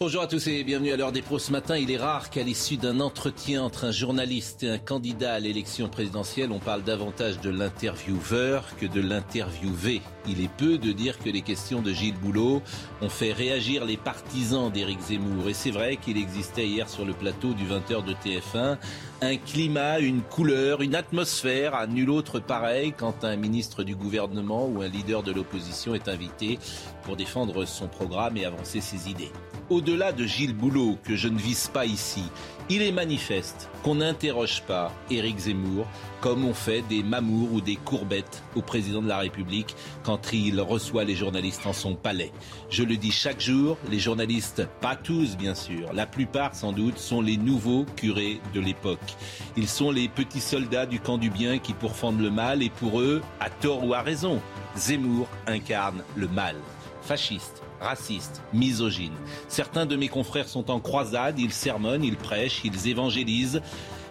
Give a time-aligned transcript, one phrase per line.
[0.00, 1.76] Bonjour à tous et bienvenue à l'heure des pros ce matin.
[1.76, 5.88] Il est rare qu'à l'issue d'un entretien entre un journaliste et un candidat à l'élection
[5.88, 10.00] présidentielle, on parle davantage de l'intervieweur que de l'interviewé.
[10.28, 12.62] Il est peu de dire que les questions de Gilles Boulot
[13.02, 15.48] ont fait réagir les partisans d'Éric Zemmour.
[15.48, 18.78] Et c'est vrai qu'il existait hier sur le plateau du 20h de TF1
[19.20, 24.66] un climat, une couleur, une atmosphère à nul autre pareil quand un ministre du gouvernement
[24.66, 26.58] ou un leader de l'opposition est invité
[27.02, 29.32] pour défendre son programme et avancer ses idées.
[29.70, 32.22] Au-delà de Gilles Boulot, que je ne vise pas ici,
[32.70, 35.86] il est manifeste qu'on n'interroge pas Éric Zemmour
[36.20, 40.60] comme on fait des mamours ou des courbettes au président de la République quand il
[40.60, 42.32] reçoit les journalistes en son palais.
[42.70, 46.98] Je le dis chaque jour, les journalistes, pas tous bien sûr, la plupart sans doute,
[46.98, 49.16] sont les nouveaux curés de l'époque.
[49.56, 53.00] Ils sont les petits soldats du camp du bien qui pourfendent le mal et pour
[53.00, 54.40] eux, à tort ou à raison,
[54.76, 56.56] Zemmour incarne le mal.
[57.00, 59.14] Fasciste, raciste, misogyne.
[59.48, 63.60] Certains de mes confrères sont en croisade, ils sermonnent, ils prêchent, ils évangélisent.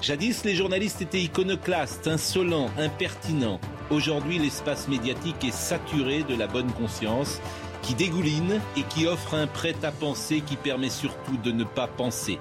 [0.02, 3.60] Jadis, les journalistes étaient iconoclastes, insolents, impertinents.
[3.90, 7.40] Aujourd'hui, l'espace médiatique est saturé de la bonne conscience
[7.82, 12.38] qui dégouline et qui offre un prêt-à-penser qui permet surtout de ne pas penser.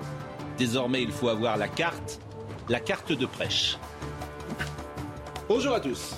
[0.58, 2.20] Désormais, il faut avoir la carte,
[2.69, 3.78] la carte de prêche.
[5.48, 6.16] Bonjour à tous.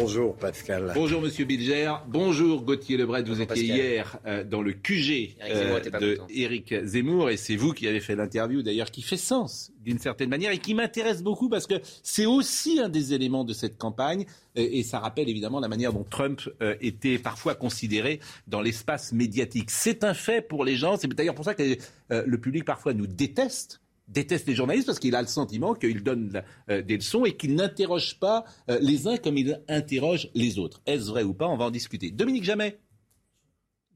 [0.00, 0.92] Bonjour Pascal.
[0.94, 1.92] Bonjour Monsieur Bilger.
[2.06, 3.24] Bonjour Gauthier Lebret.
[3.24, 7.88] Vous étiez hier euh, dans le QG euh, de Éric Zemmour et c'est vous qui
[7.88, 11.66] avez fait l'interview d'ailleurs qui fait sens d'une certaine manière et qui m'intéresse beaucoup parce
[11.66, 15.92] que c'est aussi un des éléments de cette campagne et, ça rappelle évidemment la manière
[15.92, 19.70] dont Trump euh, était parfois considéré dans l'espace médiatique.
[19.70, 20.96] C'est un fait pour les gens.
[20.96, 21.76] C'est d'ailleurs pour ça que
[22.10, 26.42] le public parfois nous déteste déteste les journalistes parce qu'il a le sentiment qu'ils donnent
[26.70, 30.82] euh, des leçons et qu'ils n'interrogent pas euh, les uns comme ils interrogent les autres.
[30.86, 31.46] Est-ce vrai ou pas?
[31.46, 32.10] On va en discuter.
[32.10, 32.78] Dominique Jamais.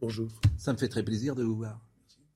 [0.00, 0.28] Bonjour.
[0.56, 1.80] Ça me fait très plaisir de vous voir.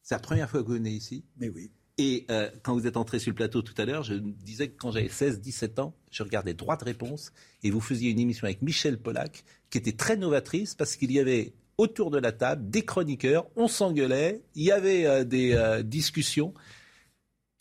[0.02, 1.24] C'est la première fois que vous venez ici.
[1.36, 1.70] Mais oui.
[1.98, 4.76] Et euh, quand vous êtes entré sur le plateau tout à l'heure, je disais que
[4.78, 7.32] quand j'avais 16-17 ans, je regardais droit de réponse
[7.62, 11.18] et vous faisiez une émission avec Michel Polac qui était très novatrice parce qu'il y
[11.18, 16.54] avait autour de la table des chroniqueurs, on s'engueulait, il y avait des discussions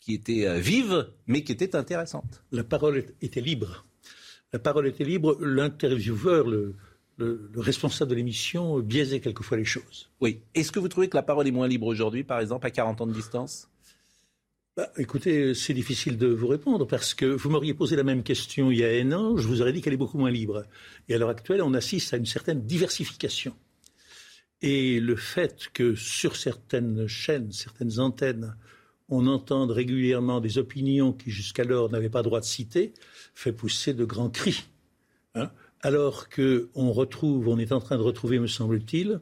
[0.06, 2.44] qui était euh, vive, mais qui était intéressante.
[2.52, 3.84] La parole était libre.
[4.52, 5.36] La parole était libre.
[5.44, 6.76] L'intervieweur, le,
[7.56, 10.08] responsable de l'émission, biaisait quelquefois les choses.
[10.20, 10.42] Oui.
[10.54, 13.00] Est-ce que vous trouvez que la parole est moins libre aujourd'hui, par exemple, à 40
[13.00, 13.68] ans de distance?
[14.76, 18.70] Bah, écoutez, c'est difficile de vous répondre parce que vous m'auriez posé la même question
[18.70, 20.66] il y a un an, je vous aurais dit qu'elle est beaucoup moins libre.
[21.08, 23.56] Et à l'heure actuelle, on assiste à une certaine diversification.
[24.62, 28.54] Et le fait que sur certaines chaînes, certaines antennes,
[29.08, 32.92] on entend régulièrement des opinions qui jusqu'alors n'avaient pas droit de citer,
[33.34, 34.64] fait pousser de grands cris.
[35.34, 35.50] Hein.
[35.82, 39.20] alors qu'on retrouve, on est en train de retrouver, me semble-t-il,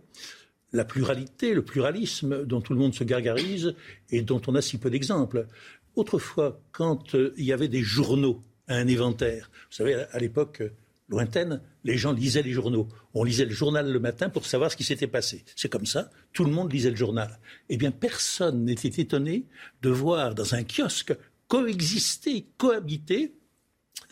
[0.72, 3.74] la pluralité, le pluralisme dont tout le monde se gargarise
[4.10, 5.48] et dont on a si peu d'exemples.
[5.96, 10.62] Autrefois, quand euh, il y avait des journaux à un éventaire, vous savez, à l'époque,
[11.08, 12.88] lointaine, les gens lisaient les journaux.
[13.12, 15.44] On lisait le journal le matin pour savoir ce qui s'était passé.
[15.56, 17.38] C'est comme ça, tout le monde lisait le journal.
[17.68, 19.46] Eh bien, personne n'était étonné
[19.82, 21.14] de voir dans un kiosque
[21.48, 23.34] coexister, cohabiter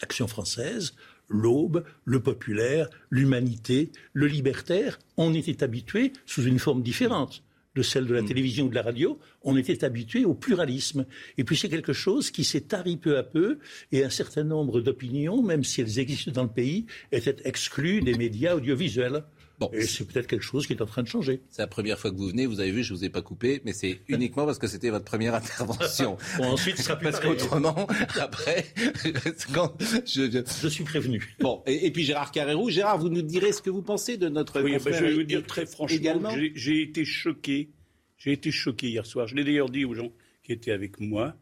[0.01, 0.95] l'action française,
[1.29, 4.99] l'aube, le populaire, l'humanité, le libertaire.
[5.17, 7.43] On était habitué sous une forme différente
[7.75, 8.27] de celle de la mm.
[8.27, 11.07] télévision ou de la radio, on était habitué au pluralisme.
[11.39, 13.59] Et puis c'est quelque chose qui s'est tari peu à peu,
[13.91, 18.15] et un certain nombre d'opinions, même si elles existent dans le pays, étaient exclues des
[18.15, 19.25] médias audiovisuels.
[19.73, 21.41] Et c'est peut-être quelque chose qui est en train de changer.
[21.51, 22.47] C'est la première fois que vous venez.
[22.47, 24.91] Vous avez vu, je ne vous ai pas coupé, mais c'est uniquement parce que c'était
[24.91, 26.17] votre première intervention.
[26.41, 27.87] ensuite, ce sera plus Parce qu'autrement,
[28.21, 28.67] après,
[29.55, 29.75] quand
[30.07, 30.69] je, je...
[30.69, 31.35] suis prévenu.
[31.41, 32.71] Bon, et, puis Gérard Carrérou.
[32.71, 35.23] Gérard, vous nous direz ce que vous pensez de notre oui, ben, je vais vous
[35.23, 37.71] dire très franchement, j'ai été choqué.
[38.19, 39.27] J'ai été choqué hier soir.
[39.27, 41.35] Je l'ai d'ailleurs dit aux gens qui étaient avec moi.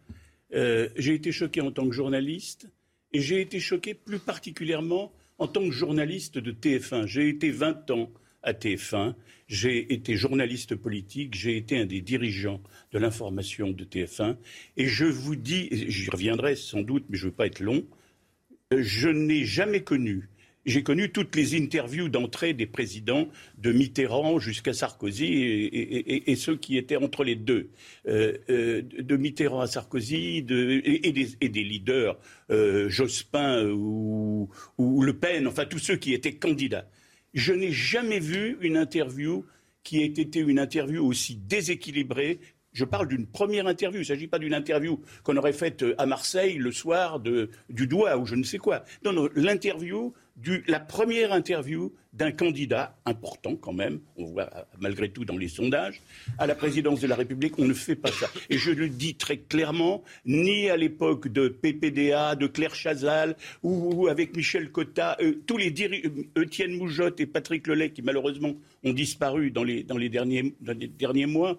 [0.55, 2.69] Euh, j'ai été choqué en tant que journaliste
[3.13, 7.07] et j'ai été choqué plus particulièrement en tant que journaliste de TF1.
[7.07, 8.11] J'ai été 20 ans
[8.43, 9.15] à TF1,
[9.49, 12.61] j'ai été journaliste politique, j'ai été un des dirigeants
[12.93, 14.37] de l'information de TF1,
[14.77, 17.85] et je vous dis, j'y reviendrai sans doute, mais je ne veux pas être long,
[18.77, 20.29] je n'ai jamais connu,
[20.67, 23.29] j'ai connu toutes les interviews d'entrée des présidents,
[23.59, 27.71] de Mitterrand jusqu'à Sarkozy et, ceux qui étaient entre les deux,
[28.07, 32.19] euh, euh, de Mitterrand à Sarkozy et, des, leaders,
[32.89, 36.87] Jospin ou, ou Le Pen, enfin tous ceux qui étaient candidats.
[37.35, 39.45] Je n'ai jamais vu une interview
[39.83, 42.41] qui ait été une interview aussi déséquilibrée
[42.73, 43.99] je parle d'une première interview.
[43.99, 48.17] Il ne s'agit pas d'une interview qu'on aurait faite à Marseille le soir du doigt
[48.17, 48.85] ou je ne sais quoi.
[49.05, 50.13] Non, non, l'interview,
[50.67, 55.49] la première interview d'un candidat important quand même, on voit euh, malgré tout dans les
[55.49, 56.01] sondages,
[56.39, 58.29] à la présidence de la République, on ne fait pas ça.
[58.49, 64.09] Et je le dis très clairement, ni à l'époque de PPDA, de Claire Chazal, ou,
[64.09, 65.69] avec Michel Cotta, euh, tous les
[66.37, 70.73] Étienne Moujotte et Patrick Lelay, qui malheureusement ont disparu dans les, dans les, derniers, dans
[70.73, 71.59] les derniers mois,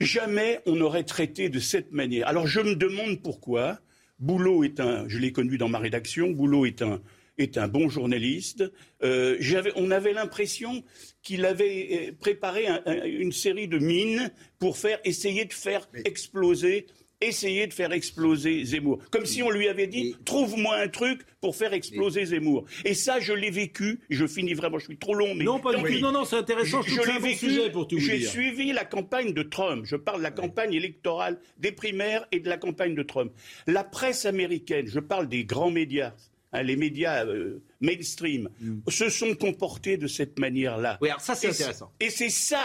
[0.00, 2.28] Jamais on n'aurait traité de cette manière.
[2.28, 3.78] Alors je me demande pourquoi.
[4.18, 7.00] Boulot est un, je l'ai connu dans ma rédaction, Boulot est un,
[7.38, 8.64] est un bon journaliste.
[9.02, 9.38] Euh,
[9.76, 10.84] on avait l'impression
[11.22, 12.66] qu'il avait euh, préparé
[13.04, 16.86] une série de mines pour faire essayer de faire exploser
[17.20, 18.98] essayer de faire exploser Zemmour.
[19.10, 22.66] Comme si on lui avait dit trouve-moi un truc pour faire exploser Zemmour.
[22.84, 24.00] Et ça, je l'ai vécu.
[24.10, 25.34] Je finis vraiment, je suis trop long.
[25.34, 26.00] Mais non, pas du tout.
[26.00, 26.82] Non, non, c'est intéressant.
[26.82, 27.70] Je, l'ai vécu.
[27.70, 29.84] pour tout J'ai suivi la campagne de Trump.
[29.86, 33.32] Je parle de la campagne électorale des primaires et de la campagne de Trump.
[33.66, 36.12] La presse américaine, je parle des grands médias.
[36.52, 38.88] Hein, les médias euh, mainstream mm.
[38.88, 40.98] se sont comportés de cette manière-là.
[41.00, 41.92] Oui, alors ça c'est intéressant.
[42.00, 42.64] Et c'est ça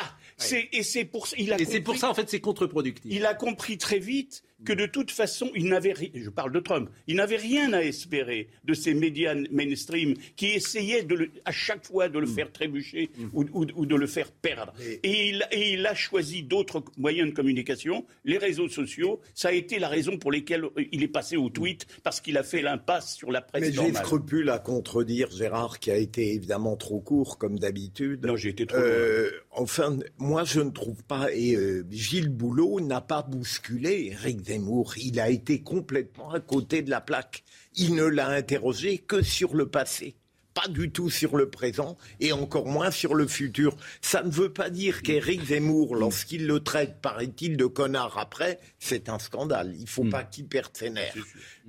[0.72, 3.12] et c'est pour, il a et c'est pour ça, en fait, c'est contre-productif.
[3.14, 6.90] Il a compris très vite que de toute façon, il n'avait je parle de Trump,
[7.08, 12.10] il n'avait rien à espérer de ces médias mainstream qui essayaient de à chaque fois
[12.10, 12.36] de le mm.
[12.36, 13.28] faire trébucher mm.
[13.34, 14.74] ou, de le faire perdre.
[15.04, 19.20] Et, il, et il a choisi d'autres moyens de communication, les réseaux sociaux.
[19.34, 22.44] Ça a été la raison pour laquelle il est passé au tweet, parce qu'il a
[22.44, 26.76] fait l'impasse sur la presse Mais j'ai scrupule à contredire Gérard, qui a été évidemment
[26.76, 28.26] trop court, comme d'habitude.
[28.26, 31.34] Non, j'ai été trop euh, Enfin, moi, je ne trouve pas.
[31.34, 34.94] Et euh, Gilles Boulot n'a pas bousculé Eric Zemmour.
[34.98, 37.44] Il a été complètement à côté de la plaque.
[37.76, 40.16] Il ne l'a interrogé que sur le passé
[40.54, 43.76] pas du tout sur le présent et encore moins sur le futur.
[44.02, 49.10] Ça ne veut pas dire qu'Éric Zemmour, lorsqu'il le traite, paraît-il, de connard après, c'est
[49.10, 49.74] un scandale.
[49.76, 50.10] Il ne faut hmm.
[50.10, 51.16] pas qu'il perde ses nerfs.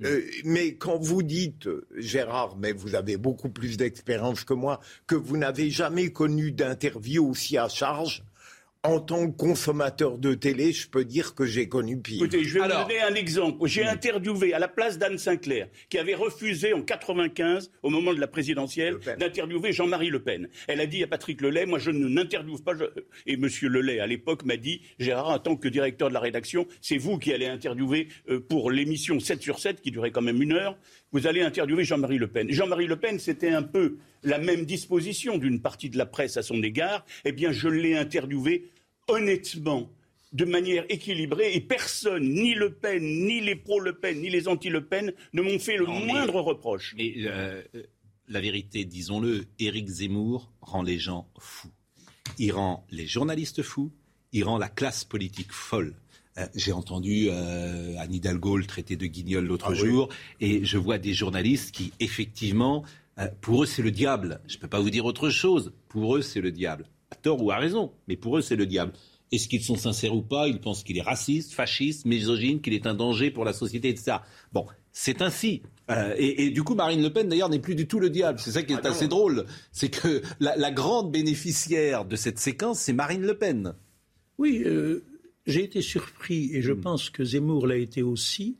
[0.03, 5.15] Euh, mais quand vous dites, Gérard, mais vous avez beaucoup plus d'expérience que moi, que
[5.15, 8.23] vous n'avez jamais connu d'interview aussi à charge,
[8.85, 12.17] en tant que consommateur de télé, je peux dire que j'ai connu pire.
[12.17, 13.65] Écoutez, je vais vous donner un exemple.
[13.65, 18.19] J'ai interviewé à la place d'Anne Sinclair, qui avait refusé en 95, au moment de
[18.19, 20.49] la présidentielle, d'interviewer Jean-Marie Le Pen.
[20.67, 22.73] Elle a dit à Patrick Lelay, moi je ne n'interviewe pas.
[23.25, 23.47] Et M.
[23.61, 27.17] Lelay, à l'époque, m'a dit, Gérard, en tant que directeur de la rédaction, c'est vous
[27.17, 30.77] qui allez interviewer euh, pour l'émission 7 sur 7, qui durait quand même une heure,
[31.13, 32.51] vous allez interviewer Jean-Marie Le Pen.
[32.51, 36.41] Jean-Marie Le Pen, c'était un peu la même disposition d'une partie de la presse à
[36.41, 37.05] son égard.
[37.25, 38.71] Eh bien, je l'ai interviewé
[39.07, 39.89] honnêtement,
[40.31, 44.85] de manière équilibrée, et personne, ni Le Pen, ni les pro-Le Pen, ni les anti-Le
[44.85, 46.95] Pen, ne m'ont fait le moindre reproche.
[46.97, 47.61] Mais euh,
[48.27, 51.71] la vérité, disons-le, Éric Zemmour rend les gens fous.
[52.39, 53.91] Il rend les journalistes fous,
[54.31, 55.95] il rend la classe politique folle.
[56.37, 60.09] Euh, j'ai entendu euh, Anne Hidalgo le traiter de guignol l'autre ah jour,
[60.39, 62.83] et je vois des journalistes qui, effectivement,
[63.19, 64.41] euh, pour eux, c'est le diable.
[64.47, 65.73] Je ne peux pas vous dire autre chose.
[65.89, 68.65] Pour eux, c'est le diable à tort ou à raison, mais pour eux, c'est le
[68.65, 68.93] diable.
[69.31, 70.47] Est-ce qu'ils sont sincères ou pas?
[70.47, 74.17] Ils pensent qu'il est raciste, fasciste, misogyne, qu'il est un danger pour la société, etc.
[74.51, 75.63] Bon, c'est ainsi.
[75.89, 78.39] Euh, et, du coup, Marine Le Pen, d'ailleurs, n'est plus du tout le diable.
[78.39, 79.45] C'est ça qui est ah assez drôle.
[79.71, 83.73] C'est que la, grande bénéficiaire de cette séquence, c'est Marine Le Pen.
[84.37, 85.03] Oui, euh,
[85.45, 86.81] j'ai été surpris, et je hmm.
[86.81, 88.57] pense que Zemmour l'a été aussi,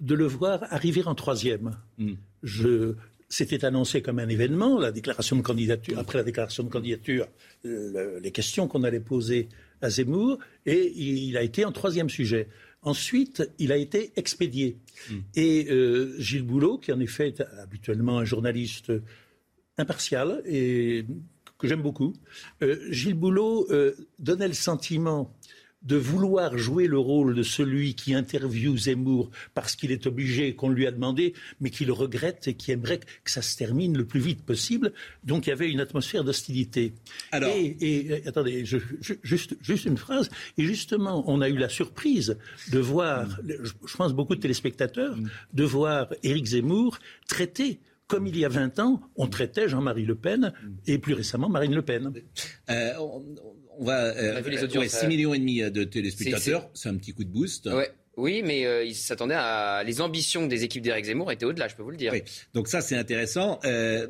[0.00, 1.78] de le voir arriver en troisième.
[1.98, 2.14] Hmm.
[2.42, 2.96] Je,
[3.32, 7.26] c'était annoncé comme un événement, la déclaration de candidature, après la déclaration de candidature,
[7.64, 9.48] les questions qu'on allait poser
[9.80, 12.48] à Zemmour, et il a été en troisième sujet.
[12.82, 14.76] Ensuite, il a été expédié.
[15.08, 15.20] Hmm.
[15.34, 18.92] Et euh, Gilles Boulot, qui en effet est habituellement un journaliste
[19.78, 21.06] impartial et
[21.58, 22.12] que j'aime beaucoup,
[22.62, 25.32] euh, Gilles Boulot euh, donnait le sentiment
[25.84, 30.68] de vouloir jouer le rôle de celui qui interviewe Zemmour parce qu'il est obligé, qu'on
[30.68, 34.20] lui a demandé, mais qu'il regrette et qui aimerait que ça se termine le plus
[34.20, 34.92] vite possible.
[35.24, 36.94] Donc il y avait une atmosphère d'hostilité.
[37.30, 37.50] Alors...
[37.54, 40.30] Et, euh, attendez, juste, juste une phrase.
[40.58, 42.36] Et justement, on a eu la surprise
[42.70, 45.28] de voir, je pense beaucoup de téléspectateurs, mm.
[45.52, 46.98] de voir Éric Zemmour
[47.28, 47.80] traiter
[48.12, 50.52] comme il y a 20 ans, on traitait Jean-Marie Le Pen
[50.86, 52.12] et plus récemment Marine Le Pen.
[52.68, 53.22] Euh, on,
[53.80, 54.14] va.
[54.16, 57.68] Euh, 6 millions et demi de téléspectateurs, c'est un petit coup de boost.
[58.16, 61.76] Oui, mais euh, ils s'attendaient à les ambitions des équipes d'Éric Zemmour étaient au-delà, je
[61.76, 62.12] peux vous le dire.
[62.12, 62.22] Oui.
[62.52, 63.58] Donc ça, c'est intéressant.
[63.64, 64.06] Euh,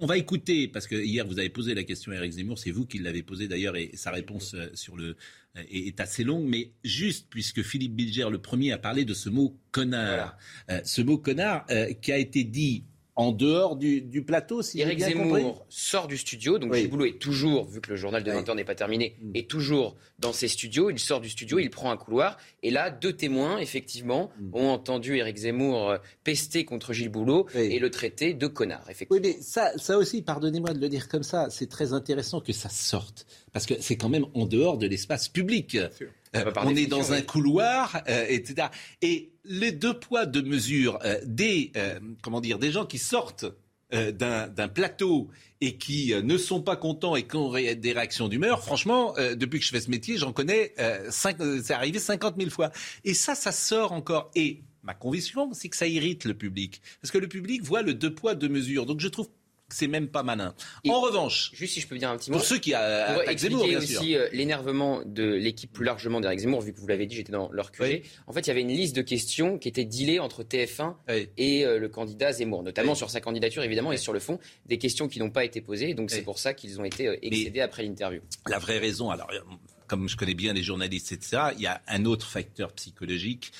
[0.00, 2.70] on va écouter parce que hier vous avez posé la question à Éric Zemmour, c'est
[2.70, 5.16] vous qui l'avez posée d'ailleurs et sa réponse euh, sur le
[5.56, 9.58] est, assez longue, mais juste puisque Philippe Bilger le premier a parlé de ce mot
[9.72, 10.38] connard,
[10.84, 11.66] ce mot connard
[12.00, 12.84] qui a été dit
[13.20, 17.66] en dehors du, plateau, si Éric Zemmour sort du studio, donc Gilles Boulot est toujours,
[17.66, 19.32] vu que le journal de 20 n'est pas terminé, mm.
[19.34, 20.88] est toujours dans ses studios.
[20.88, 24.54] Il sort du studio, il prend un couloir, et là, deux témoins, effectivement, mm.
[24.54, 28.88] ont entendu Éric Zemmour euh, pester contre Gilles Boulot et le traiter de connard.
[28.88, 29.22] Effectivement.
[29.22, 32.54] Oui, mais ça, ça aussi, pardonnez-moi de le dire comme ça, c'est très intéressant que
[32.54, 35.76] ça sorte, parce que c'est quand même en dehors de l'espace public.
[36.34, 38.68] On est dans un couloir, euh, etc.
[39.02, 41.72] Et les deux poids, deux mesures euh, des,
[42.22, 43.46] comment dire, des gens qui sortent
[43.92, 45.28] d'un plateau
[45.60, 49.64] et qui ne sont pas contents et qui ont des réactions d'humeur, franchement, depuis que
[49.64, 50.74] je fais ce métier, j'en connais,
[51.10, 52.70] c'est arrivé 50 000 fois.
[53.02, 54.30] Et ça, ça sort encore.
[54.36, 56.80] Et ma conviction, c'est que ça irrite le public.
[57.02, 58.86] Parce que le public voit le deux poids, deux mesures.
[58.86, 59.28] Donc je trouve
[59.70, 60.54] c'est même pas malin.
[60.88, 63.66] en revanche, juste si je peux dire un petit mot, pour ceux qui a Zemmour,
[63.66, 67.16] bien aussi euh, l'énervement de l'équipe plus largement d'Éric Zemmour, vu que vous l'avez dit,
[67.16, 68.02] j'étais dans leur QG.
[68.26, 70.94] En fait, il y avait une liste de questions qui était dealée entre TF1
[71.36, 74.78] et euh, le candidat Zemmour, notamment sur sa candidature évidemment et sur le fond, des
[74.78, 75.94] questions qui n'ont pas été posées.
[75.94, 78.20] Donc c'est pour ça qu'ils ont été euh, excédés après l'interview.
[78.46, 79.30] La vraie raison, alors
[79.86, 83.50] comme je connais bien les journalistes, etc., il y a un autre facteur psychologique.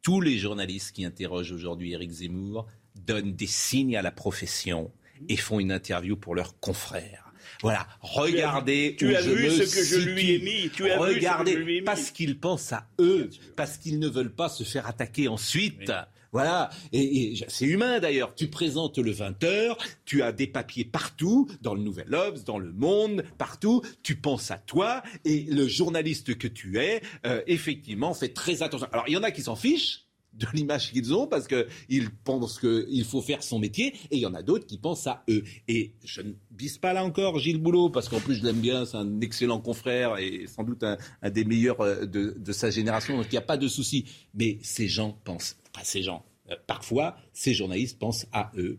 [0.00, 4.92] Tous les journalistes qui interrogent aujourd'hui Éric Zemmour donnent des signes à la profession
[5.28, 7.32] et font une interview pour leurs confrères.
[7.62, 10.70] Voilà, regardez tu as, vu ce que je lui ai mis.
[10.70, 11.84] Tu as regardez, vu ce que je lui ai mis.
[11.84, 15.92] parce qu'ils pensent à eux, parce qu'ils ne veulent pas se faire attaquer ensuite.
[16.32, 18.34] Voilà, et, c'est humain d'ailleurs.
[18.34, 19.76] Tu présentes le 20h,
[20.06, 23.82] tu as des papiers partout, dans le Nouvel Obs, dans le Monde, partout.
[24.02, 28.88] Tu penses à toi et le journaliste que tu es, euh, effectivement, fait très attention.
[28.92, 30.01] Alors il y en a qui s'en fichent
[30.34, 34.26] de l'image qu'ils ont parce qu'ils pensent qu'il faut faire son métier et il y
[34.26, 35.42] en a d'autres qui pensent à eux.
[35.68, 38.84] Et je ne vise pas là encore Gilles Boulot parce qu'en plus je l'aime bien,
[38.84, 43.26] c'est un excellent confrère et sans doute un, des meilleurs euh, de, sa génération, donc
[43.26, 44.04] il n'y a pas de souci.
[44.34, 48.78] Mais ces gens pensent, pas ces gens, euh, parfois ces journalistes pensent à eux.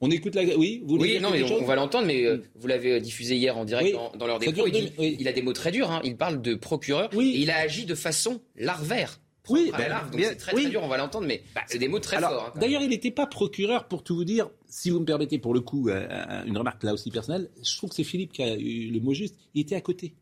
[0.00, 0.10] on...
[0.10, 0.42] écoute la.
[0.56, 3.64] Oui, vous Oui, non, mais on, va l'entendre, mais euh, vous l'avez diffusé hier en
[3.64, 4.66] direct dans, leur dépôt.
[4.66, 5.90] Il, a des mots très durs.
[5.90, 6.00] Hein.
[6.04, 7.10] Il parle de procureur.
[7.14, 9.20] Et il a agi de façon larvaire.
[9.48, 12.00] Oui, ben, donc c'est très, très dur, on va l'entendre, mais bah, c'est des mots
[12.00, 12.52] très forts.
[12.54, 15.54] Hein, d'ailleurs, il n'était pas procureur, pour tout vous dire, si vous me permettez pour
[15.54, 18.42] le coup, euh, euh, une remarque là aussi personnelle, je trouve que c'est Philippe qui
[18.42, 20.14] a eu le mot juste, il était à côté.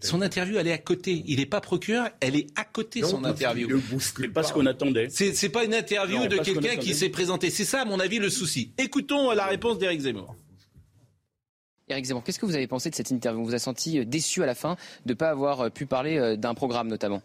[0.00, 1.22] Son interview, elle est à côté.
[1.26, 3.68] Il n'est pas procureur, elle est à côté, son interview.
[4.00, 5.08] C'est pas, ce qu'on attendait.
[5.10, 7.50] C'est pas une interview de quelqu'un qui s'est présenté.
[7.50, 8.72] C'est ça, à mon avis, le souci.
[8.78, 10.34] Écoutons la réponse d'Éric Zemmour.
[11.86, 13.42] Éric Zemmour, qu'est-ce que vous avez pensé de cette interview?
[13.42, 16.34] On vous a senti euh, déçu à la fin de ne pas avoir pu parler
[16.38, 17.22] d'un programme notamment?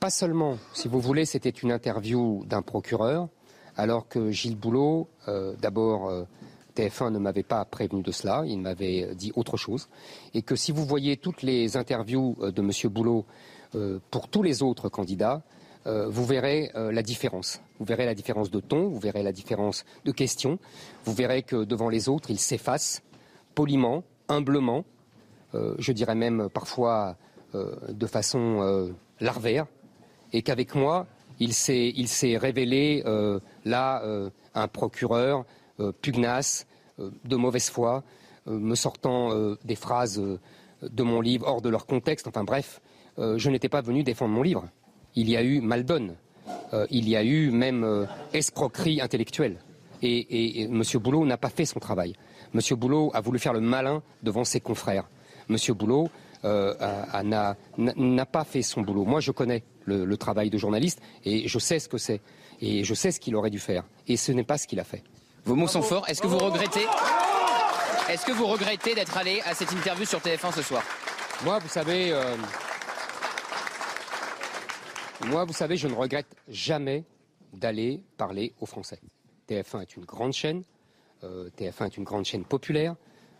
[0.00, 3.28] Pas seulement, si vous voulez, c'était une interview d'un procureur,
[3.76, 6.24] alors que Gilles Boulot, euh, d'abord, euh,
[6.74, 9.88] TF1 ne m'avait pas prévenu de cela, il m'avait dit autre chose,
[10.32, 12.70] et que si vous voyez toutes les interviews euh, de M.
[12.90, 13.26] Boulot
[14.10, 15.42] pour tous les autres candidats,
[15.84, 17.60] vous verrez la différence.
[17.78, 20.58] Vous verrez la différence de ton, vous verrez la différence de questions,
[21.04, 23.00] vous verrez que devant les autres, il s'efface
[23.54, 24.84] poliment, humblement,
[25.54, 27.16] je dirais même parfois
[27.54, 29.68] de façon larvaire,
[30.32, 31.06] et qu'avec moi,
[31.40, 35.44] il s'est, révélé euh, là euh, un procureur
[35.80, 36.66] euh, pugnace,
[37.24, 38.04] de mauvaise foi,
[38.46, 39.30] me sortant
[39.64, 40.20] des phrases
[40.82, 42.26] de mon livre hors de leur contexte.
[42.28, 42.82] Enfin bref,
[43.16, 44.68] je n'étais pas venu défendre mon livre.
[45.14, 46.16] Il y a eu maldonne,
[46.90, 49.60] il y a eu même escroquerie intellectuelle.
[50.02, 50.82] Et, et, M.
[50.96, 52.12] Boulot n'a pas fait son travail.
[52.54, 52.60] M.
[52.76, 55.08] Boulot a voulu faire le malin devant ses confrères.
[55.48, 55.56] M.
[55.74, 56.10] Boulot
[56.44, 59.04] n'a pas fait son boulot.
[59.04, 62.20] Moi, je connais le, travail de journaliste et je sais ce que c'est.
[62.60, 63.84] Et je sais ce qu'il aurait dû faire.
[64.06, 65.02] Et ce n'est pas ce qu'il a fait.
[65.44, 66.08] Vos mots sont forts.
[66.08, 66.86] Est-ce que vous regrettez
[68.10, 70.82] Est-ce que vous regrettez d'être allé à cette interview sur TF1 ce soir?
[71.44, 72.36] Moi, vous savez, euh,
[75.26, 77.04] moi, vous savez, je ne regrette jamais
[77.52, 79.00] d'aller parler aux Français.
[79.48, 80.62] TF1 est une grande chaîne.
[81.24, 82.94] Euh, TF1 est une grande chaîne populaire,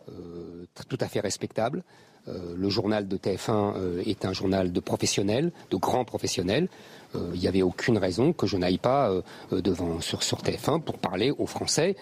[0.09, 1.83] euh, tout à fait respectable.
[2.29, 6.69] Euh, le journal de TF1 euh, est un journal de professionnels, de grands professionnels.
[7.15, 9.13] Euh, il n'y avait aucune raison que je n'aille pas
[9.51, 11.97] devant sur, sur, TF1 pour parler aux Français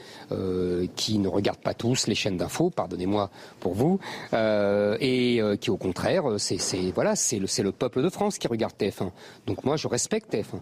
[0.96, 4.00] qui ne regardent pas tous les chaînes d'infos, pardonnez-moi pour vous,
[4.32, 9.10] et qui au contraire, c'est le peuple de France qui regarde TF1.
[9.46, 10.60] Donc moi, je respecte TF1.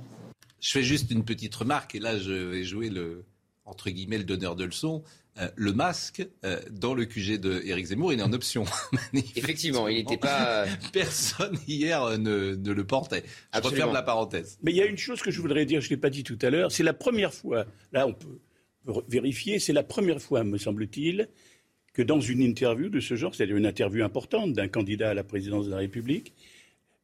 [0.60, 3.24] Je fais juste une petite remarque, et là, je vais jouer le,
[3.66, 5.02] entre guillemets, le donneur de leçons,
[5.38, 8.64] euh, le masque euh, dans le QG de Éric Zemmour, il est en option.
[9.36, 10.64] Effectivement, il n'était pas.
[10.92, 13.24] Personne hier ne, le portait.
[13.52, 14.58] Je referme la parenthèse.
[14.62, 16.24] Mais il y a une chose que je voudrais dire, je ne l'ai pas dit
[16.24, 18.38] tout à l'heure, c'est la première fois, là on peut,
[19.08, 21.28] vérifier, c'est la première fois, me semble-t-il,
[21.92, 25.24] que dans une interview de ce genre, c'est-à-dire une interview importante d'un candidat à la
[25.24, 26.34] présidence de la République,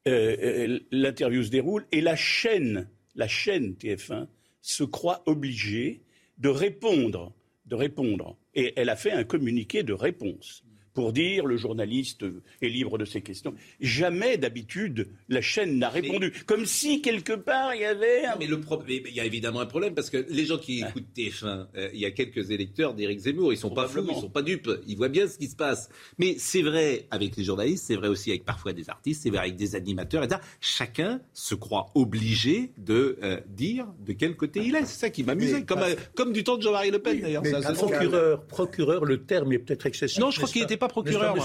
[0.09, 4.27] euh, l'interview se déroule et la chaîne, la chaîne TF1
[4.61, 6.03] se croit obligée
[6.43, 7.33] de répondre
[7.67, 8.37] de répondre.
[8.55, 12.25] Et elle a fait un communiqué de réponse pour dire le journaliste
[12.61, 13.55] est libre de ses questions.
[13.81, 16.33] Jamais d'habitude la chaîne n'a répondu.
[16.47, 18.23] Comme si quelque part il y avait.
[18.39, 21.67] mais le il y a évidemment un problème parce que les gens qui écoutent TF1,
[21.77, 24.43] euh, il y a quelques électeurs d'Éric Zemmour, ils sont pas fous, ils sont pas
[24.43, 25.89] dupes, ils voient bien ce qui se passe.
[26.19, 29.41] Mais c'est vrai avec les journalistes, c'est vrai aussi avec parfois des artistes, c'est vrai
[29.41, 30.41] avec des animateurs, etc.
[30.61, 34.85] Chacun se croit obligé de euh, dire de quel côté il est.
[34.85, 37.43] C'est ça qui m'amusait, comme, euh, comme du temps de Jean-Marie Le Pen d'ailleurs.
[37.75, 40.19] Procureur, procureur, le terme est peut-être excessif.
[40.19, 41.37] Non, je crois qu'il était pas procureur.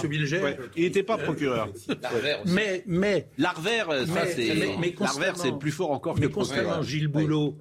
[0.76, 1.70] Il n'était pas procureur.
[2.46, 3.30] Mais, mais.
[3.38, 4.54] L'Arvers, ça, c'est.
[5.00, 7.58] L'Arvers, c'est plus fort encore que Mais constamment, Gilles Boulot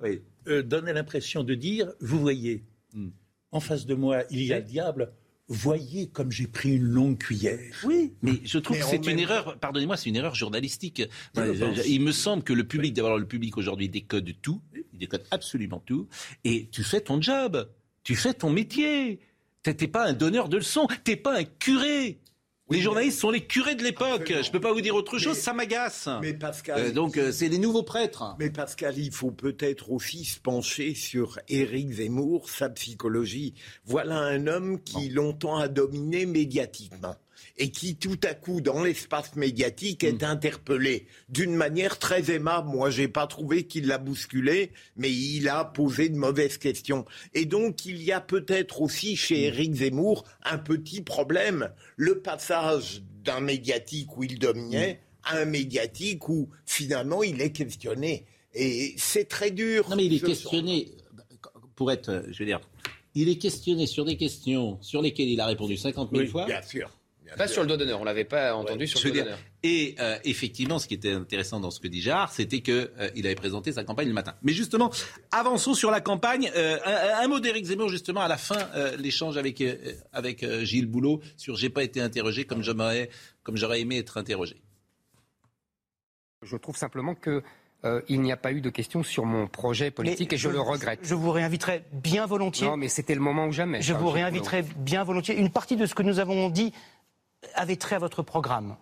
[0.48, 2.64] euh, donnait l'impression de dire vous voyez,
[2.94, 3.08] hmm.
[3.52, 5.12] en face de moi, il y a le diable.
[5.48, 7.72] Voyez comme j'ai pris une longue cuillère.
[7.84, 9.56] Oui, mais je trouve que c'est une erreur.
[9.60, 11.02] Pardonnez-moi, c'est une erreur journalistique.
[11.36, 14.60] il me semble que le public, d'abord le public aujourd'hui décode tout,
[14.92, 16.08] il décode absolument tout,
[16.42, 17.68] et tu fais ton job,
[18.02, 19.20] tu fais ton métier.
[19.74, 22.20] T'es pas un donneur de leçons, t'es pas un curé.
[22.70, 24.32] les journalistes sont les curés de l'époque.
[24.42, 26.08] Je peux pas vous dire autre chose, ça m'agace.
[26.20, 28.36] Mais Pascal, euh, donc euh, c'est les nouveaux prêtres.
[28.38, 33.54] Mais Pascal, il faut peut-être aussi se pencher sur Éric Zemmour, sa psychologie.
[33.84, 37.16] Voilà un homme qui longtemps a dominé médiatiquement
[37.58, 40.26] et qui tout à coup dans l'espace médiatique est mm.
[40.26, 42.68] interpellé d'une manière très aimable.
[42.68, 47.04] Moi, j'ai pas trouvé qu'il l'a bousculé, mais il a posé de mauvaises questions.
[47.34, 49.54] Et donc, il y a peut-être aussi chez mm.
[49.54, 51.70] Éric Zemmour un petit problème.
[51.96, 54.98] Le passage d'un médiatique où il dominait mm.
[55.24, 58.26] à un médiatique où finalement il est questionné.
[58.54, 59.88] Et c'est très dur.
[59.90, 60.92] Non, mais il est questionné,
[61.74, 62.60] pour être, je veux dire,
[63.14, 66.46] il est questionné sur des questions sur lesquelles il a répondu 50 000 fois.
[66.46, 66.90] Bien sûr
[67.36, 69.38] pas sur le doigt d'honneur, on l'avait pas entendu sur le doigt d'honneur.
[69.62, 73.08] Et euh, effectivement, ce qui était intéressant dans ce que dit Gérard, c'était qu'il euh,
[73.16, 74.34] avait présenté sa campagne le matin.
[74.42, 74.92] Mais justement,
[75.32, 76.52] avançons sur la campagne.
[76.54, 78.58] Euh, un, mot d'Éric Zemmour, justement, à la fin,
[78.98, 79.62] l'échange avec,
[80.12, 83.10] avec Gilles Boulot sur J'ai pas été interrogé comme j'aurais,
[83.42, 84.62] comme j'aurais aimé être interrogé.
[86.42, 87.42] Je trouve simplement que
[88.08, 91.00] il n'y a pas eu de questions sur mon projet politique et je, le regrette.
[91.02, 92.66] Je vous réinviterai bien volontiers.
[92.66, 93.80] Non, mais c'était le moment ou jamais.
[93.80, 95.36] Je vous réinviterai bien volontiers.
[95.36, 96.72] Une partie de ce que nous avons dit
[97.54, 98.76] avait trait à votre programme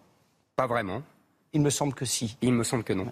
[0.56, 1.02] Pas vraiment.
[1.52, 2.36] Il me semble que si.
[2.42, 3.10] Il me semble que non.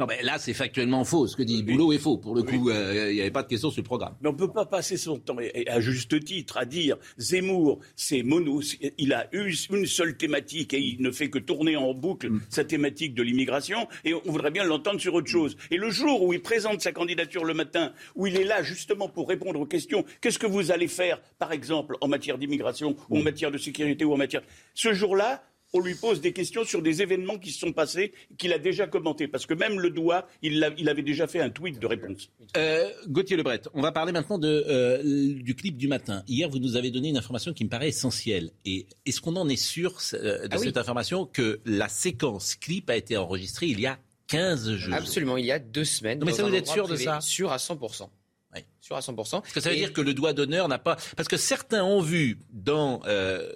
[0.00, 1.28] Non, mais là, c'est factuellement faux.
[1.28, 2.18] Ce que dit Boulot est faux.
[2.18, 4.16] Pour le coup, euh, il n'y avait pas de question sur le programme.
[4.20, 7.78] Mais on ne peut pas passer son temps, et à juste titre, à dire Zemmour,
[7.94, 8.60] c'est mono,
[8.98, 12.40] il a eu une seule thématique et il ne fait que tourner en boucle mm.
[12.48, 15.56] sa thématique de l'immigration, et on voudrait bien l'entendre sur autre chose.
[15.70, 19.08] Et le jour où il présente sa candidature le matin, où il est là justement
[19.08, 23.18] pour répondre aux questions, qu'est-ce que vous allez faire, par exemple, en matière d'immigration, ou
[23.18, 23.24] en mm.
[23.24, 24.42] matière de sécurité, ou en matière.
[24.74, 28.52] Ce jour-là, on lui pose des questions sur des événements qui se sont passés, qu'il
[28.52, 29.28] a déjà commentés.
[29.28, 32.30] Parce que même le doigt, il, avait déjà fait un tweet de réponse.
[32.56, 36.22] Euh, Gauthier Lebret, on va parler maintenant euh, du clip du matin.
[36.28, 38.50] Hier, vous nous avez donné une information qui me paraît essentielle.
[38.64, 42.88] Et est-ce qu'on en est sûr euh, de ah cette information que la séquence clip
[42.90, 43.98] a été enregistrée il y a
[44.28, 44.94] 15 jours?
[44.94, 46.22] Absolument, il y a deux semaines.
[46.24, 47.20] mais ça, vous êtes sûr de ça?
[47.20, 48.08] Sûr à 100%.
[48.54, 48.60] Oui.
[48.80, 49.14] Sûr à 100%.
[49.14, 50.96] Parce que ça veut dire que le doigt d'honneur n'a pas.
[51.16, 53.02] Parce que certains ont vu dans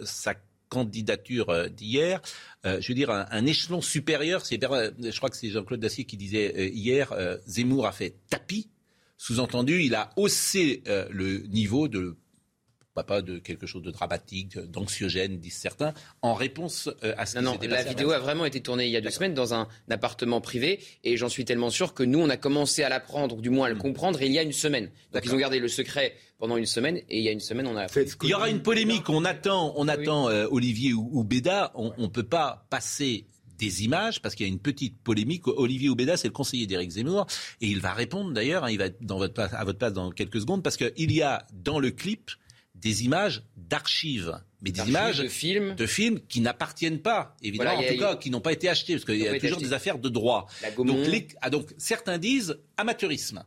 [0.03, 0.35] sa
[0.71, 2.23] candidature euh, d'hier,
[2.65, 4.43] euh, je veux dire, un, échelon supérieur.
[4.51, 7.13] Euh, je crois que c'est Jean-Claude Dacier qui disait hier,
[7.47, 8.71] Zemmour a fait tapis.
[9.19, 12.17] Sous-entendu, il a haussé le niveau de
[12.95, 17.57] pas de quelque chose de dramatique, d'anxiogène, disent certains, en réponse euh, à ce non,
[17.57, 19.69] qui non, La vidéo a vraiment été tournée il y a deux semaines dans un
[19.89, 23.41] appartement privé et j'en suis tellement sûr que nous, on a commencé à l'apprendre, ou
[23.41, 23.79] du moins à le hmm.
[23.79, 24.91] comprendre, il y a une semaine.
[25.13, 27.67] Donc ils ont gardé le secret pendant une semaine et il y a une semaine,
[27.67, 28.17] on a fait.
[28.23, 29.09] Il y aura une polémique.
[29.09, 31.73] On attend, on attend euh, Olivier ou, Béda.
[31.75, 33.27] On ne peut pas passer
[33.59, 35.47] des images, parce qu'il y a une petite polémique.
[35.47, 37.27] Olivier Oubeda, c'est le conseiller d'Éric Zemmour,
[37.61, 40.11] et il va répondre d'ailleurs, hein, il va être dans votre à votre place dans
[40.11, 42.31] quelques secondes, parce qu'il y a dans le clip
[42.81, 47.83] des images d'archives, mais des images de films, de films qui n'appartiennent pas, évidemment, en
[47.83, 50.09] tout cas, qui n'ont pas été achetés, parce qu'il y a toujours des affaires de
[50.09, 50.47] droit.
[50.77, 51.07] Donc,
[51.41, 53.45] ah, donc, certains disent amateurisme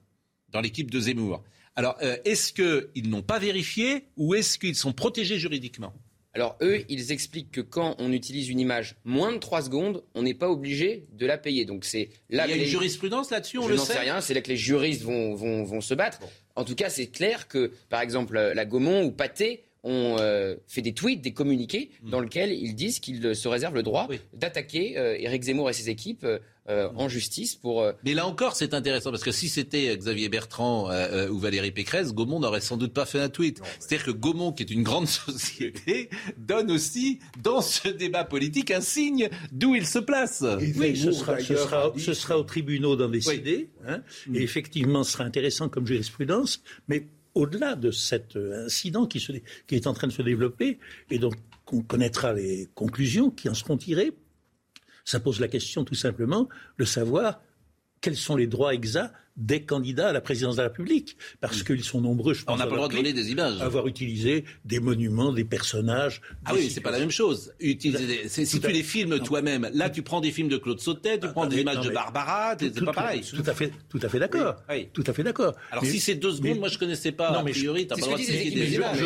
[0.49, 1.43] dans l'équipe de Zemmour.
[1.75, 5.93] Alors, euh, est-ce qu'ils n'ont pas vérifié ou est-ce qu'ils sont protégés juridiquement?
[6.35, 10.23] Alors eux, ils expliquent que quand on utilise une image moins de 3 secondes, on
[10.23, 11.63] n'est pas obligé de la payer.
[11.65, 12.47] Donc c'est là.
[12.47, 13.93] Il y a une jurisprudence là-dessus, on Je le sait.
[13.93, 14.19] sais rien.
[14.19, 16.19] C'est là que les juristes vont, vont, vont se battre.
[16.55, 20.81] En tout cas, c'est clair que, par exemple, la Gaumont ou Pâté ont euh, fait
[20.81, 22.09] des tweets, des communiqués, mm.
[22.09, 25.89] dans lesquels ils disent qu'ils se réservent le droit d'attaquer euh, Éric Zemmour et ses
[25.89, 26.25] équipes
[26.69, 27.85] euh, en justice pour.
[28.05, 30.89] Mais là encore, c'est intéressant parce que si c'était Xavier Bertrand
[31.29, 33.61] ou Valérie Pécresse, Gaumont n'aurait sans doute pas fait un tweet.
[33.79, 38.81] C'est-à-dire que Gaumont, qui est une grande société, donne aussi dans ce débat politique un
[38.81, 40.43] signe d'où il se place.
[40.77, 43.69] oui, ce sera, ce, sera, ce sera, aux tribunaux d'en décider.
[43.85, 44.35] Hein, mm.
[44.37, 49.19] Et effectivement, ce sera intéressant comme jurisprudence, mais au-delà de cet euh, incident qui,
[49.71, 51.35] est en train de se développer, et donc
[51.71, 54.11] on connaîtra les conclusions qui en seront tirées,
[55.05, 57.41] ça pose la question tout simplement de savoir
[58.03, 61.83] quels sont les droits exacts des candidats à la présidence de la République, parce qu'ils
[61.83, 62.53] sont nombreux, je pense.
[62.53, 63.59] On n'a pas le droit de donner des images.
[63.61, 66.21] Avoir utilisé des monuments, des personnages.
[66.45, 67.51] Ah oui, c'est pas la même chose.
[67.59, 71.29] Utiliser si tu les filmes toi-même, là tu prends des films de Claude Sautet, tu
[71.29, 73.21] prends des images de Barbara, c'est pas pareil.
[73.21, 74.55] Tout à fait, tout à fait d'accord.
[74.91, 75.55] Tout à fait d'accord.
[75.71, 77.31] Alors si c'est deux secondes, moi je connaissais pas.
[77.31, 78.99] Non, a priori, t'as pas le droit de des images.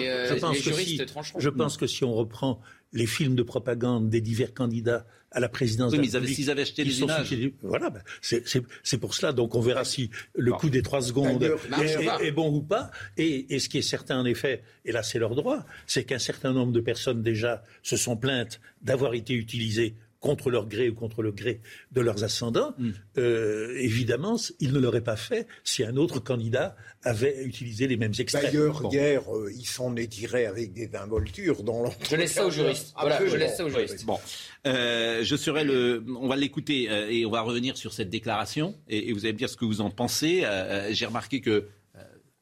[1.38, 2.60] Je pense que si on reprend
[2.94, 6.62] les films de propagande des divers candidats à la présidence oui, de la S'ils avaient
[6.62, 7.36] acheté les images.
[7.62, 9.34] Voilà, ben, c'est pour cela.
[9.34, 12.92] Donc on verra si le coup des trois secondes est, bon ou pas.
[13.18, 16.20] Et, et, ce qui est certain en effet, et là c'est leur droit, c'est qu'un
[16.20, 20.96] certain nombre de personnes déjà se sont plaintes d'avoir été utilisées contre leur gré ou
[20.96, 22.90] contre le gré de leurs ascendants, mm.
[23.18, 28.14] euh, évidemment, ils ne l'auraient pas fait si un autre candidat avait utilisé les mêmes
[28.18, 28.44] extraits.
[28.44, 32.08] D'ailleurs, hier, euh, il s'en est tiré avec des involtures dans l'entretien.
[32.10, 32.94] Je laisse ça aux juristes.
[33.00, 34.06] Voilà, je laisse ça aux juristes.
[34.06, 34.20] Bon,
[34.66, 36.04] euh, je serai le.
[36.20, 39.38] On va l'écouter et on va revenir sur cette déclaration et, et, vous allez me
[39.38, 40.44] dire ce que vous en pensez.
[40.92, 41.68] J'ai remarqué que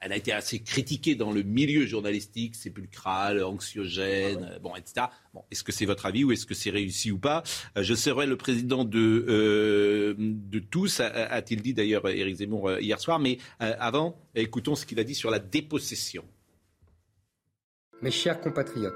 [0.05, 5.07] elle a été assez critiquée dans le milieu journalistique, sépulcrale, anxiogène, ah bon, etc.
[5.33, 7.41] Bon, est-ce que c'est votre avis ou est-ce que c'est réussi ou pas?
[7.75, 12.81] Euh, Je serai le président de, euh, de tous, a-t-il dit d'ailleurs Éric Zemmour euh,
[12.81, 13.17] hier soir.
[13.17, 16.23] Mais avant, écoutons ce qu'il a dit sur la dépossession.
[18.03, 18.93] Mes chers compatriotes,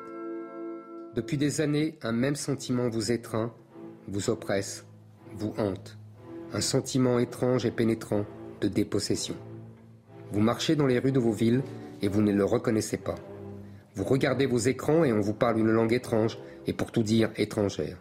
[1.16, 3.52] depuis des années, un même sentiment vous étreint,
[4.08, 4.86] vous oppresse,
[5.34, 5.98] vous hante.
[6.54, 8.28] Un sentiment étrange et pénétrant
[8.62, 9.36] de dépossession.
[10.32, 11.62] Vous marchez dans les rues de vos villes
[12.02, 13.16] et vous ne le reconnaissez pas.
[13.96, 16.38] Vous regardez vos écrans et on vous parle une langue étrange
[16.68, 17.98] et pour tout dire étrangère.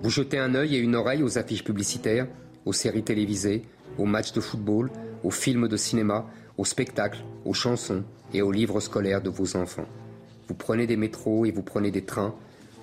[0.00, 2.28] Vous jetez un œil et une oreille aux affiches publicitaires,
[2.64, 3.62] aux séries télévisées,
[3.98, 4.90] aux matchs de football,
[5.24, 6.26] aux films de cinéma,
[6.56, 9.88] aux spectacles, aux chansons et aux livres scolaires de vos enfants.
[10.46, 12.34] Vous prenez des métros et vous prenez des trains,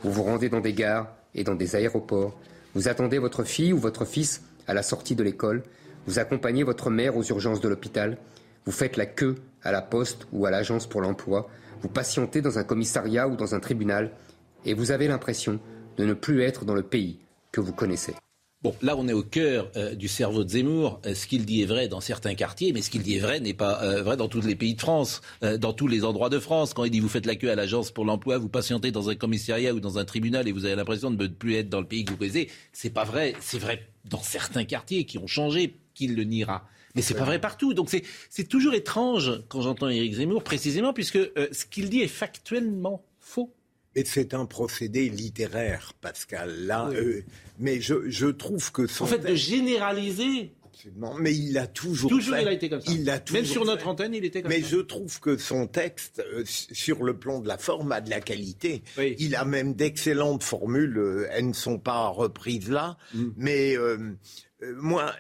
[0.04, 2.38] vous vous rendez dans des gares et dans des aéroports,
[2.74, 5.64] vous attendez votre fille ou votre fils à la sortie de l'école
[6.08, 8.18] vous accompagnez votre mère aux urgences de l'hôpital,
[8.66, 11.50] vous faites la queue à la poste ou à l'agence pour l'emploi,
[11.82, 14.12] vous patientez dans un commissariat ou dans un tribunal,
[14.66, 15.60] et vous avez l'impression
[15.98, 17.20] de ne plus être dans le pays
[17.52, 18.14] que vous connaissez.
[18.64, 21.00] Bon, là, on est au cœur euh, du cerveau de Zemmour.
[21.06, 23.40] Euh, ce qu'il dit est vrai dans certains quartiers, mais ce qu'il dit est vrai
[23.40, 25.22] n'est pas euh, vrai dans tous les pays de France,
[25.60, 26.74] dans tous les endroits de France.
[26.74, 29.16] Quand il dit vous faites la queue à l'agence pour l'emploi, vous patientez dans un
[29.16, 31.86] commissariat ou dans un tribunal et vous avez l'impression de ne plus être dans le
[31.86, 33.36] pays que vous connaissez, c'est pas vrai.
[33.40, 36.68] C'est vrai dans certains quartiers qui ont changé qu'il le niera.
[36.96, 37.74] Mais c'est pas vrai partout.
[37.74, 37.90] Donc
[38.30, 43.06] c'est toujours étrange quand j'entends Éric Zemmour, précisément, puisque euh, ce qu'il dit est factuellement
[43.20, 43.54] faux.
[43.96, 46.66] Et c'est un procédé littéraire, Pascal.
[46.66, 47.22] Là, euh,
[47.60, 50.52] mais je, je, trouve que son en fait de généraliser.
[50.66, 51.16] Absolument.
[51.18, 52.10] Mais il a toujours.
[52.10, 52.42] Toujours, fait.
[52.42, 52.92] il a été comme ça.
[52.92, 54.62] Il a Même sur notre antenne, il était comme mais ça.
[54.64, 58.10] Mais je trouve que son texte, euh, sur le plan de la forme, a de
[58.10, 58.84] la qualité.
[59.18, 61.28] Il a même d'excellentes formules.
[61.32, 63.28] elles ne sont pas reprises là, mm.
[63.38, 63.76] mais
[64.78, 65.14] moi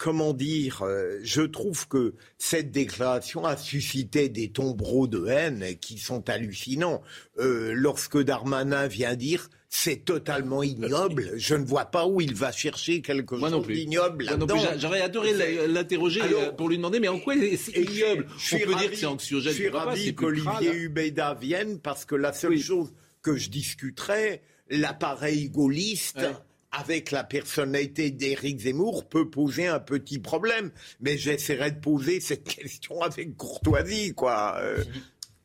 [0.00, 5.98] comment dire, euh, je trouve que cette déclaration a suscité des tombereaux de haine qui
[5.98, 7.02] sont hallucinants.
[7.38, 11.32] Euh, lorsque Darmanin vient dire c'est totalement ignoble.
[11.36, 14.56] Je ne vois pas où il va chercher quelque chose d'ignoble là-dedans.
[14.78, 15.34] J'aurais adoré
[15.68, 18.26] l'interroger euh, pour lui demander, mais en quoi c'est ignoble?
[18.52, 19.52] On peut dire que c'est anxiogène.
[19.52, 22.90] Je suis ravi qu'Olivier Hubeda vienne parce que la seule chose
[23.22, 26.26] que je discuterais, l'appareil gaulliste
[26.72, 30.70] avec la personnalité d'Éric Zemmour peut poser un petit problème.
[31.00, 34.56] Mais j'essaierai de poser cette question avec courtoisie, quoi.
[34.60, 34.84] Euh,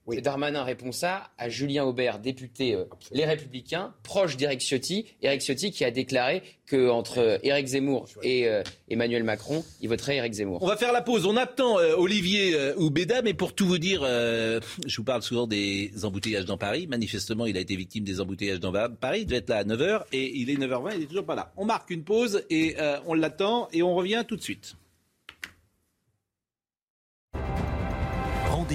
[0.08, 0.22] oui.
[0.22, 5.06] Darmanin répond ça à Julien Aubert, député euh, Les Républicains, proche d'Éric Ciotti.
[5.22, 10.34] Éric Ciotti qui a déclaré qu'entre Éric Zemmour et euh, Emmanuel Macron, il voterait Éric
[10.34, 10.62] Zemmour.
[10.62, 11.26] On va faire la pause.
[11.26, 15.92] On attend euh, Olivier Oubeda, mais pour tout vous dire, je vous parle souvent des
[16.04, 16.88] embouteillages dans Paris.
[16.88, 19.22] Manifestement, il a été victime des embouteillages dans Paris.
[19.22, 21.52] Il devait être là à 9h et il est 9h20, il n'est toujours pas là.
[21.58, 24.76] On marque une pause et on l'attend et on revient tout de suite.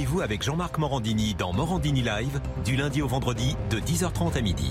[0.01, 4.71] Rendez-vous avec Jean-Marc Morandini dans Morandini Live du lundi au vendredi de 10h30 à midi.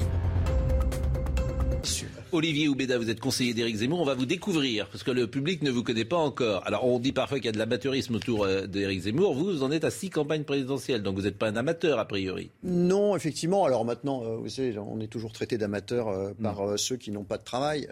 [2.32, 4.02] Olivier Oubeda, vous êtes conseiller d'Éric Zemmour.
[4.02, 6.66] On va vous découvrir parce que le public ne vous connaît pas encore.
[6.68, 9.34] Alors, on dit parfois qu'il y a de l'amateurisme autour euh, d'Éric Zemmour.
[9.34, 12.08] Vous, vous en êtes à six campagnes présidentielles, donc vous n'êtes pas un amateur a
[12.08, 12.52] priori.
[12.64, 13.66] Non, effectivement.
[13.66, 16.78] Alors maintenant, euh, vous savez, on est toujours traité d'amateur euh, par mm.
[16.78, 17.88] ceux qui n'ont pas de travail.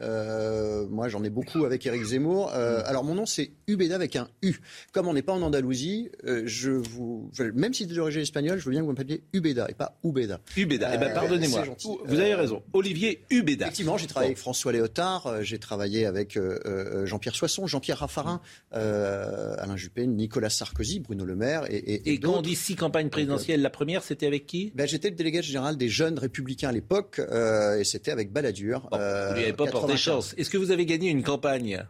[0.90, 2.52] moi, j'en ai beaucoup avec Éric Zemmour.
[2.52, 2.84] Mm.
[2.86, 4.56] Alors, mon nom, c'est Ubeda avec un U.
[4.94, 6.10] Comme on n'est pas en Andalousie,
[6.46, 9.74] je vous, même si c'est d'origine espagnole, je veux bien que vous m'appeliez Ubeda et
[9.74, 10.40] pas Ubeda.
[10.56, 10.92] Ubeda.
[10.94, 11.64] eh ben, pardonnez-moi.
[12.06, 12.62] Vous avez raison.
[12.74, 13.66] Olivier Ubeda.
[13.66, 18.00] Effectivement, j'ai travaillé avec François Léotard, euh, j'ai travaillé avec euh, euh, Jean-Pierre Soisson, Jean-Pierre
[18.00, 23.10] Raffarin, Alain Juppé, Nicolas Sarkozy, Bruno Le Maire et, et, quand on dit six campagnes
[23.10, 24.72] présidentielles, la première c'était avec qui?
[24.76, 28.88] Ben, J'étais le délégué général des jeunes républicains à l'époque et c'était avec Balladur.
[28.92, 30.34] vous n'avez pas porté chance.
[30.38, 31.84] Est-ce que vous avez gagné une campagne?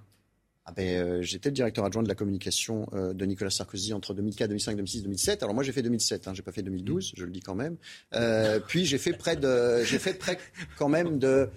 [0.65, 4.75] Ah ben, J'étais le directeur adjoint de la communication de Nicolas Sarkozy entre 2004, 2005,
[4.75, 5.43] 2006, 2007.
[5.43, 7.77] Alors moi j'ai fait 2007, hein, j'ai pas fait 2012, je le dis quand même.
[8.67, 10.37] puis j'ai fait près de, j'ai fait près
[10.77, 11.49] quand même de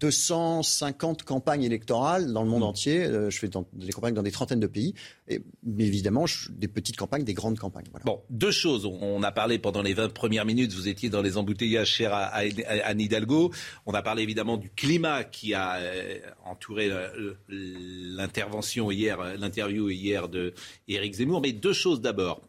[0.00, 2.66] 250 campagnes électorales dans le monde mm.
[2.66, 3.04] entier.
[3.04, 4.94] Euh, je fais des campagnes dans des trentaines de pays.
[5.28, 7.86] Et, mais évidemment, des petites campagnes, des grandes campagnes.
[8.04, 8.86] Bon, deux choses.
[8.86, 12.42] On a parlé pendant les 20 premières minutes, vous étiez dans les embouteillages chers à,
[12.84, 13.52] Anne Hidalgo.
[13.86, 20.28] On a parlé évidemment du climat qui a euh, entouré euh, l'intervention hier, l'interview hier
[20.28, 20.54] de
[20.86, 21.40] Éric Zemmour.
[21.40, 22.42] Mais deux choses d'abord.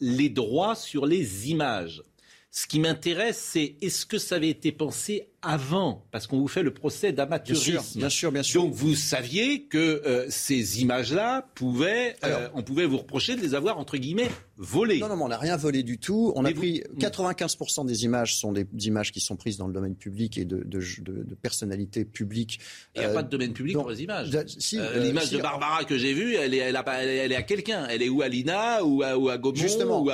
[0.00, 2.02] les droits sur les images.
[2.50, 6.62] Ce qui m'intéresse, c'est est-ce que ça avait été pensé avant, parce qu'on vous fait
[6.62, 7.98] le procès d'amateurisme.
[7.98, 12.86] Bien sûr, bien sûr, Donc vous saviez que euh, ces images-là pouvaient, euh, on pouvait
[12.86, 15.00] vous reprocher de les avoir entre guillemets volées.
[15.00, 16.32] Non, non, on n'a rien volé du tout.
[16.36, 19.96] On a pris 95% des images sont des images qui sont prises dans le domaine
[19.96, 22.60] public et de, de, de, personnalités publiques.
[22.94, 24.30] Il n'y a pas de domaine public pour les images.
[24.32, 27.86] Euh, l'image de Barbara que j'ai vue, elle est, elle, a, elle est à quelqu'un.
[27.90, 30.06] Elle est où à Lina ou à, ou à Gaumont Justement.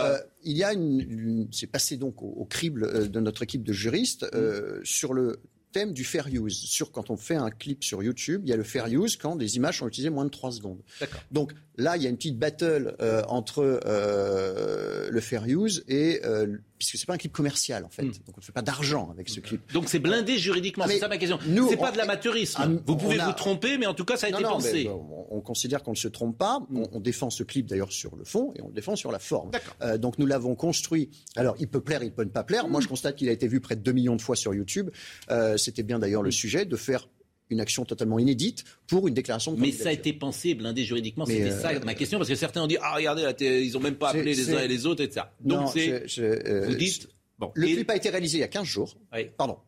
[0.51, 4.85] Il y a une, c'est passé donc au, crible de notre équipe de juristes mm.
[4.85, 6.57] sur le le thème du fair use.
[6.57, 9.37] Sur, quand on fait un clip sur YouTube, il y a le fair use quand
[9.37, 10.83] des images sont utilisées moins de 3 secondes.
[11.31, 16.21] Donc là, il y a une petite battle euh, entre euh, le fair use et
[16.25, 18.13] euh, puisque c'est pas un clip commercial en fait, hmm.
[18.27, 19.73] donc on ne fait pas d'argent avec ce clip.
[19.73, 21.39] Donc c'est blindé juridiquement, c'est ça ma question.
[21.69, 22.81] C'est pas de l'amateurisme.
[22.87, 24.89] Vous pouvez vous tromper, mais en tout cas ça a été pensé.
[25.31, 26.61] on, considère qu'on ne se trompe pas.
[26.69, 26.85] Hmm.
[26.93, 29.51] On, défend ce clip d'ailleurs sur le fond et on le défend sur la forme.
[29.83, 31.11] Euh, donc nous l'avons construit.
[31.37, 32.69] Alors il peut plaire, il peut ne pas plaire.
[32.69, 34.91] Moi je constate qu'il a été vu près de 2 millions de fois sur YouTube.
[35.31, 36.33] Euh, c'était bien d'ailleurs le hmm.
[36.33, 37.09] sujet de faire
[37.51, 41.27] une action totalement inédite pour une déclaration de Mais ça a été pensé, blindé juridiquement,
[41.27, 43.23] c'était ça euh, ma question, parce que certains ont dit Ah, regardez,
[43.65, 45.27] ils n'ont même pas appelé les uns et les autres, etc.
[45.41, 46.19] Donc, c'est.
[46.19, 47.09] Euh, vous dites.
[47.39, 48.97] Bon, le clip a été réalisé il y a 15 jours.
[49.37, 49.59] Pardon.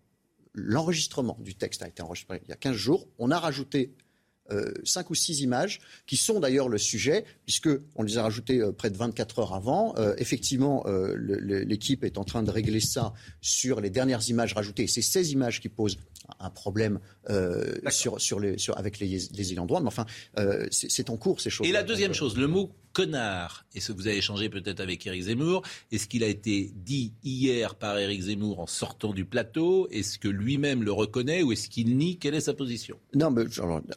[0.55, 3.07] L'enregistrement du texte a été enregistré il y a 15 jours.
[3.21, 3.95] On a rajouté
[4.51, 8.61] euh, cinq ou six images qui sont d'ailleurs le sujet, puisque on les a rajoutées
[8.77, 9.95] près de 24 heures avant.
[10.19, 10.85] effectivement,
[11.17, 14.89] l'équipe est en train de régler ça sur les dernières images rajoutées.
[14.89, 15.99] C'est ces images qui posent
[16.39, 20.07] un problème euh, sur, sur les, sur, avec les, les ayants droit, mais enfin,
[20.39, 21.67] euh, c'est en cours ces choses.
[21.67, 25.07] Et la deuxième chose, le mot connard, et ce que vous avez échangé peut-être avec
[25.07, 29.89] Éric Zemmour, est-ce qu'il a été dit hier par Éric Zemmour en sortant du plateau?
[29.91, 32.19] Est-ce que lui-même le reconnaît ou est-ce qu'il nie?
[32.19, 32.97] Quelle est sa position?
[33.15, 33.45] Non, mais,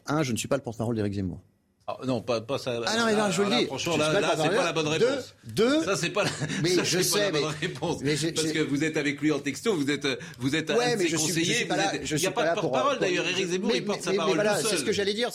[0.08, 1.42] un, je ne suis pas le porte-parole d'Éric Zemmour.
[1.86, 2.80] Ah, non, pas, pas ça.
[2.86, 3.66] Ah non, mais non, je le dis.
[3.66, 5.36] Franchement, là, là c'est pas la bonne réponse.
[5.44, 6.30] Deux, ça, c'est pas la,
[6.62, 8.02] mais ça, je sais, pas la bonne réponse.
[8.02, 10.08] Mais parce que vous êtes avec lui en texto, vous êtes,
[10.40, 11.68] vous êtes ouais, un de ses conseillers.
[11.68, 13.28] il n'y a pas de porte-parole, d'ailleurs.
[13.28, 14.72] Éric Zemmour, il porte sa parole voilà, tout seul.
[14.72, 15.30] C'est ce que j'allais dire.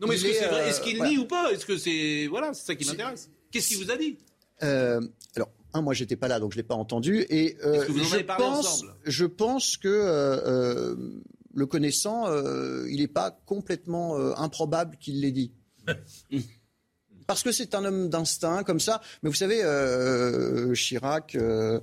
[0.00, 1.52] Non, mais est-ce que c'est vrai Est-ce qu'il nie ou pas?
[1.52, 2.26] Est-ce que c'est.
[2.28, 3.30] Voilà, c'est ça qui m'intéresse.
[3.50, 4.18] Qu'est-ce qu'il vous a dit?
[4.62, 5.00] Euh,
[5.36, 7.24] Alors, un, moi, j'étais pas là, donc je l'ai pas entendu.
[7.30, 8.94] Et euh, vous parlé ensemble?
[9.04, 10.94] je pense que euh,
[11.54, 12.26] le connaissant,
[12.86, 15.52] il n'est pas complètement improbable qu'il l'ait dit.
[17.28, 19.00] Parce que c'est un homme d'instinct comme ça.
[19.22, 21.78] Mais vous savez, euh, Chirac, euh,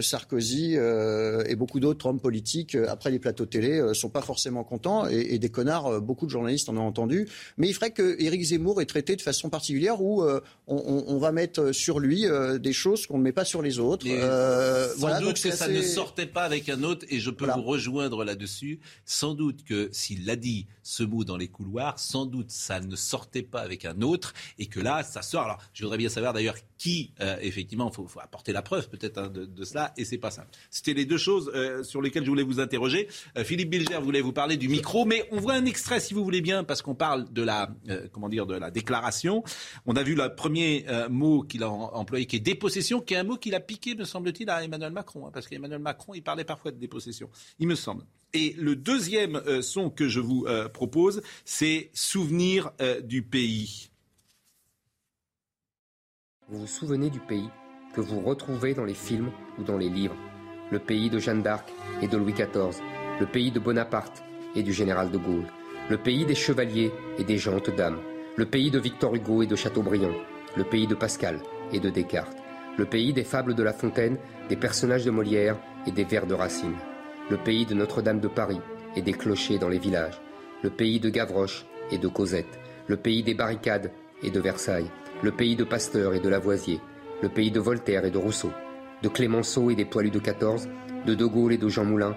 [0.00, 4.64] Sarkozy euh, et beaucoup d'autres hommes politiques, euh, après les plateaux télé, sont pas forcément
[4.64, 5.06] contents.
[5.06, 7.28] Et, des connards, beaucoup de journalistes en ont entendu.
[7.56, 10.24] Mais il ferait que Éric Zemmour est traité de façon particulière où
[10.66, 12.26] on, va mettre sur lui
[12.58, 14.06] des choses qu'on ne met pas sur les autres.
[14.06, 17.62] sans voilà, doute que ça ne sortait pas avec un autre, et je peux vous
[17.62, 18.80] rejoindre là-dessus.
[19.04, 22.96] Sans doute que s'il l'a dit, ce mot dans les couloirs, sans doute ça ne
[22.96, 25.44] sortait pas avec un autre, et que là, ça sort.
[25.44, 29.28] Alors, je voudrais bien savoir d'ailleurs qui, effectivement, il faut, apporter la preuve peut-être hein,
[29.28, 30.46] de, de cela et c'est pas ça.
[30.70, 33.08] C'était les deux choses euh, sur lesquelles je voulais vous interroger.
[33.36, 36.24] Euh, Philippe Bilger voulait vous parler du micro, mais on voit un extrait si vous
[36.24, 39.42] voulez bien, parce qu'on parle de la, euh, comment dire, de la déclaration.
[39.86, 43.24] On a vu le premier mot qu'il a employé, qui est dépossession, qui est un
[43.24, 46.44] mot qu'il a piqué, me semble-t-il, à Emmanuel Macron, hein, parce qu'Emmanuel Macron, il parlait
[46.44, 48.04] parfois de dépossession, il me semble.
[48.34, 53.87] Et le deuxième son que je vous propose, c'est Souvenir du pays.
[56.50, 57.50] Vous vous souvenez du pays
[57.94, 60.16] que vous retrouvez dans les films ou dans les livres.
[60.70, 61.68] Le pays de Jeanne d'Arc
[62.00, 62.80] et de Louis XIV,
[63.20, 64.24] le pays de Bonaparte
[64.56, 65.44] et du général de Gaulle,
[65.90, 67.98] le pays des chevaliers et des gentes dames,
[68.36, 70.14] le pays de Victor Hugo et de Chateaubriand,
[70.56, 71.38] le pays de Pascal
[71.70, 72.38] et de Descartes,
[72.78, 74.16] le pays des fables de La Fontaine,
[74.48, 76.76] des personnages de Molière et des vers de Racine,
[77.28, 78.60] le pays de Notre-Dame de Paris
[78.96, 80.18] et des clochers dans les villages,
[80.62, 84.90] le pays de Gavroche et de Cosette, le pays des barricades et de Versailles,
[85.22, 86.80] le pays de Pasteur et de Lavoisier,
[87.22, 88.52] le pays de Voltaire et de Rousseau,
[89.02, 90.68] de Clémenceau et des poilus de 14,
[91.06, 92.14] de De Gaulle et de Jean Moulin,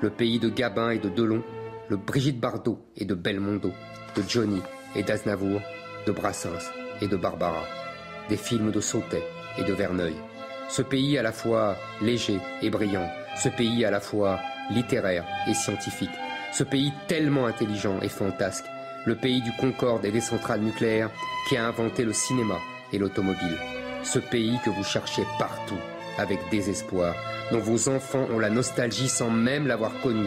[0.00, 1.42] le pays de Gabin et de Delon,
[1.88, 3.72] le Brigitte Bardot et de Belmondo,
[4.16, 4.60] de Johnny
[4.94, 5.60] et d'Aznavour,
[6.06, 7.64] de Brassens et de Barbara,
[8.28, 9.24] des films de Sautet
[9.58, 10.14] et de Verneuil.
[10.68, 14.38] Ce pays à la fois léger et brillant, ce pays à la fois
[14.70, 16.10] littéraire et scientifique,
[16.52, 18.64] ce pays tellement intelligent et fantasque,
[19.06, 21.10] le pays du Concorde et des centrales nucléaires
[21.48, 22.58] qui a inventé le cinéma
[22.92, 23.56] et l'automobile,
[24.02, 25.78] ce pays que vous cherchez partout
[26.18, 27.14] avec désespoir,
[27.50, 30.26] dont vos enfants ont la nostalgie sans même l'avoir connu,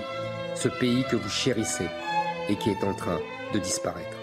[0.55, 1.87] ce pays que vous chérissez
[2.49, 3.19] et qui est en train
[3.53, 4.17] de disparaître.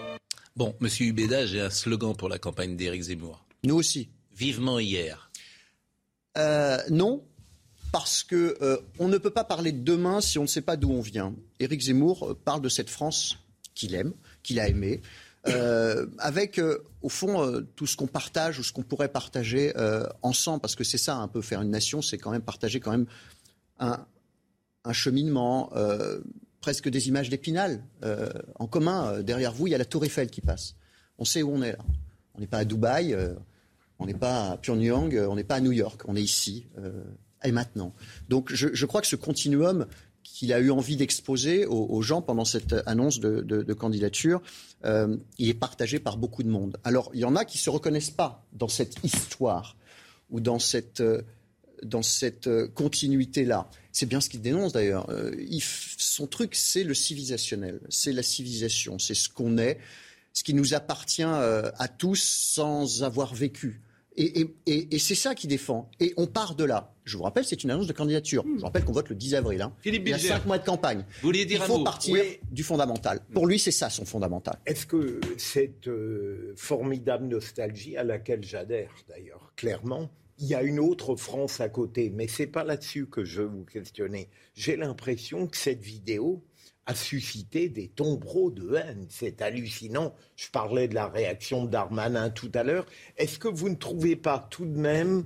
[0.55, 3.45] Bon, Monsieur Hubeda, j'ai un slogan pour la campagne d'Éric Zemmour.
[3.63, 4.09] Nous aussi.
[4.33, 5.29] Vivement hier.
[6.37, 7.23] Euh, non,
[7.91, 10.75] parce que euh, on ne peut pas parler de demain si on ne sait pas
[10.75, 11.33] d'où on vient.
[11.59, 13.37] Éric Zemmour euh, parle de cette France
[13.73, 14.13] qu'il aime,
[14.45, 15.01] qu'il a aimée,
[16.17, 16.59] avec
[17.01, 19.73] au fond tout ce qu'on partage ou ce qu'on pourrait partager
[20.21, 22.91] ensemble, parce que c'est ça un peu faire une nation, c'est quand même partager quand
[22.91, 23.05] même
[23.79, 24.05] un,
[24.93, 25.71] cheminement,
[26.61, 27.83] presque des images d'Épinal
[28.55, 29.21] en commun.
[29.21, 30.75] derrière vous, il y a la Tour Eiffel qui passe.
[31.19, 31.85] On sait où on est là.
[32.33, 33.15] On n'est pas à Dubaï.
[33.99, 37.03] On n'est pas à Pyongyang, on n'est pas à New York, on est ici euh,
[37.43, 37.93] et maintenant.
[38.27, 39.85] Donc je, crois que ce continuum
[40.35, 44.41] qu'il a eu envie d'exposer aux, gens pendant cette annonce de, candidature,
[44.83, 46.77] euh, il est partagé par beaucoup de monde.
[46.83, 49.77] Alors il y en a qui ne se reconnaissent pas dans cette histoire
[50.29, 51.21] ou dans cette, euh,
[51.83, 53.69] dans cette continuité-là.
[53.93, 55.09] C'est bien ce qu'il dénonce d'ailleurs.
[55.97, 59.79] son truc, c'est le civilisationnel, c'est la civilisation, c'est ce qu'on est,
[60.33, 63.81] ce qui nous appartient à tous sans avoir vécu.
[64.17, 65.89] Et, c'est ça qui défend.
[66.01, 66.93] Et on part de là.
[67.05, 68.43] Je vous rappelle, c'est une annonce de candidature.
[68.43, 69.61] Je vous rappelle qu'on vote le 10 avril.
[69.61, 69.73] Hein.
[69.79, 71.05] Philippe Il y a cinq mois de campagne.
[71.21, 73.21] Vous dire Il faut partir du fondamental.
[73.31, 74.57] Pour lui, c'est ça son fondamental.
[74.65, 80.79] Est-ce que cette euh, formidable nostalgie, à laquelle j'adhère d'ailleurs clairement, il y a une
[80.79, 84.29] autre France à côté, mais c'est pas là-dessus que je veux vous questionner.
[84.53, 86.43] J'ai l'impression que cette vidéo,
[86.85, 89.07] a suscité des tombereaux de haine.
[89.09, 90.13] C'est hallucinant.
[90.35, 92.85] Je parlais de la réaction de Darmanin tout à l'heure.
[93.17, 95.25] Est-ce que vous ne trouvez pas tout de même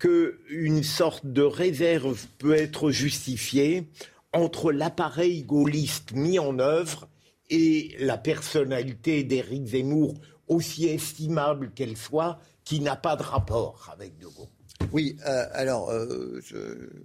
[0.00, 3.88] qu'une sorte de réserve peut être justifiée
[4.32, 7.08] entre l'appareil gaulliste mis en œuvre
[7.50, 10.14] et la personnalité d'Éric Zemmour,
[10.48, 14.48] aussi estimable qu'elle soit, qui n'a pas de rapport avec De Gaulle
[14.92, 16.40] oui, euh, alors, euh,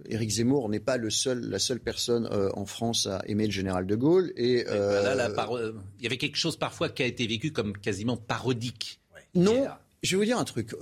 [0.08, 3.52] Éric Zemmour n'est pas le seul, la seule personne euh, en France à aimer le
[3.52, 4.32] général de Gaulle.
[4.36, 9.00] Et, il y avait quelque chose parfois qui a été vécu comme quasiment parodique.
[9.34, 9.68] Non,
[10.06, 10.74] je vais vous dire un truc.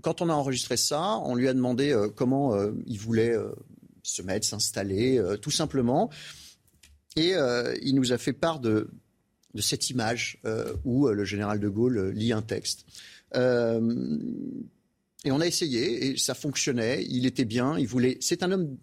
[0.00, 3.34] quand on a enregistré ça, on lui a demandé comment il voulait
[4.02, 6.10] se mettre, s'installer, tout simplement.
[7.16, 7.34] Et
[7.82, 8.90] il nous a fait part de,
[9.54, 10.40] de cette image
[10.84, 12.86] où le général de Gaulle lit un texte.
[15.24, 17.04] Et on a essayé et ça fonctionnait.
[17.08, 17.78] Il était bien.
[17.78, 18.18] Il voulait.
[18.20, 18.76] C'est un homme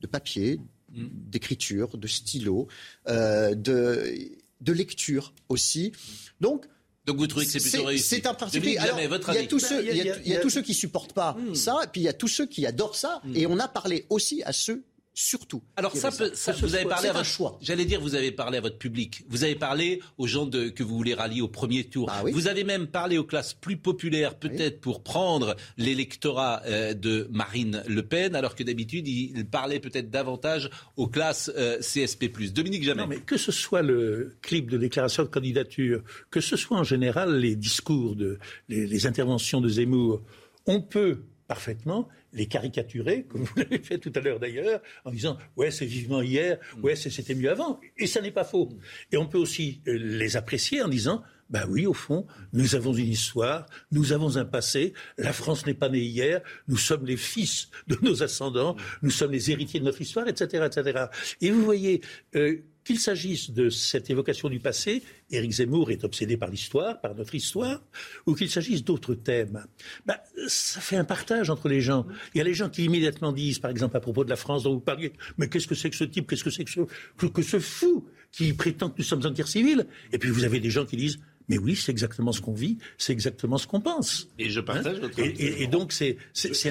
[0.00, 0.58] de papier,
[0.90, 1.06] mm.
[1.10, 2.68] d'écriture, de stylo,
[3.08, 4.14] euh, de,
[4.60, 5.92] de lecture aussi.
[6.40, 6.66] Donc.
[7.04, 8.64] Donc vous trouvez que c'est plutôt réussi C'est un principe.
[8.64, 11.54] il y a tous ceux, il y a, tous ceux qui supportent pas mm.
[11.54, 13.20] ça, et puis il y a tous ceux qui adorent ça.
[13.24, 13.36] Mm.
[13.36, 14.84] Et on a parlé aussi à ceux
[15.14, 15.62] surtout.
[15.76, 17.58] Alors ça, ça, vous avez parlé à votre choix.
[17.60, 19.24] J'allais dire, vous avez parlé à votre public.
[19.28, 22.10] Vous avez parlé aux gens de, que vous voulez rallier au premier tour.
[22.10, 27.28] Ah vous avez même parlé aux classes plus populaires, peut-être pour prendre l'électorat euh, de
[27.30, 32.30] Marine Le Pen, alors que d'habitude il parlait peut-être davantage aux classes euh, CSP+.
[32.52, 33.02] Dominique Jamais.
[33.02, 36.84] Non, mais que ce soit le clip de déclaration de candidature, que ce soit en
[36.84, 40.22] général les discours de les interventions de Zemmour,
[40.66, 45.36] on peut parfaitement les caricaturer, comme vous l'avez fait tout à l'heure d'ailleurs, en disant
[45.56, 48.70] ouais c'est vivement hier, ouais c'était mieux avant, et ça n'est pas faux.
[49.10, 52.94] Et on peut aussi euh, les apprécier en disant ben oui, au fond, nous avons
[52.94, 54.94] une histoire, nous avons un passé.
[55.18, 56.40] La France n'est pas née hier.
[56.66, 58.74] Nous sommes les fils de nos ascendants.
[59.02, 61.06] Nous sommes les héritiers de notre histoire, etc., etc.
[61.42, 62.00] Et vous voyez,
[62.36, 67.14] euh, qu'il s'agisse de cette évocation du passé, Éric Zemmour est obsédé par l'histoire, par
[67.14, 67.82] notre histoire,
[68.26, 69.64] ou qu'il s'agisse d'autres thèmes,
[70.06, 70.16] ben,
[70.48, 72.06] ça fait un partage entre les gens.
[72.34, 74.64] Il y a les gens qui immédiatement disent, par exemple à propos de la France
[74.64, 77.26] dont vous parliez, mais qu'est-ce que c'est que ce type, qu'est-ce que c'est que ce,
[77.26, 80.60] que, ce fou qui prétend que nous sommes en guerre civile Et puis vous avez
[80.60, 81.18] des gens qui disent,
[81.52, 84.26] Mais oui, c'est exactement ce qu'on vit, c'est exactement ce qu'on pense.
[84.38, 86.16] Et je partage votre et, et, et, donc, c'est,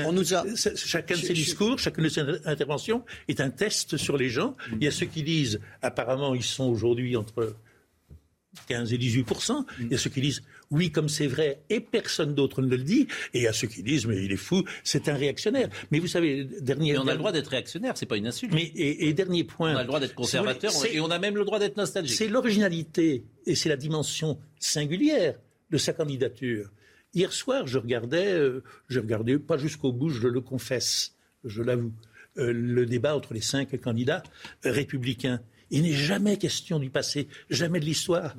[0.04, 0.44] on nous a,
[0.76, 4.58] chacun de ses discours, chacune de ses interventions est un test sur les gens.
[4.72, 7.56] Il y a ceux qui disent, apparemment, ils sont aujourd'hui entre
[8.70, 10.42] 15 et 18% Il y a ceux qui disent
[10.72, 13.08] oui, comme c'est vrai, et personne d'autre ne le dit.
[13.34, 15.70] Et a ceux qui disent mais il est fou, c'est un réactionnaire.
[15.92, 16.94] Mais vous savez, dernier.
[16.94, 18.54] Mais on a le droit d'être réactionnaire, c'est pas une insulte.
[18.54, 19.74] Mais et, dernier point.
[19.74, 22.16] On a le droit d'être conservateur et on a même le droit d'être nostalgique.
[22.16, 25.36] C'est l'originalité et c'est la dimension singulière
[25.70, 26.72] de sa candidature.
[27.14, 31.92] Hier soir, je regardais, euh, je regardais pas jusqu'au bout, je le confesse, je l'avoue,
[32.38, 34.24] euh, le débat entre les cinq candidats
[34.64, 35.42] républicains.
[35.70, 38.36] Il n'est jamais question du passé, jamais de l'histoire.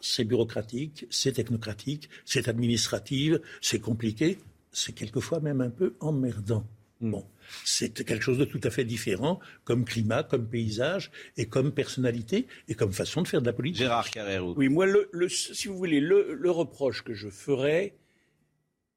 [0.00, 4.38] C'est bureaucratique, c'est technocratique, c'est administratif, c'est compliqué,
[4.72, 6.66] c'est quelquefois même un peu emmerdant.
[7.00, 7.24] Bon,
[7.64, 12.46] c'est quelque chose de tout à fait différent comme climat, comme paysage et comme personnalité
[12.68, 13.82] et comme façon de faire de la politique.
[13.82, 14.54] Gérard Carrero.
[14.56, 17.94] Oui, moi, le, si vous voulez, le, reproche que je ferais,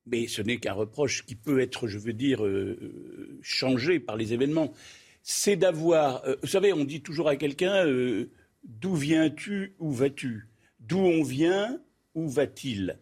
[0.06, 4.16] mais ce n'est qu'un reproche qui peut être, je veux dire, euh, euh, changé par
[4.16, 4.74] les événements
[5.30, 6.24] c'est d'avoir.
[6.24, 8.30] Euh, vous savez, on dit toujours à quelqu'un euh,
[8.64, 10.48] d'où viens-tu, où vas-tu?
[10.88, 11.80] D'où on vient,
[12.16, 12.98] où va-t-il?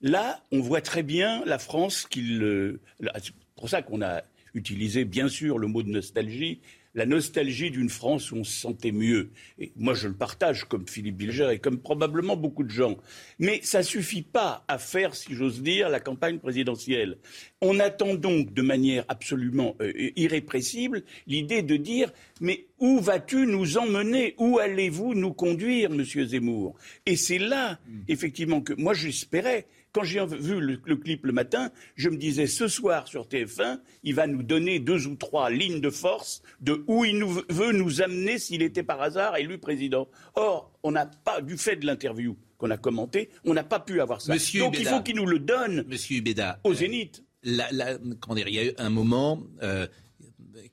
[0.00, 2.42] Là, on voit très bien la France qu'il.
[2.42, 2.80] Euh,
[3.20, 4.22] c'est pour ça qu'on a
[4.54, 6.60] utilisé, bien sûr, le mot de nostalgie
[6.94, 9.30] la nostalgie d'une France où on se sentait mieux.
[9.58, 12.96] Et moi, je le partage comme Philippe Bilger et comme probablement beaucoup de gens.
[13.38, 17.18] Mais ça ne suffit pas à faire, si j'ose dire, la campagne présidentielle.
[17.60, 23.78] On attend donc de manière absolument euh, irrépressible l'idée de dire mais où vas-tu nous
[23.78, 24.34] emmener?
[24.38, 26.74] Où allez-vous nous conduire, Monsieur Zemmour?
[27.06, 28.00] Et c'est là, hmm.
[28.08, 32.66] effectivement, que moi j'espérais quand j'ai vu le, clip le matin, je me disais ce
[32.66, 37.04] soir sur TF1, il va nous donner deux ou trois lignes de force de où
[37.04, 40.08] il veut nous amener s'il était par hasard élu président.
[40.34, 44.00] Or, on n'a pas, du fait de l'interview qu'on a commenté, on n'a pas pu
[44.00, 44.34] avoir ça.
[44.58, 46.22] Donc il faut qu'il nous le donne Monsieur
[46.64, 47.22] au zénith.
[47.46, 47.98] Euh,
[48.34, 49.86] dire, il y a eu un moment euh,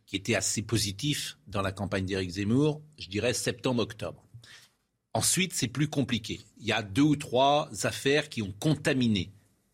[0.07, 4.25] qui était assez positif dans la campagne d'Éric Zemmour, je dirais septembre-octobre.
[5.13, 6.39] Ensuite, c'est plus compliqué.
[6.59, 9.31] Il y a deux ou trois affaires qui ont contaminé.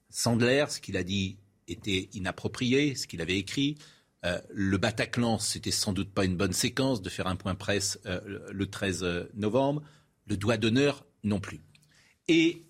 [0.09, 3.77] Sandler, ce qu'il a dit était inapproprié, ce qu'il avait écrit.
[4.25, 7.99] Euh, le Bataclan, c'était sans doute pas une bonne séquence de faire un point presse
[8.07, 8.19] euh,
[8.51, 9.83] le 13 euh, novembre.
[10.25, 11.61] Le doigt d'honneur, non plus.
[12.27, 12.63] Et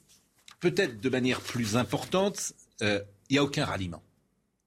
[0.60, 4.04] peut-être de manière plus importante, il n'y a aucun ralliement.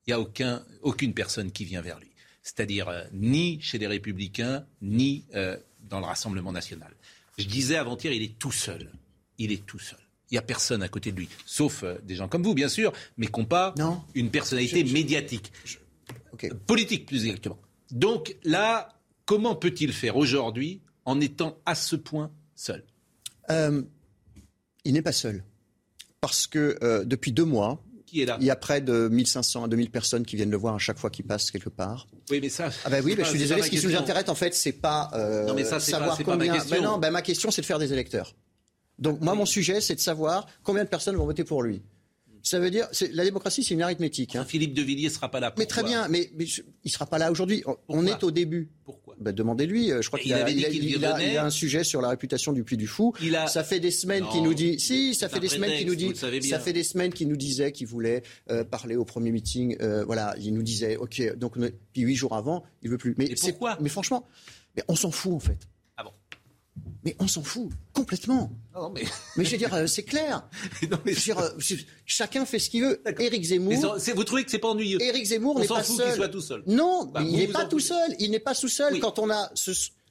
[0.06, 2.10] Il n'y a aucun, aucune personne qui vient vers lui.
[2.42, 6.92] C'est-à-dire ni chez les Républicains, ni dans le Rassemblement national.
[7.40, 8.90] Je disais avant-hier, il est tout seul.
[9.38, 9.98] Il est tout seul.
[10.30, 12.68] Il n'y a personne à côté de lui, sauf euh, des gens comme vous, bien
[12.68, 13.74] sûr, mais qui n'ont pas
[14.14, 15.50] une personnalité médiatique.
[16.66, 17.58] Politique, plus exactement.
[17.90, 22.84] Donc là, comment peut-il faire aujourd'hui en étant à ce point seul?
[23.50, 23.82] Euh,
[24.84, 25.42] Il n'est pas seul.
[26.20, 27.82] Parce que euh, depuis deux mois,
[28.12, 30.98] il y a près de 1500 à 2000 personnes qui viennent le voir à chaque
[30.98, 32.06] fois qu'il passe quelque part.
[32.30, 32.70] Oui, mais ça.
[32.84, 33.62] Ah ben oui, je suis désolé.
[33.62, 36.52] Ce qui nous intéresse, en fait, c'est pas euh, non, mais ça, savoir pas, combien.
[36.52, 36.76] ma question.
[36.76, 38.34] Ben non, ben ma question, c'est de faire des électeurs.
[38.98, 41.82] Donc moi, mon sujet, c'est de savoir combien de personnes vont voter pour lui.
[42.42, 44.36] Ça veut dire, la démocratie, c'est une arithmétique.
[44.36, 44.44] Hein.
[44.44, 45.54] Philippe de Villiers sera pas là.
[45.58, 46.46] mais très bien, mais, mais
[46.84, 47.62] il sera pas là aujourd'hui.
[47.88, 48.70] On est au début.
[48.84, 49.92] Pourquoi ben, Demandez-lui.
[49.92, 52.76] Euh, je crois qu'il a, il a, a, un sujet sur la réputation du Puy
[52.76, 53.14] du Fou.
[53.46, 54.80] Ça fait des semaines qu'il nous dit.
[54.80, 56.12] Si, ça fait des semaines qu'il nous dit.
[56.14, 59.76] Ça fait des semaines qu'il nous disait qu'il voulait euh, parler au premier meeting.
[59.80, 61.36] Euh, voilà, il nous disait, ok.
[61.36, 61.54] Donc
[61.92, 63.14] puis huit jours avant, il veut plus.
[63.18, 64.26] Mais pourquoi Mais franchement,
[64.76, 65.58] mais on s'en fout en fait.
[67.04, 68.50] Mais on s'en fout complètement.
[68.94, 69.02] mais...
[69.36, 69.44] mais...
[69.44, 70.48] je veux dire, euh, c'est clair.
[70.90, 71.50] Euh,
[72.06, 73.02] chacun fait ce qu'il veut.
[73.18, 73.96] Éric Zemmour.
[74.14, 76.14] vous trouvez que c'est pas ennuyeux Éric Zemmour n'est pas seul.
[76.16, 76.62] Soit tout seul.
[76.66, 78.14] Non, bah, il n'est pas tout seul.
[78.18, 79.50] Il n'est pas tout seul quand on a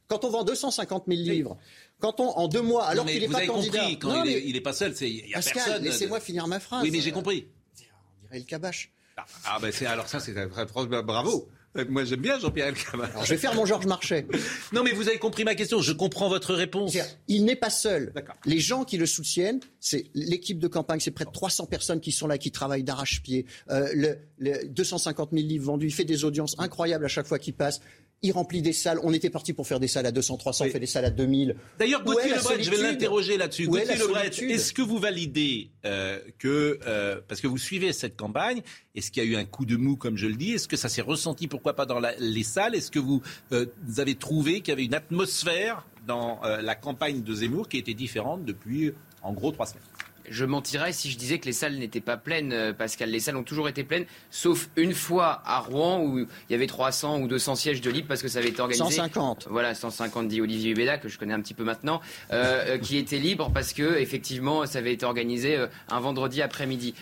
[0.07, 1.57] quand on vend 250 000 livres.
[1.99, 3.79] Quand on, en deux mois, alors qu'il n'est pas candidat.
[3.79, 5.83] Compris, quand il, n'est pas seul, il y a Pascal, personne.
[5.83, 6.83] laissez-moi finir ma phrase.
[6.83, 7.47] Oui, mais j'ai compris.
[7.77, 8.91] On dirait le cabache.
[9.17, 11.49] Ah, ah ben c'est alors ça, c'est bravo.
[11.77, 13.11] Euh, moi, j'aime bien Jean-Pierre Elkabbach.
[13.23, 14.25] je vais faire mon Georges Marchais.
[14.73, 15.81] non, mais vous avez compris ma question.
[15.81, 16.97] Je comprends votre réponse.
[17.27, 18.13] Il n'est pas seul.
[18.45, 22.11] Les gens qui le soutiennent, c'est l'équipe de campagne, c'est près de 300 personnes qui
[22.11, 23.45] sont là, qui travaillent d'arrache-pied.
[23.69, 25.87] Euh, le, 250 000 livres vendus.
[25.87, 27.81] Il fait des audiences incroyables à chaque fois qu'il passe
[28.21, 28.99] il remplit des salles.
[29.03, 31.09] On était parti pour faire des salles à 200, 300, on fait des salles à
[31.09, 31.55] 2000.
[31.77, 33.67] D'ailleurs, Gauthier Lebret, je vais l'interroger là-dessus.
[33.67, 38.61] Gauthier Lebret, est-ce que vous validez euh, que, euh, parce que vous suivez cette campagne,
[38.95, 40.53] est-ce qu'il y a eu un coup de mou, comme je le dis?
[40.53, 42.75] Est-ce que ça s'est ressenti, pourquoi pas, dans les salles?
[42.75, 47.21] Est-ce que vous, euh, vous, avez trouvé qu'il y avait une atmosphère dans la campagne
[47.21, 49.83] de Zemmour qui était différente depuis, en gros, trois semaines?
[50.29, 53.09] Je mentirais si je disais que les salles n'étaient pas pleines, euh, Pascal.
[53.09, 56.67] Les salles ont toujours été pleines, sauf une fois à Rouen où il y avait
[56.67, 58.83] 300 ou 200 sièges de libre parce que ça avait été organisé.
[58.83, 59.47] 150.
[59.49, 62.01] Voilà, 150 dit Olivier Hubeda, que je connais un petit peu maintenant,
[62.31, 65.57] euh, euh, qui était libre parce que effectivement ça avait été organisé
[65.89, 66.93] un vendredi après-midi.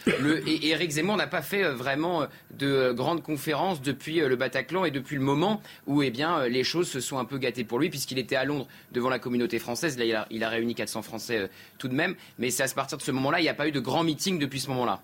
[0.47, 2.25] Et, Eric Zemmour n'a pas fait vraiment
[2.57, 6.89] de grandes conférences depuis le Bataclan et depuis le moment où eh bien, les choses
[6.89, 9.97] se sont un peu gâtées pour lui puisqu'il était à Londres devant la communauté française.
[9.97, 12.15] Là, il a, il a réuni 400 Français tout de même.
[12.38, 14.39] Mais c'est à partir de ce moment-là, il n'y a pas eu de grand meeting
[14.39, 15.01] depuis ce moment-là.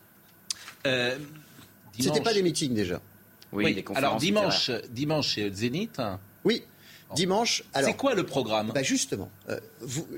[0.88, 1.18] Euh,
[2.00, 3.02] C'était pas des meetings déjà.
[3.52, 3.98] Oui, conférences.
[3.98, 6.02] Alors dimanche, dimanche c'est Zénith.
[6.44, 6.64] Oui.
[7.16, 7.64] Dimanche.
[7.76, 8.72] C'est quoi le programme?
[8.74, 9.60] Bah Justement, euh,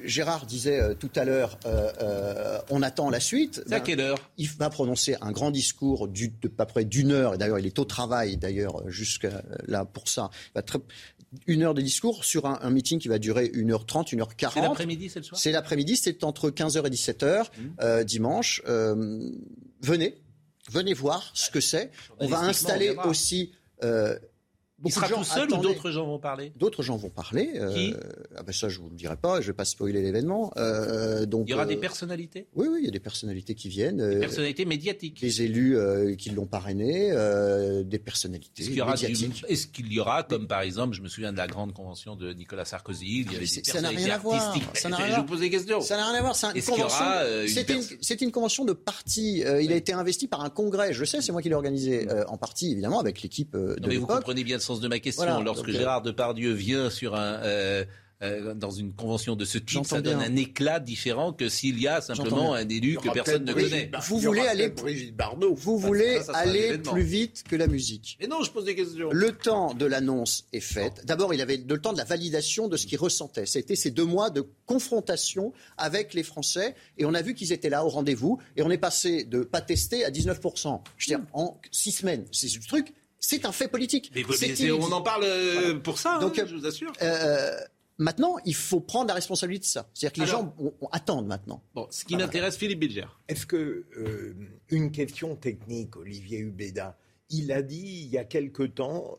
[0.03, 3.63] Gérard disait euh, tout à l'heure, euh, on attend la suite.
[3.71, 4.17] À quelle heure?
[4.37, 6.25] Il va prononcer un grand discours de
[6.57, 7.33] à peu près d'une heure.
[7.35, 10.29] Et d'ailleurs, il est au travail d'ailleurs jusqu'à là pour ça.
[10.33, 10.79] Il va très,
[11.47, 14.51] une heure de discours sur un, meeting qui va durer 1h30, 1h40.
[14.53, 15.39] C'est l'après-midi, c'est le soir?
[15.39, 17.61] C'est l'après-midi, c'est entre 15h et 17h, mmh.
[17.81, 18.61] euh, dimanche.
[18.67, 19.29] Euh,
[19.81, 20.17] venez,
[20.69, 21.91] venez voir ce que c'est.
[22.19, 24.17] On va installer aussi euh,
[24.83, 26.51] il sera tout seul ou d'autres gens vont parler?
[26.57, 27.51] D'autres gens vont parler.
[27.55, 27.93] Euh, Qui?
[28.35, 29.39] ah ben ça, je vous le dirai pas.
[29.39, 30.51] Je vais pas spoiler l'événement.
[30.57, 32.47] Euh, donc il y aura des euh, personnalités?
[32.55, 33.97] Oui, oui, il y a des personnalités qui viennent.
[33.97, 35.21] Des personnalités médiatiques.
[35.21, 35.77] Des élus
[36.17, 37.11] qui l'ont parrainé,
[37.85, 39.45] des personnalités qu'il médiatiques.
[39.47, 42.33] Est-ce qu'il y aura, comme par exemple, je me souviens de la grande convention de
[42.33, 44.63] Nicolas Sarkozy, il y avait des personnalités artistiques.
[44.73, 45.15] Ça n'a rien à voir.
[45.15, 45.81] Je vous pose des questions.
[45.81, 46.35] Ça n'a rien à voir.
[46.35, 47.05] C'est une convention.
[48.01, 49.39] C'était une, convention de parti.
[49.39, 50.91] il a été investi par un congrès.
[50.91, 53.87] Je sais, c'est moi qui l'ai organisé en partie, évidemment, avec l'équipe de.
[53.87, 55.41] Mais vous comprenez bien sens de ma question.
[55.41, 57.85] Lorsque euh, Gérard Depardieu vient sur un, euh,
[58.23, 61.87] euh, dans une convention de ce type, ça donne un éclat différent que s'il y
[61.87, 63.91] a simplement un élu que personne ne connaît.
[64.07, 64.73] Vous voulez aller,
[65.57, 68.17] vous voulez aller plus vite que la musique.
[68.29, 69.09] Non, je pose des questions.
[69.11, 71.05] Le temps de l'annonce est fait.
[71.05, 73.45] D'abord, il avait le temps de la validation de ce qu'il ressentait.
[73.45, 77.69] C'était ces deux mois de confrontation avec les Français, et on a vu qu'ils étaient
[77.69, 80.81] là au rendez-vous, et on est passé de pas tester à 19%.
[80.97, 82.25] Je veux dire, en six semaines.
[82.31, 82.93] C'est ce truc
[83.27, 84.11] c'est un fait politique.
[84.13, 86.91] Mais, on en parle euh, pour ça, hein, je vous assure.
[87.01, 87.57] Euh,
[87.97, 89.89] maintenant, il faut prendre la responsabilité de ça.
[89.93, 90.55] C'est-à-dire que les gens
[90.91, 91.63] attendent maintenant.
[91.73, 93.07] Bon, ce qui m'intéresse, Philippe Bilger.
[93.27, 94.35] Est-ce que euh,
[94.69, 96.97] une question technique, Olivier Hubeda
[97.31, 99.17] il a dit il y a quelque temps,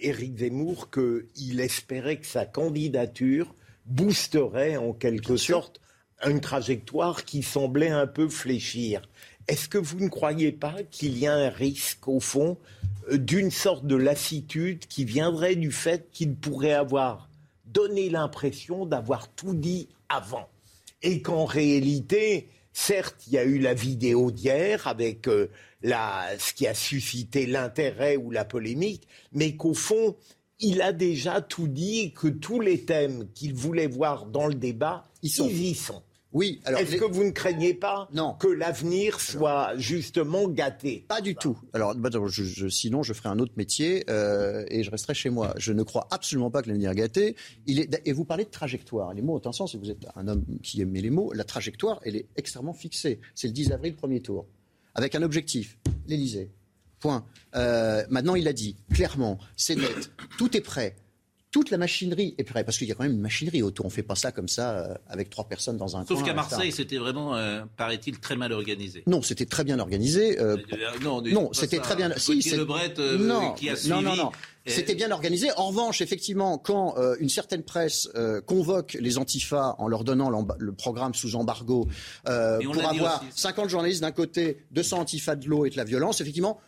[0.00, 3.54] Éric Zemmour, qu'il espérait que sa candidature
[3.84, 5.78] boosterait en quelque sorte
[6.24, 9.02] une trajectoire qui semblait un peu fléchir.
[9.48, 12.58] Est-ce que vous ne croyez pas qu'il y a un risque, au fond,
[13.10, 17.28] euh, d'une sorte de lassitude qui viendrait du fait qu'il pourrait avoir
[17.66, 20.48] donné l'impression d'avoir tout dit avant?
[21.02, 25.48] Et qu'en réalité, certes, il y a eu la vidéo d'hier avec euh,
[25.82, 30.16] ce qui a suscité l'intérêt ou la polémique, mais qu'au fond,
[30.60, 34.54] il a déjà tout dit et que tous les thèmes qu'il voulait voir dans le
[34.54, 36.02] débat, ils, y sont.
[36.32, 36.60] Oui.
[36.64, 38.08] Alors, est-ce que vous ne craignez pas
[38.38, 41.04] que l'avenir soit justement gâté?
[41.08, 41.58] Pas du tout.
[41.72, 42.10] Alors, bah,
[42.68, 45.54] sinon, je ferai un autre métier euh, et je resterai chez moi.
[45.58, 47.36] Je ne crois absolument pas que l'avenir est gâté.
[47.66, 49.12] Il est, et vous parlez de trajectoire.
[49.14, 49.74] Les mots ont un sens.
[49.74, 51.32] Et vous êtes un homme qui aime les mots.
[51.32, 53.20] La trajectoire, elle est extrêmement fixée.
[53.34, 54.46] C'est le 10 avril, premier tour,
[54.94, 55.78] avec un objectif.
[56.06, 56.50] L'Élysée.
[56.98, 57.24] Point.
[57.56, 60.94] Euh, maintenant, il a dit clairement, c'est net, tout est prêt
[61.52, 63.84] toute la machinerie est prête, parce qu'il y a quand même une machinerie autour.
[63.84, 66.32] On ne fait pas ça comme ça euh, avec trois personnes dans un Sauf qu'à
[66.32, 69.04] Marseille, c'était vraiment, euh, paraît-il, très mal organisé.
[69.06, 70.40] Non, c'était très bien organisé.
[70.40, 70.56] Euh,
[71.02, 72.10] non, non c'était très bien.
[72.16, 73.94] Si, c'est non, qui a suivi.
[73.94, 74.32] Non, non, non.
[74.64, 75.50] C'était bien organisé.
[75.56, 78.08] En revanche, effectivement, quand une certaine presse
[78.46, 81.86] convoque les antifas en leur donnant le programme sous embargo
[82.24, 86.60] pour avoir 50 journalistes d'un côté, 200 antifas de l'eau et de la violence, effectivement,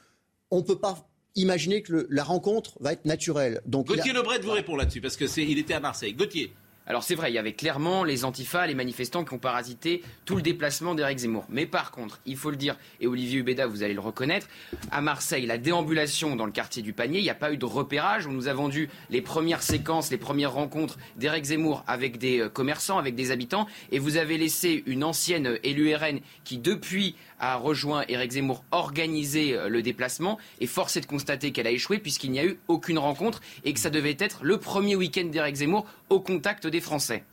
[0.51, 3.61] on ne peut pas imaginez que la rencontre va être naturelle.
[3.66, 6.14] Donc, Gauthier Lebret vous répond là-dessus, parce qu'il était à Marseille.
[6.14, 6.53] Gauthier.
[6.87, 10.37] Alors c'est vrai, il y avait clairement les antifas, les manifestants qui ont parasité tout
[10.37, 11.47] le déplacement d'Éric Zemmour.
[11.49, 14.49] Mais par contre, il faut le dire, et Olivier Hubeda, vous allez le reconnaître,
[14.91, 17.64] à Marseille, la déambulation dans le quartier du panier, il n'y a pas eu de
[17.64, 18.26] repérage.
[18.26, 22.49] On nous a vendu les premières séquences, les premières rencontres d'Éric Zemmour avec des euh,
[22.51, 27.57] commerçants, avec des habitants, et vous avez laissé une ancienne élue RN qui, depuis, a
[27.57, 31.99] rejoint Éric Zemmour organiser euh, le déplacement, et force est de constater qu'elle a échoué
[31.99, 35.57] puisqu'il n'y a eu aucune rencontre et que ça devait être le premier week-end d'Éric
[35.57, 37.24] Zemmour au contact des Français.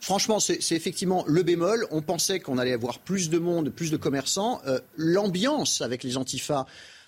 [0.00, 1.86] Franchement, c'est effectivement le bémol.
[1.90, 4.62] On pensait qu'on allait avoir plus de monde, plus de commerçants.
[4.66, 6.64] Euh, l'ambiance avec les antifas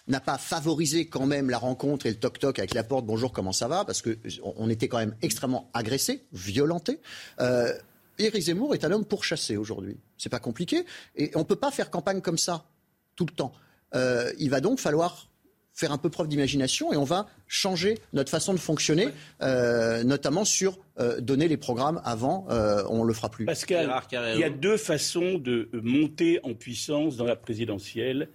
[0.08, 3.06] n'a pas favorisé quand même la rencontre et le toc-toc avec la porte.
[3.06, 3.84] Bonjour, comment ça va?
[3.84, 6.98] Parce qu'on était quand même extrêmement agressés, violentés.
[7.40, 7.72] Euh,
[8.18, 9.96] Éric Zemmour est un homme pourchassé aujourd'hui.
[10.18, 10.84] C'est pas compliqué.
[11.16, 12.64] Et on ne peut pas faire campagne comme ça
[13.16, 13.52] tout le temps.
[13.94, 15.28] Euh, il va donc falloir
[15.72, 19.08] faire un peu preuve d'imagination et on va changer notre façon de fonctionner,
[19.42, 23.46] euh, notamment sur euh, donner les programmes avant, euh, on ne le fera plus.
[23.46, 23.90] Pascal,
[24.34, 28.28] il y a deux façons de monter en puissance dans la présidentielle.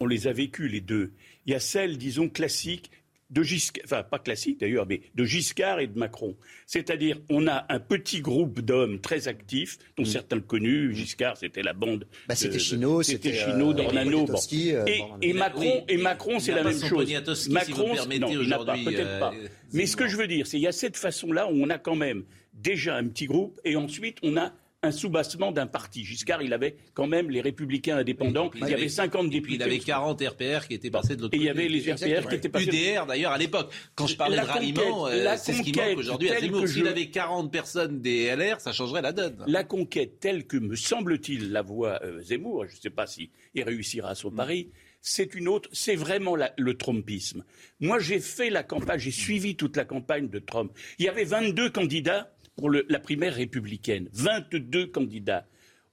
[0.00, 1.12] On les a vécues les deux.
[1.46, 2.90] Il y a celle, disons, classique
[3.30, 6.36] de Giscard, enfin pas classique d'ailleurs, mais de Giscard et de Macron.
[6.66, 10.06] C'est-à-dire, on a un petit groupe d'hommes très actifs, dont mm.
[10.06, 10.94] certains connus.
[10.94, 12.06] Giscard, c'était la bande.
[12.28, 14.26] Bah, c'était Chino, c'était Chino, euh, Dornano.
[14.26, 14.34] Bon.
[14.34, 14.84] Euh,
[15.22, 17.10] et, Macron, et Macron, c'est la même chose.
[17.50, 19.32] Macron, si non, il n'a pas, peut-être pas.
[19.34, 21.70] Euh, mais ce que je veux dire, c'est qu'il y a cette façon-là où on
[21.70, 24.52] a quand même déjà un petit groupe, et ensuite on a
[24.84, 26.04] un soubassement d'un parti.
[26.04, 28.50] Giscard, il avait quand même les républicains indépendants.
[28.54, 29.56] il, y avait 50 députés.
[29.56, 31.36] il avait 40 RPR qui étaient passés de l'autre côté.
[31.36, 32.66] Et il y avait les RPR qui étaient passés.
[32.66, 33.72] UDR d'ailleurs à l'époque.
[33.94, 36.68] Quand je parlais de ralliement, euh, c'est ce qui manque aujourd'hui à Zemmour.
[36.68, 39.44] S'il avait 40 personnes des LR, ça changerait la donne.
[39.46, 43.28] La conquête telle que me semble-t-il la voix euh, Zemmour, je ne sais pas s'il
[43.56, 44.36] réussira à son mm.
[44.36, 44.70] pari,
[45.00, 47.44] c'est une autre, c'est vraiment le Trumpisme.
[47.80, 50.72] Moi, j'ai fait la campagne, j'ai suivi toute la campagne de Trump.
[50.98, 54.08] Il y avait 22 candidats pour la primaire républicaine.
[54.12, 55.46] 22 candidats.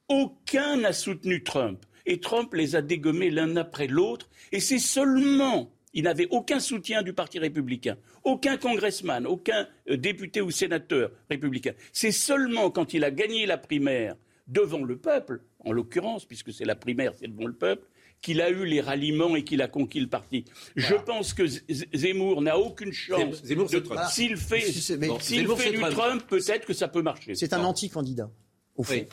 [0.07, 1.85] Aucun n'a soutenu Trump.
[2.05, 4.29] Et Trump les a dégommés l'un après l'autre.
[4.51, 10.41] Et c'est seulement, il n'avait aucun soutien du Parti républicain, aucun congressman, aucun euh, député
[10.41, 11.73] ou sénateur républicain.
[11.93, 14.15] C'est seulement quand il a gagné la primaire
[14.47, 17.87] devant le peuple, en l'occurrence, puisque c'est la primaire, c'est devant le peuple,
[18.21, 20.45] qu'il a eu les ralliements et qu'il a conquis le parti.
[20.75, 21.43] Je pense que
[21.93, 23.43] Zemmour n'a aucune chance.
[24.11, 27.35] S'il fait, fait du Trump, peut-être que ça peut marcher.
[27.35, 28.29] C'est un anti-candidat.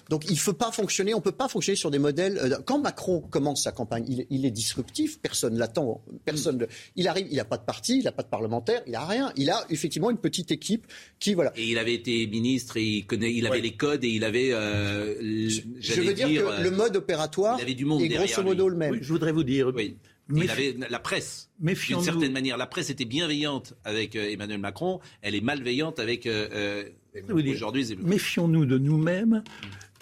[0.09, 2.39] Donc il ne peut pas fonctionner, on ne peut pas fonctionner sur des modèles.
[2.39, 6.67] Euh, quand Macron commence sa campagne, il, est disruptif, personne l'attend, personne.
[6.97, 9.33] Il arrive, il n'a pas de parti, il n'a pas de parlementaire, il n'a rien.
[9.37, 10.87] Il a effectivement une petite équipe
[11.19, 11.53] qui voilà.
[11.57, 14.53] Et il avait été ministre, et il connaît, il avait les codes et il avait.
[14.53, 15.49] Euh,
[15.81, 18.99] je veux dire, que le mode opératoire il du monde est grosso modo le même.
[19.03, 19.73] je voudrais vous dire.
[19.75, 19.97] Oui.
[20.29, 21.51] Mais il avait la presse.
[21.59, 25.01] D'une certaine manière, la presse était bienveillante avec euh, Emmanuel Macron.
[25.23, 26.29] Elle est malveillante avec
[27.31, 29.43] Aujourd'hui, Méfions-nous de nous-mêmes.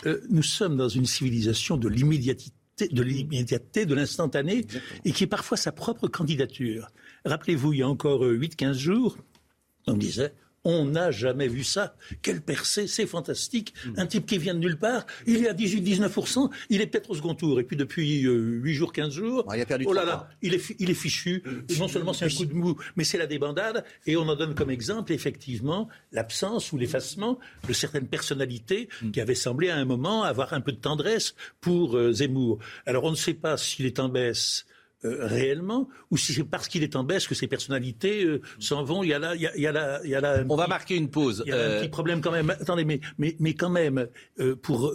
[0.07, 4.67] Euh, nous sommes dans une civilisation de l'immédiateté, de l'immédiateté, de l'instantané,
[5.05, 6.89] et qui est parfois sa propre candidature.
[7.25, 9.17] Rappelez-vous, il y a encore 8-15 euh, jours,
[9.87, 10.33] on disait
[10.67, 11.95] on n'a jamais vu ça.
[12.23, 13.73] Quelle percée, c'est fantastique.
[13.87, 13.93] Mm.
[13.99, 17.15] Un type qui vient de nulle part, il est à 18-19%, il est peut-être au
[17.15, 17.61] second tour.
[17.61, 20.55] Et puis depuis 8 euh, jours, 15 jours, il a perdu oh là là, il
[20.55, 21.43] est, il est fichu.
[21.45, 21.79] Mm.
[21.79, 23.85] non seulement c'est un coup de mou, mais c'est la débandade.
[24.07, 27.39] Et on en donne comme exemple, effectivement, l'absence ou l'effacement
[27.69, 29.13] de certaines personnalités mm.
[29.13, 32.59] qui avaient semblé à un moment avoir un peu de tendresse pour euh, Zemmour.
[32.87, 34.67] Alors on ne sait pas s'il est en baisse
[35.07, 38.83] euh, réellement, ou si c'est parce qu'il est en baisse que ces personnalités euh, s'en
[38.83, 39.03] vont.
[39.03, 40.45] Il y a là, il y a, il y a là, il y a là
[40.49, 41.43] On va marquer une pause.
[41.47, 42.51] Il y a un petit problème quand même.
[42.51, 44.09] Attendez, mais mais mais quand même
[44.41, 44.93] euh, pour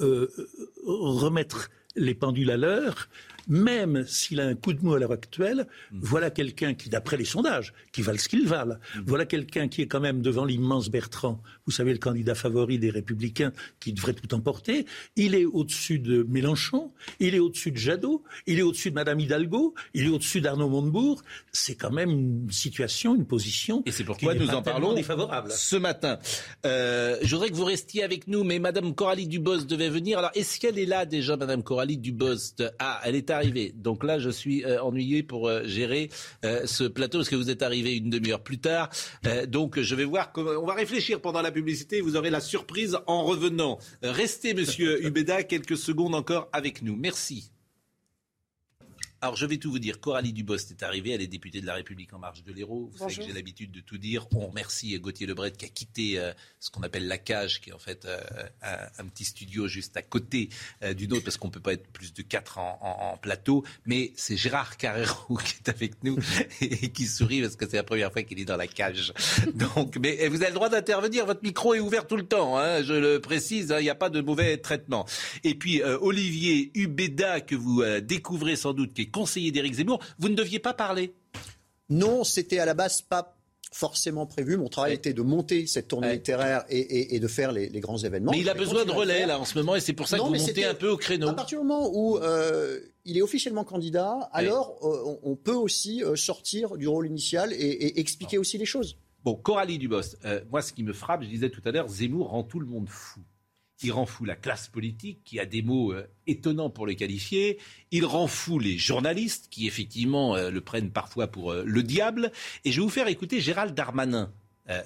[0.86, 3.10] remettre les pendules à l'heure,
[3.48, 6.00] même s'il a un coup de mou à l'heure actuelle, mm.
[6.02, 9.02] voilà quelqu'un qui, d'après les sondages, qui valent ce qu'ils valent, mm.
[9.06, 11.42] voilà quelqu'un qui est quand même devant l'immense Bertrand,
[11.72, 14.86] vous savez, le candidat favori des Républicains, qui devrait tout emporter.
[15.16, 19.20] Il est au-dessus de Mélenchon, il est au-dessus de Jadot, il est au-dessus de Madame
[19.20, 21.24] Hidalgo, il est au-dessus d'Arnaud Montebourg.
[21.52, 23.84] C'est quand même une situation, une position.
[23.86, 25.52] Et c'est pourquoi nous en parlons défavorable.
[25.52, 26.20] ce matin.
[26.66, 30.20] Euh, je voudrais que vous restiez avec nous, mais Madame Coralie Dubos devait venir.
[30.20, 32.56] Alors, est-ce qu'elle est là déjà, Madame Coralie Dubos?
[32.80, 33.74] Ah, elle est arrivé.
[33.76, 36.10] Donc là, je suis euh, ennuyé pour euh, gérer
[36.46, 38.90] euh, ce plateau parce que vous êtes arrivé une demi-heure plus tard.
[39.48, 40.52] donc je vais voir comment.
[40.52, 42.02] On va réfléchir pendant la publicité.
[42.02, 43.78] Vous aurez la surprise en revenant.
[44.02, 46.96] restez, Monsieur Ubeda, quelques secondes encore avec nous.
[46.96, 47.52] Merci.
[49.24, 50.00] Alors, je vais tout vous dire.
[50.00, 51.12] Coralie Dubost est arrivée.
[51.12, 52.90] Elle est députée de la République en marche de l'Hérault.
[52.92, 54.26] Vous savez que j'ai l'habitude de tout dire.
[54.34, 57.74] On remercie Gauthier Lebret qui a quitté euh, ce qu'on appelle la cage, qui est
[57.74, 58.20] en fait euh,
[58.64, 60.50] un, petit studio juste à côté
[60.82, 63.64] euh, d'une autre, parce qu'on ne peut pas être plus de quatre en, plateau.
[63.86, 66.18] Mais c'est Gérard Carrero qui est avec nous
[66.60, 69.14] et qui sourit parce que c'est la première fois qu'il est dans la cage.
[69.54, 71.28] Donc, mais vous avez le droit d'intervenir.
[71.28, 72.58] Votre micro est ouvert tout le temps.
[72.58, 73.72] Hein, je le précise.
[73.72, 75.06] Hein, il n'y a pas de mauvais traitement.
[75.44, 80.30] Et puis, Olivier Ubeda, que vous découvrez sans doute, qui est conseiller d'Éric Zemmour, vous
[80.30, 81.14] ne deviez pas parler.
[81.90, 83.36] Non, c'était à la base pas
[83.72, 84.58] forcément prévu.
[84.58, 88.32] Mon travail était de monter cette tournée littéraire et, de faire les, grands événements.
[88.32, 90.24] Mais il a besoin de relais là en ce moment et c'est pour ça que
[90.24, 91.30] vous montez un peu au créneau.
[91.30, 96.04] À partir du moment où euh, il est officiellement candidat, alors euh, on, peut aussi
[96.04, 98.98] euh, sortir du rôle initial et, expliquer aussi les choses.
[99.24, 100.18] Bon, Coralie Dubos,
[100.50, 102.90] moi ce qui me frappe, je disais tout à l'heure, Zemmour rend tout le monde
[102.90, 103.22] fou.
[103.84, 107.58] Il rend fou la classe politique, qui a des mots euh, étonnants pour le qualifier.
[107.90, 112.32] Il rend fou les journalistes, qui effectivement euh, le prennent parfois pour euh, le diable.
[112.64, 114.32] Et je vais vous faire écouter Gérald Darmanin,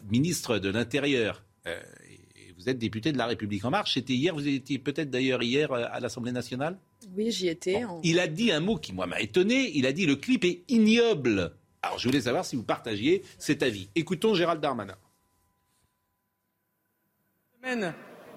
[0.10, 1.44] ministre de l'Intérieur.
[2.58, 3.94] vous êtes député de La République En Marche.
[3.94, 6.80] C'était hier, vous étiez peut-être d'ailleurs hier à l'Assemblée nationale?
[7.16, 7.84] Oui, j'y étais.
[8.02, 9.72] Il a dit un mot qui, moi, m'a étonné.
[9.76, 11.54] Il a dit le clip est ignoble.
[11.84, 13.90] Alors je voulais savoir si vous partagiez cet avis.
[13.94, 14.98] Écoutons Gérald Darmanin.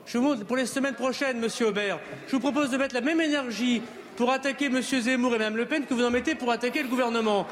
[0.09, 3.21] Je vous pour les semaines prochaines, Monsieur Aubert, je vous propose de mettre la même
[3.21, 3.83] énergie
[4.17, 6.89] pour attaquer Monsieur Zemmour et Mme Le Pen que vous en mettez pour attaquer le
[6.89, 7.47] gouvernement.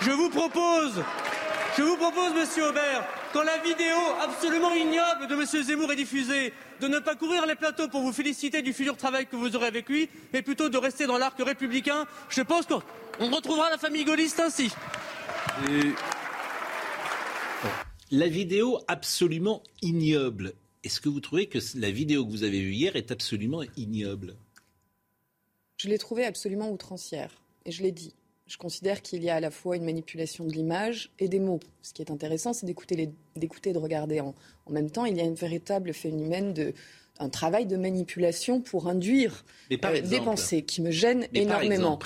[0.00, 1.02] Je vous propose,
[1.76, 6.52] je vous propose, Monsieur Aubert, quand la vidéo absolument ignoble de Monsieur Zemmour est diffusée,
[6.80, 9.66] de ne pas courir les plateaux pour vous féliciter du futur travail que vous aurez
[9.66, 12.06] avec lui, mais plutôt de rester dans l'arc républicain.
[12.28, 14.70] Je pense qu'on retrouvera la famille gaulliste ainsi.
[18.12, 20.52] La vidéo absolument ignoble
[20.86, 24.36] est-ce que vous trouvez que la vidéo que vous avez vue hier est absolument ignoble?
[25.78, 27.42] Je l'ai trouvée absolument outrancière.
[27.64, 28.14] Et je l'ai dit.
[28.46, 31.58] Je considère qu'il y a à la fois une manipulation de l'image et des mots.
[31.82, 35.04] Ce qui est intéressant, c'est d'écouter, et de regarder en, en, même temps.
[35.04, 36.72] Il y a une véritable phénomène de,
[37.18, 41.98] un travail de manipulation pour induire euh, des pensées qui me gênent énormément.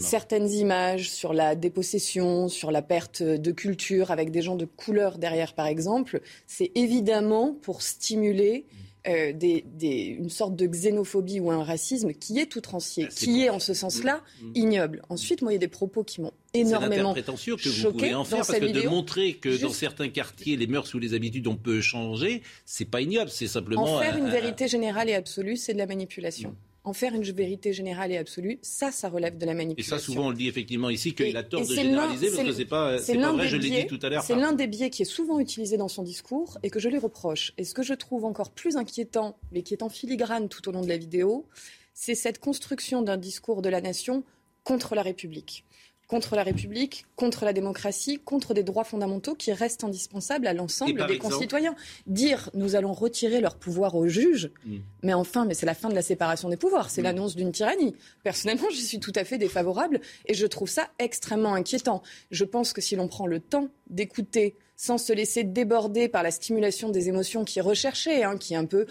[0.00, 5.18] Certaines images sur la dépossession, sur la perte de culture avec des gens de couleur
[5.18, 8.66] derrière, par exemple, c'est évidemment pour stimuler
[9.06, 13.60] euh, une sorte de xénophobie ou un racisme qui est outrancier, ah, qui est en
[13.60, 14.52] ce sens-là mm, mm.
[14.54, 15.02] ignoble.
[15.08, 18.24] Ensuite, moi, il y a des propos qui m'ont énormément C'est que vous pouvez en
[18.24, 21.56] faire parce que de montrer que dans certains quartiers, les mœurs ou les habitudes, on
[21.56, 23.96] peut changer, c'est pas ignoble, c'est simplement...
[23.96, 26.54] En faire une vérité générale et absolue, c'est de la manipulation.
[26.88, 29.96] En faire une vérité générale et absolue, ça, ça relève de la manipulation.
[29.96, 32.52] Et ça, souvent, on le dit effectivement ici, qu'il a tort de généraliser, parce que
[32.52, 34.22] c'est pas, c'est pas vrai, je l'ai dit tout à l'heure.
[34.22, 36.98] C'est l'un des biais qui est souvent utilisé dans son discours et que je lui
[36.98, 37.52] reproche.
[37.58, 40.72] Et ce que je trouve encore plus inquiétant, mais qui est en filigrane tout au
[40.72, 41.46] long de la vidéo,
[41.92, 44.24] c'est cette construction d'un discours de la nation
[44.64, 45.64] contre la République
[46.08, 51.06] contre la République, contre la démocratie, contre des droits fondamentaux qui restent indispensables à l'ensemble
[51.06, 51.76] des concitoyens.
[52.06, 54.76] Dire nous allons retirer leur pouvoir aux juges, mm.
[55.02, 57.04] mais enfin, mais c'est la fin de la séparation des pouvoirs, c'est mm.
[57.04, 57.94] l'annonce d'une tyrannie.
[58.24, 62.02] Personnellement, j'y suis tout à fait défavorable et je trouve ça extrêmement inquiétant.
[62.30, 66.30] Je pense que si l'on prend le temps d'écouter sans se laisser déborder par la
[66.30, 68.86] stimulation des émotions qui est recherchée, hein, qui est un peu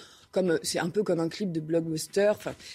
[0.63, 2.33] c'est un peu comme un clip de blockbuster.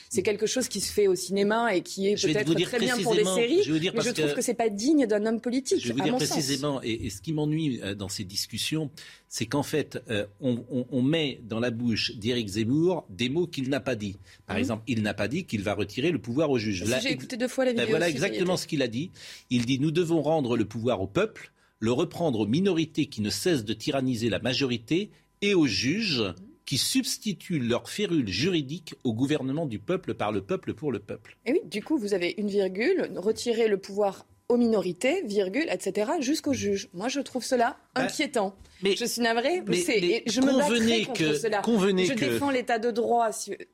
[0.09, 3.15] c'est quelque chose qui se fait au cinéma et qui est peut-être très bien pour
[3.15, 3.63] des séries.
[3.63, 5.81] Je mais je trouve que, c'est pas digne d'un homme politique.
[5.81, 8.91] Je vais vous dire précisément, et, ce qui m'ennuie euh, dans ces discussions,
[9.29, 13.81] c'est qu'en fait, euh, on, met dans la bouche d'Éric Zemmour des mots qu'il n'a
[13.81, 14.17] pas dit.
[14.47, 14.61] Par mhm.
[14.61, 16.85] exemple, il n'a pas dit qu'il va retirer le pouvoir au juge.
[17.03, 17.93] J'ai écouté deux fois la ben vidéo.
[17.93, 19.11] voilà exactement ce qu'il a dit.
[19.51, 23.31] Il dit nous devons rendre le pouvoir au peuple, le reprendre aux minorités qui ne
[23.31, 25.11] cessent de tyranniser la majorité
[25.41, 26.23] et aux juges
[26.73, 31.37] qui substituent leur férule juridique au gouvernement du peuple par le peuple pour le peuple.
[31.45, 36.13] Et oui, du coup, vous avez une virgule, retirer le pouvoir aux minorités, virgule, etc.,
[36.21, 36.89] jusqu'au juge.
[36.95, 38.57] Moi, je trouve cela bah, inquiétant.
[38.83, 41.63] Mais, je suis navrée, mais, je me bats contre cela.
[41.65, 43.31] je défends l'état de droit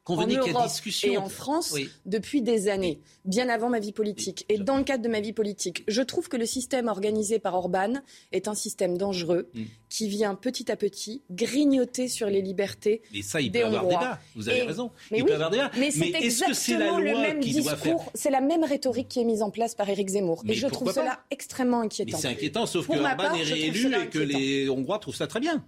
[0.06, 0.70] en Europe
[1.02, 1.74] et en France
[2.06, 4.44] depuis des années, bien avant ma vie politique.
[4.48, 7.54] Et dans le cadre de ma vie politique, je trouve que le système organisé par
[7.54, 7.94] Orban
[8.32, 9.62] est un système dangereux mm.
[9.88, 14.20] qui vient petit à petit grignoter sur les libertés Mais ça, il peut avoir débat.
[14.34, 14.90] Vous avez raison.
[15.10, 15.70] Mais il peut avoir débat.
[15.78, 18.10] Mais c'est exactement le même discours.
[18.14, 20.44] C'est la même rhétorique qui est mise en place par Éric Zemmour.
[20.48, 22.16] et je trouve cela extrêmement inquiétant.
[22.16, 25.40] Mais c'est inquiétant, sauf que Orban est réélu et que les Hongrois trouvent ça très
[25.40, 25.64] bien.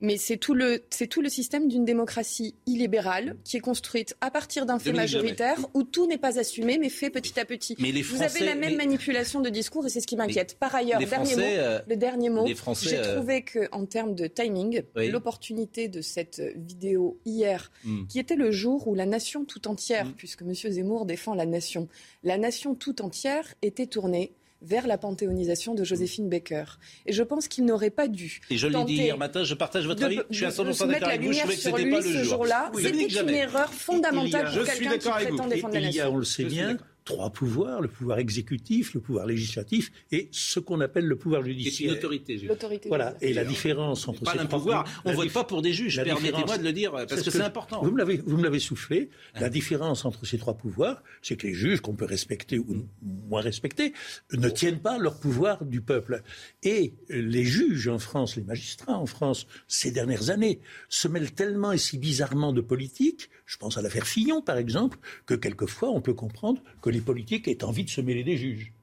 [0.00, 4.30] Mais c'est tout le c'est tout le système d'une démocratie illibérale qui est construite à
[4.30, 7.74] partir d'un fait majoritaire où tout n'est pas assumé mais fait petit à petit.
[7.80, 10.56] Mais les Vous avez la même manipulation de discours et c'est ce qui m'inquiète.
[10.58, 14.26] Par ailleurs, dernier mot, euh, le dernier mot, j'ai euh, trouvé que en termes de
[14.26, 18.06] timing, l'opportunité de cette vidéo hier, hmm.
[18.06, 20.12] qui était le jour où la nation tout entière, hmm.
[20.16, 20.54] puisque M.
[20.54, 21.88] Zemmour défend la nation,
[22.22, 24.32] la nation tout entière était tournée
[24.62, 26.64] vers la panthéonisation de Joséphine Baker.
[27.06, 28.40] Et je pense qu'il n'aurait pas dû.
[28.50, 30.20] Et je l'ai dit hier matin, je partage votre avis.
[30.30, 31.32] Je suis à 100% d'accord avec vous.
[31.32, 32.24] Je trouvais que c'était pas le jour.
[32.24, 36.12] jour-là, c'était une erreur fondamentale pour quelqu'un qui prétend défendre la nation.
[36.12, 36.76] on le sait bien,
[37.08, 41.72] trois pouvoirs, le pouvoir exécutif, le pouvoir législatif et ce qu'on appelle le pouvoir judiciaire.
[41.90, 42.36] C'est une autorité.
[42.36, 42.88] L'autorité.
[42.88, 43.16] Voilà.
[43.22, 46.02] Et la différence entre pas ces trois pouvoirs, on ne vote pas pour des juges.
[46.02, 47.82] Permettez-moi de le dire parce que, c'est important.
[47.82, 49.08] Vous me l'avez, soufflé.
[49.34, 49.48] La ah.
[49.48, 53.92] différence entre ces trois pouvoirs, c'est que les juges qu'on peut respecter ou moins respecter
[54.32, 56.22] ne tiennent pas leur pouvoir du peuple.
[56.62, 61.72] Et les juges en France, les magistrats en France, ces dernières années, se mêlent tellement
[61.72, 63.30] et si bizarrement de politique.
[63.48, 67.48] Je pense à l'affaire Fillon, par exemple, que quelquefois on peut comprendre que les politiques
[67.48, 68.74] aient envie de se mêler des juges.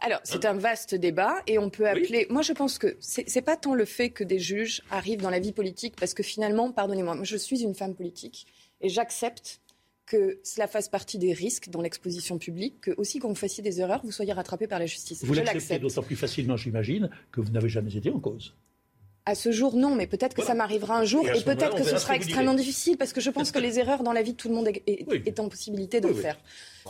[0.00, 2.26] Alors, c'est un vaste débat et on peut appeler.
[2.28, 5.30] Moi, je pense que ce n'est pas tant le fait que des juges arrivent dans
[5.30, 8.48] la vie politique, parce que finalement, pardonnez-moi, je suis une femme politique
[8.80, 9.60] et j'accepte
[10.04, 13.80] que cela fasse partie des risques dans l'exposition publique, que aussi quand vous fassiez des
[13.80, 15.24] erreurs, vous soyez rattrapé par la justice.
[15.24, 18.56] Vous l'acceptez d'autant plus facilement, j'imagine, que vous n'avez jamais été en cause.
[19.28, 21.98] À ce jour, non, mais peut-être que ça m'arrivera un jour et, peut-être que ce
[21.98, 24.48] sera extrêmement difficile parce que je pense que les erreurs dans la vie de tout
[24.48, 26.38] le monde est, est, en possibilité d'en faire.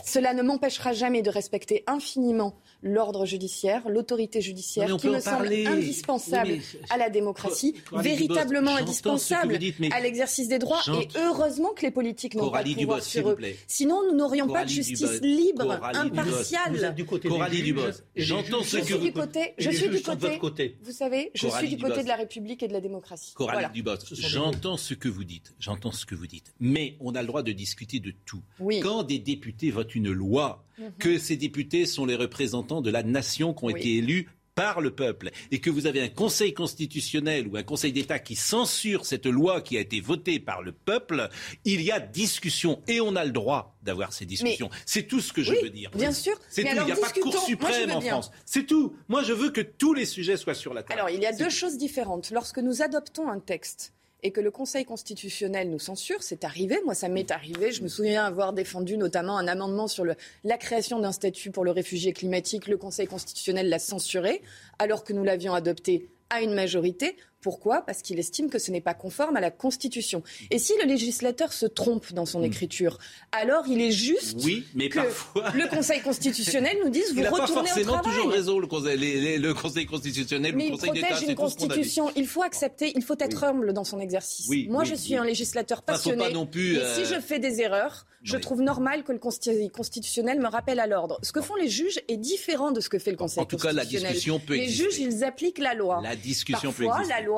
[0.05, 6.59] Cela ne m'empêchera jamais de respecter infiniment l'ordre judiciaire, l'autorité judiciaire, qui me semble indispensable
[6.89, 9.59] à la démocratie, véritablement indispensable
[9.91, 10.81] à l'exercice des droits.
[10.87, 13.37] Et heureusement que les politiques n'ont pas de pouvoir sur eux.
[13.67, 16.95] Sinon, nous n'aurions pas de justice libre, impartiale.
[17.27, 17.81] Coralie Dubos,
[18.15, 19.09] j'entends ce que vous...
[19.11, 22.67] Côté, je suis du côté, vous savez, je suis du côté de la République et
[22.67, 23.33] de la démocratie.
[23.33, 26.53] Coralie Dubos, j'entends ce que vous dites, j'entends ce que vous dites.
[26.59, 28.41] Mais on a le droit de discuter de tout.
[28.81, 30.91] Quand des députés votent une loi, mhm.
[30.99, 34.29] que ces députés sont les représentants de la nation qui ont été élus
[34.59, 38.35] par le peuple et que vous avez un conseil constitutionnel ou un conseil d'État qui
[38.35, 41.29] censure cette loi qui a été votée par le peuple,
[41.63, 44.69] il y a discussion et on a le droit d'avoir ces discussions.
[44.85, 45.91] C'est tout ce que je veux dire.
[45.91, 46.37] Bien sûr.
[46.49, 46.75] C'est tout.
[46.75, 48.31] il n'y a pas de Cour suprême en France.
[48.45, 48.97] C'est tout.
[49.07, 50.99] Moi, je veux que tous les sujets soient sur la table.
[50.99, 52.31] Alors, il y a deux choses différentes.
[52.31, 53.93] Lorsque nous adoptons un texte,
[54.23, 56.79] et que le Conseil constitutionnel nous censure, c'est arrivé.
[56.85, 57.71] Moi, ça m'est arrivé.
[57.71, 61.71] Je me souviens avoir défendu notamment un amendement sur la création d'un statut pour le
[61.71, 62.67] réfugié climatique.
[62.67, 64.41] Le Conseil constitutionnel l'a censuré,
[64.77, 67.15] alors que nous l'avions adopté à une majorité.
[67.41, 67.81] Pourquoi?
[67.81, 70.23] Parce qu'il estime que ce n'est pas conforme à la Constitution.
[70.51, 72.45] Et si le législateur se trompe dans son hmm.
[72.45, 72.97] écriture,
[73.31, 75.51] alors il est juste oui, mais que parfois...
[75.55, 78.01] le Conseil constitutionnel nous dise vous retournez au travail.
[78.05, 81.07] Il toujours raison, le Conseil, le Conseil constitutionnel mais le Conseil d'État.
[81.21, 82.11] il une Constitution.
[82.15, 84.49] Il faut accepter, il faut être humble dans son exercice.
[84.67, 86.31] Moi, je suis un législateur passionné.
[86.33, 89.69] non plus, et si euh, je fais des erreurs, je trouve normal que le Conseil
[89.69, 91.19] constitutionnel me rappelle à l'ordre.
[91.23, 93.79] Ce que font les juges est différent de ce que fait le Conseil constitutionnel.
[93.79, 94.83] En tout cas, la discussion peut les exister.
[94.83, 96.01] Les juges, ils appliquent la loi.
[96.03, 97.13] La discussion Parfois, peut exister.
[97.13, 97.28] la loi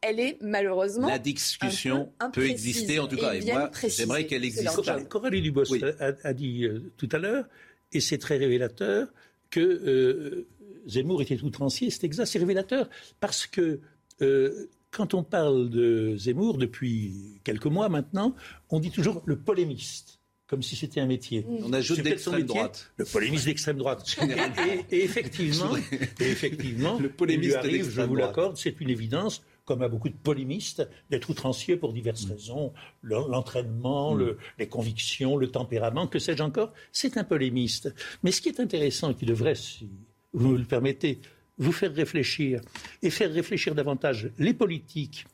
[0.00, 1.08] elle est malheureusement.
[1.08, 3.34] La discussion peut exister, en tout cas.
[3.34, 5.08] Et, moi, j'aimerais qu'elle existe.
[5.08, 5.64] Coralie Dubos
[6.00, 7.46] a, dit euh, tout à l'heure,
[7.92, 9.08] et c'est très révélateur,
[9.50, 10.46] que euh,
[10.86, 11.90] Zemmour était outrancier.
[11.90, 12.88] C'est exact, c'est révélateur.
[13.20, 13.80] Parce que
[14.22, 18.34] euh, quand on parle de Zemmour, depuis quelques mois maintenant,
[18.70, 20.15] on dit toujours le polémiste
[20.46, 21.44] comme si c'était un métier.
[21.64, 22.92] On ajoute d'extrême droite.
[22.96, 24.16] Le polémiste d'extrême droite.
[24.90, 25.76] et, effectivement,
[26.20, 30.88] effectivement, le polémiste arrive, je vous l'accorde, c'est une évidence comme à beaucoup de polémistes,
[31.10, 32.30] d'être outrancier pour diverses mm.
[32.30, 32.72] raisons,
[33.02, 34.36] l'entraînement, mm.
[34.60, 36.72] les convictions, le tempérament, que sais-je encore.
[36.92, 37.92] C'est un polémiste.
[38.22, 39.90] Mais ce qui est intéressant et qui devrait, si
[40.32, 41.20] vous me le permettez,
[41.58, 42.60] vous faire réfléchir
[43.02, 45.26] et faire réfléchir davantage les politiques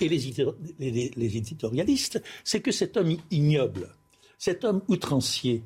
[0.00, 3.94] et les, les éditorialistes, c'est que cet homme ignoble,
[4.38, 5.62] cet homme outrancier,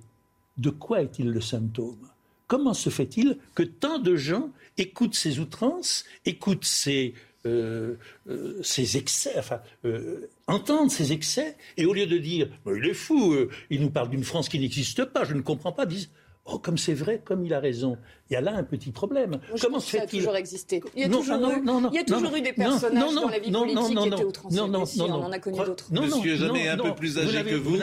[0.56, 2.08] de quoi est-il le symptôme?
[2.46, 7.14] Comment se fait-il que tant de gens écoutent ces outrances, écoutent ces,
[7.46, 7.94] euh,
[8.28, 8.60] euh,
[8.94, 13.34] excès, enfin, euh, entendre ces excès, et au lieu de dire il est fou,
[13.70, 16.10] il nous parle d'une France qui n'existe pas, je ne comprends pas, disent
[16.46, 17.96] Oh, comme c'est vrai, comme il a raison.
[18.28, 19.40] Il y a là un petit problème.
[19.60, 20.82] Comment se fait-il Ça a toujours existé.
[20.96, 21.62] Il y a toujours, eu,
[21.92, 25.02] il y a toujours eu des personnages dans la vie politique qui étaient outranciers.
[25.02, 25.86] On en a connu d'autres.
[25.92, 27.76] Monsieur Jeannet est un peu plus âgé que vous.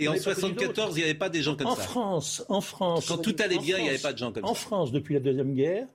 [0.00, 1.72] Et en 74, il n'y avait pas des gens comme ça.
[1.72, 3.06] En France, en France.
[3.08, 4.50] Quand tout allait bien, il n'y avait pas de gens comme ça.
[4.50, 5.86] En France, depuis la Deuxième Guerre,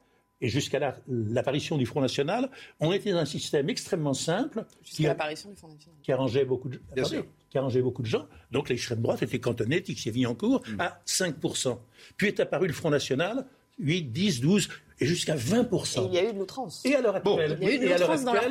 [0.41, 5.51] et jusqu'à l'apparition du Front National, on était dans un système extrêmement simple qui, l'apparition
[5.51, 5.99] du Front National.
[6.01, 6.81] qui arrangeait beaucoup de,
[7.49, 8.25] qui arrangeait beaucoup de gens.
[8.51, 10.81] Donc l'extrême droite était cantonnée, Tixier-Villancourt, mm.
[10.81, 11.77] à 5%.
[12.17, 13.45] Puis est apparu le Front National,
[13.79, 14.69] 8, 10, 12,
[14.99, 16.03] et jusqu'à 20%.
[16.03, 16.85] Et il y a eu de l'outrance.
[16.85, 17.57] Et à l'heure actuelle,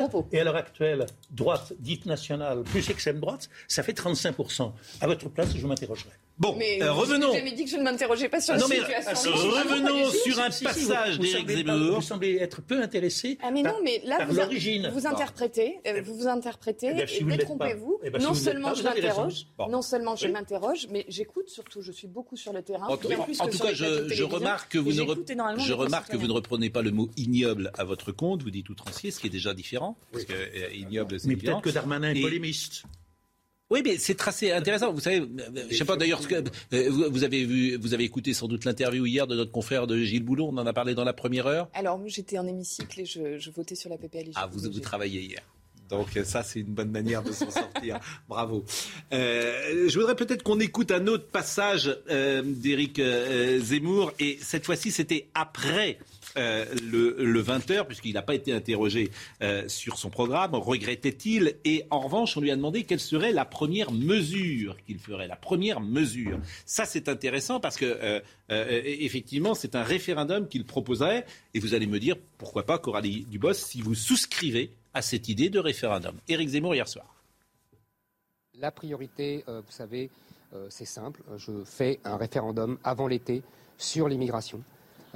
[0.08, 0.28] propos.
[0.32, 4.72] Et à l'heure actuelle, droite dite nationale plus extrême droite, ça fait 35%.
[5.00, 6.10] À votre place, je m'interrogerai.
[6.40, 7.28] Bon, mais euh, revenons.
[7.28, 9.30] Vous jamais dit que je ne m'interrogeais pas sur la situation.
[9.30, 11.96] revenons sur un passage d'Éric Zemmour.
[11.96, 14.90] Vous semblez être peu intéressé ah mais non, mais là, vous, l'origine.
[14.94, 18.00] vous interprétez, euh, vous vous interprétez, eh ben, et détrompez-vous.
[18.02, 21.82] Eh ben, non, seulement je m'interroge, non seulement je m'interroge, mais j'écoute surtout.
[21.82, 22.86] Je suis beaucoup sur le terrain.
[22.88, 28.12] En, tout cas, je remarque que vous ne reprenez pas le mot ignoble à votre
[28.12, 28.42] compte.
[28.42, 31.60] Vous dites outrancier, ce qui est déjà différent, parce que euh, ignoble, c'est Mais peut-être
[31.60, 32.84] que Darmanin est polémiste.
[33.70, 34.92] Oui, mais c'est assez intéressant.
[34.92, 35.22] Vous savez,
[35.70, 39.28] je sais pas d'ailleurs, euh, vous avez vu, vous avez écouté sans doute l'interview hier
[39.28, 40.48] de notre confrère de Gilles Boulot.
[40.52, 41.68] On en a parlé dans la première heure.
[41.72, 44.32] Alors, j'étais en hémicycle et je, votais sur la PPL.
[44.34, 45.42] Ah, vous, vous travaillez hier.
[45.88, 47.98] Donc ça, c'est une bonne manière de s'en sortir.
[48.28, 48.64] Bravo.
[49.12, 53.00] Euh, je voudrais peut-être qu'on écoute un autre passage euh, d'Éric
[53.58, 54.12] Zemmour.
[54.18, 55.98] Et cette fois-ci, c'était après
[56.36, 59.10] euh, le, 20h, puisqu'il n'a pas été interrogé
[59.42, 63.44] euh, sur son programme, regrettait-il Et en revanche, on lui a demandé quelle serait la
[63.44, 66.38] première mesure qu'il ferait, la première mesure.
[66.66, 71.24] Ça, c'est intéressant parce que, euh, effectivement, c'est un référendum qu'il proposerait.
[71.54, 75.50] Et vous allez me dire, pourquoi pas, Coralie Dubos, si vous souscrivez à cette idée
[75.50, 76.16] de référendum.
[76.28, 77.14] Éric Zemmour, hier soir.
[78.58, 80.10] La priorité, vous savez,
[80.68, 81.22] c'est simple.
[81.36, 83.42] Je fais un référendum avant l'été
[83.78, 84.62] sur l'immigration.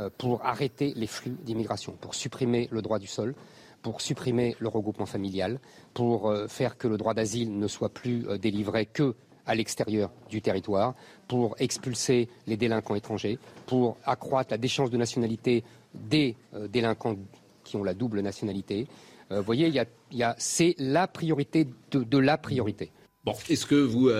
[0.01, 3.33] Euh, pour arrêter les flux d'immigration, pour supprimer le droit du sol,
[3.81, 5.61] pour supprimer le regroupement familial,
[5.93, 9.15] pour euh, faire que le droit d'asile ne soit plus euh, délivré que
[9.47, 10.95] à l'extérieur du territoire,
[11.29, 16.35] pour expulser les délinquants étrangers, pour accroître la déchéance de nationalité des
[16.71, 17.17] délinquants
[17.63, 18.87] qui ont la double nationalité.
[19.29, 19.71] Vous voyez,
[20.39, 22.91] c'est la priorité de la priorité.
[23.23, 24.11] Bon, est-ce que vous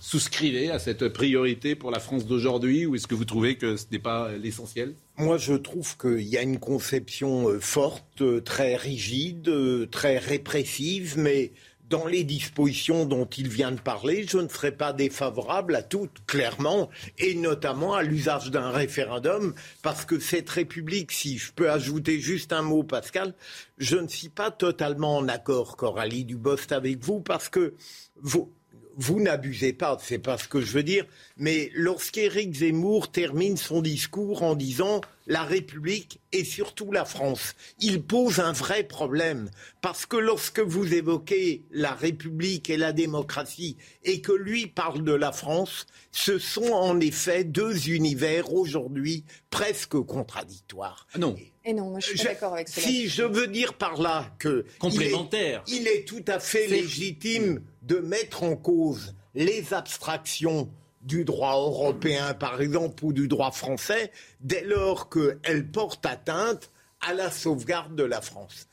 [0.00, 3.84] souscrivez à cette priorité pour la France d'aujourd'hui ou est-ce que vous trouvez que ce
[3.92, 4.94] n'est pas l'essentiel?
[5.18, 9.50] Moi, je trouve qu'il y a une conception euh, forte, euh, très rigide,
[9.90, 11.52] très répressive, mais
[11.92, 16.24] dans les dispositions dont il vient de parler, je ne serais pas défavorable à toutes,
[16.26, 16.88] clairement,
[17.18, 22.54] et notamment à l'usage d'un référendum, parce que cette République, si je peux ajouter juste
[22.54, 23.34] un mot, Pascal,
[23.76, 27.74] je ne suis pas totalement en accord, Coralie Dubost, avec vous, parce que
[28.16, 28.50] vous,
[28.96, 33.82] vous n'abusez pas, c'est pas ce que je veux dire, mais lorsqu'Éric Zemmour termine son
[33.82, 40.06] discours en disant la République et surtout la France, il pose un vrai problème parce
[40.06, 45.32] que lorsque vous évoquez la République et la démocratie et que lui parle de la
[45.32, 51.06] France, ce sont en effet deux univers aujourd'hui presque contradictoires.
[51.14, 51.36] Ah non.
[51.64, 52.86] Et non, moi je suis d'accord avec cela.
[52.86, 57.96] Si je veux dire par là que complémentaire, il est, tout à fait légitime de
[57.96, 60.70] mettre en cause les abstractions
[61.02, 66.70] du droit européen, par exemple, ou du droit français, dès lors qu'elles portent atteinte
[67.00, 68.68] à la sauvegarde de la France.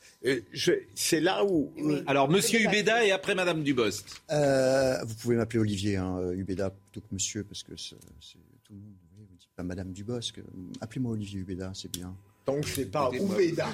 [0.94, 1.72] C'est là où.
[2.06, 4.22] Alors, Monsieur Hubeda et après Madame Dubost.
[4.30, 7.96] Euh, vous pouvez m'appeler Olivier, hein, Hubeda, plutôt que Monsieur, parce que c'est
[8.62, 8.94] tout le monde.
[9.16, 10.34] Vous dites pas Madame Dubost.
[10.80, 12.14] Appelez-moi Olivier Hubeda, c'est bien.
[12.44, 13.68] Tant que c'est pas Hubeda.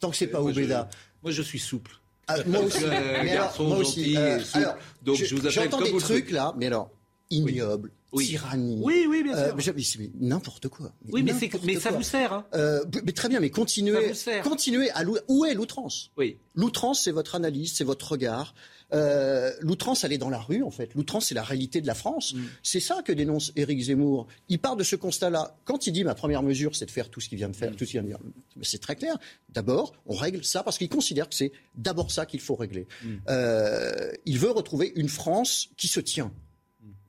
[0.00, 0.90] Tant que c'est pas Hubeda.
[1.22, 1.92] Moi, je suis souple.
[2.28, 2.84] Ah, moi aussi.
[2.84, 4.16] mais alors, moi aussi.
[4.16, 6.90] Euh, alors, donc je, vous appelle J'entends des trucs là, mais alors
[7.30, 8.80] ignoble, tyrannie.
[8.82, 9.74] Oui, oui, bien euh, sûr.
[9.98, 10.92] mais, n'importe quoi.
[11.10, 11.32] oui, mais,
[11.64, 12.32] mais ça vous sert.
[12.32, 12.46] Hein.
[12.54, 14.12] Euh, mais très bien, mais continuez.
[14.42, 16.10] Continuez à où est l'outrance?
[16.16, 16.38] Oui.
[16.54, 18.54] L'outrance, c'est votre analyse, c'est votre regard.
[18.92, 20.94] Euh, l'outrance, elle est dans la rue, en fait.
[20.94, 22.34] L'outrance, c'est la réalité de la France.
[22.34, 22.42] Mm.
[22.62, 24.26] C'est ça que dénonce Éric Zemmour.
[24.48, 25.56] Il part de ce constat-là.
[25.64, 27.72] Quand il dit ma première mesure, c'est de faire tout ce qu'il vient de faire,
[27.72, 27.76] mm.
[27.76, 28.18] tout ce qu'il vient de dire,
[28.62, 29.16] c'est très clair.
[29.48, 32.86] D'abord, on règle ça parce qu'il considère que c'est d'abord ça qu'il faut régler.
[33.02, 33.08] Mm.
[33.28, 36.32] Euh, il veut retrouver une France qui se tient.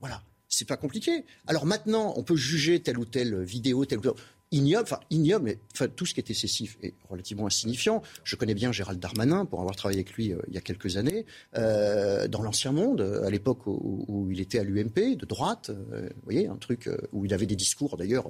[0.00, 0.22] Voilà.
[0.48, 1.24] C'est pas compliqué.
[1.46, 4.12] Alors maintenant, on peut juger telle ou telle vidéo, telle ou telle
[4.54, 5.56] ignoble, enfin ignoble,
[5.96, 8.02] tout ce qui est excessif est relativement insignifiant.
[8.22, 10.96] Je connais bien Gérald Darmanin pour avoir travaillé avec lui euh, il y a quelques
[10.96, 11.26] années
[11.56, 15.70] euh, dans l'ancien monde, à l'époque où, il était à l'UMP de droite.
[15.70, 18.28] Euh, vous voyez, un truc où il avait des discours d'ailleurs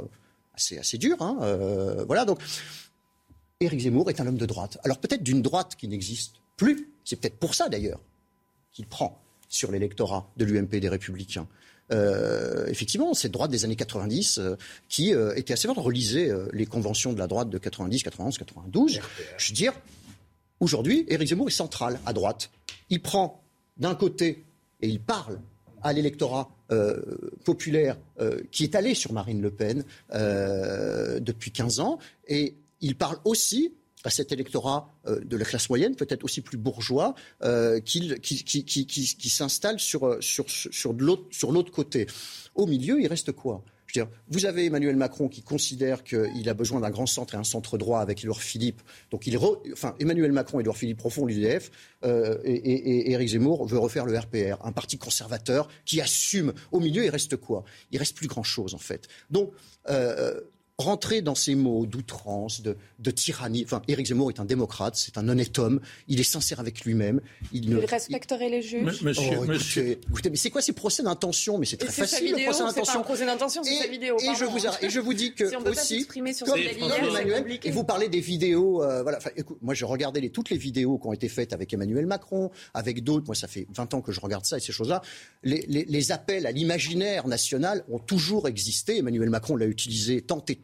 [0.55, 1.21] assez assez durs.
[1.21, 1.37] Hein,
[2.07, 2.41] voilà, donc
[3.61, 4.79] Éric Zemmour est un homme de droite.
[4.85, 6.91] Alors peut-être d'une droite qui n'existe plus.
[7.05, 8.01] C'est peut-être pour ça d'ailleurs
[8.73, 11.47] qu'il prend sur l'électorat de l'UMP des Républicains.
[11.93, 14.57] Euh, effectivement, cette droite des années 90 euh,
[14.89, 15.79] qui euh, était assez forte.
[15.79, 19.01] Relisez les conventions de la droite de 90, 91, 92.
[19.37, 19.73] Je veux dire,
[20.61, 22.51] aujourd'hui, Éric Zemmour est central à droite.
[22.91, 23.43] Il prend
[23.77, 24.45] d'un côté
[24.81, 25.41] et il parle
[25.83, 26.51] à l'électorat
[27.45, 27.97] populaire
[28.51, 29.85] qui est allé sur Marine Le Pen
[31.21, 33.75] depuis 15 ans et il parle aussi
[34.05, 39.29] à cet électorat euh, de la classe moyenne, peut-être aussi plus bourgeois, euh, qui, qui,
[39.31, 42.07] s'installe sur, euh, sur, sur l'autre côté.
[42.55, 43.65] Au milieu, il reste quoi?
[43.87, 47.35] Je veux dire, vous avez Emmanuel Macron qui considère qu'il a besoin d'un grand centre
[47.35, 48.83] et un centre droit avec Édouard Philippe.
[49.13, 49.39] Donc, il
[49.73, 51.71] enfin, Emmanuel Macron et Édouard Philippe refont l'UDF
[52.03, 56.55] et, Éric Zemmour veut refaire le RPR, un parti conservateur qui assume.
[56.73, 57.63] Au milieu, il reste quoi?
[57.93, 59.07] Il reste plus grand-chose, en fait.
[59.31, 59.53] Donc,
[60.79, 63.63] rentrer dans ces mots d'outrance, de, tyrannie.
[63.65, 67.21] Enfin, Éric Zemmour est un démocrate, c'est un honnête homme, il est sincère avec lui-même.
[67.53, 69.03] Il, ne, respecterait les juges.
[69.03, 69.99] Monsieur, oh, monsieur.
[70.11, 71.59] Écoutez, mais c'est quoi ces procès d'intention?
[71.59, 72.85] Mais c'est très facile le procès d'intention.
[72.85, 74.17] C'est un procès d'intention, c'est sa vidéo.
[74.19, 77.71] Et je, vous, et je vous dis que si on aussi, sur comme, Emmanuel, et
[77.71, 78.83] vous parlez des vidéos.
[78.83, 79.19] Euh, voilà.
[79.37, 82.51] Écoute, moi, je regardais les, toutes les vidéos qui ont été faites avec Emmanuel Macron,
[82.73, 83.27] avec d'autres.
[83.27, 85.03] Moi, ça fait 20 ans que je regarde ça et ces choses-là.
[85.45, 88.99] Les, les, les appels à l'imaginaire national ont toujours existé.
[88.99, 90.57] Emmanuel Macron l'a utilisé tant et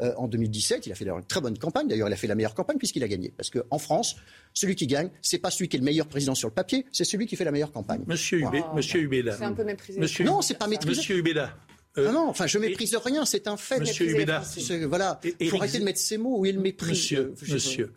[0.00, 0.86] euh, en 2017.
[0.86, 1.88] Il a fait une très bonne campagne.
[1.88, 3.32] D'ailleurs, il a fait la meilleure campagne puisqu'il a gagné.
[3.36, 4.16] Parce qu'en France,
[4.52, 7.04] celui qui gagne, c'est pas celui qui est le meilleur président sur le papier, c'est
[7.04, 8.02] celui qui fait la meilleure campagne.
[8.06, 9.36] Monsieur, Hubeda.
[9.36, 10.00] C'est un peu méprisé.
[10.00, 11.00] Monsieur, non, c'est pas méprisé.
[11.00, 11.56] Monsieur Hubeda.
[11.96, 13.80] Euh, non, enfin, je méprise rien, c'est un fait.
[13.80, 14.42] Monsieur Hubeda.
[14.88, 16.90] Voilà, il faut arrêter de mettre ces mots où il méprise.
[16.90, 17.92] Monsieur, euh, monsieur.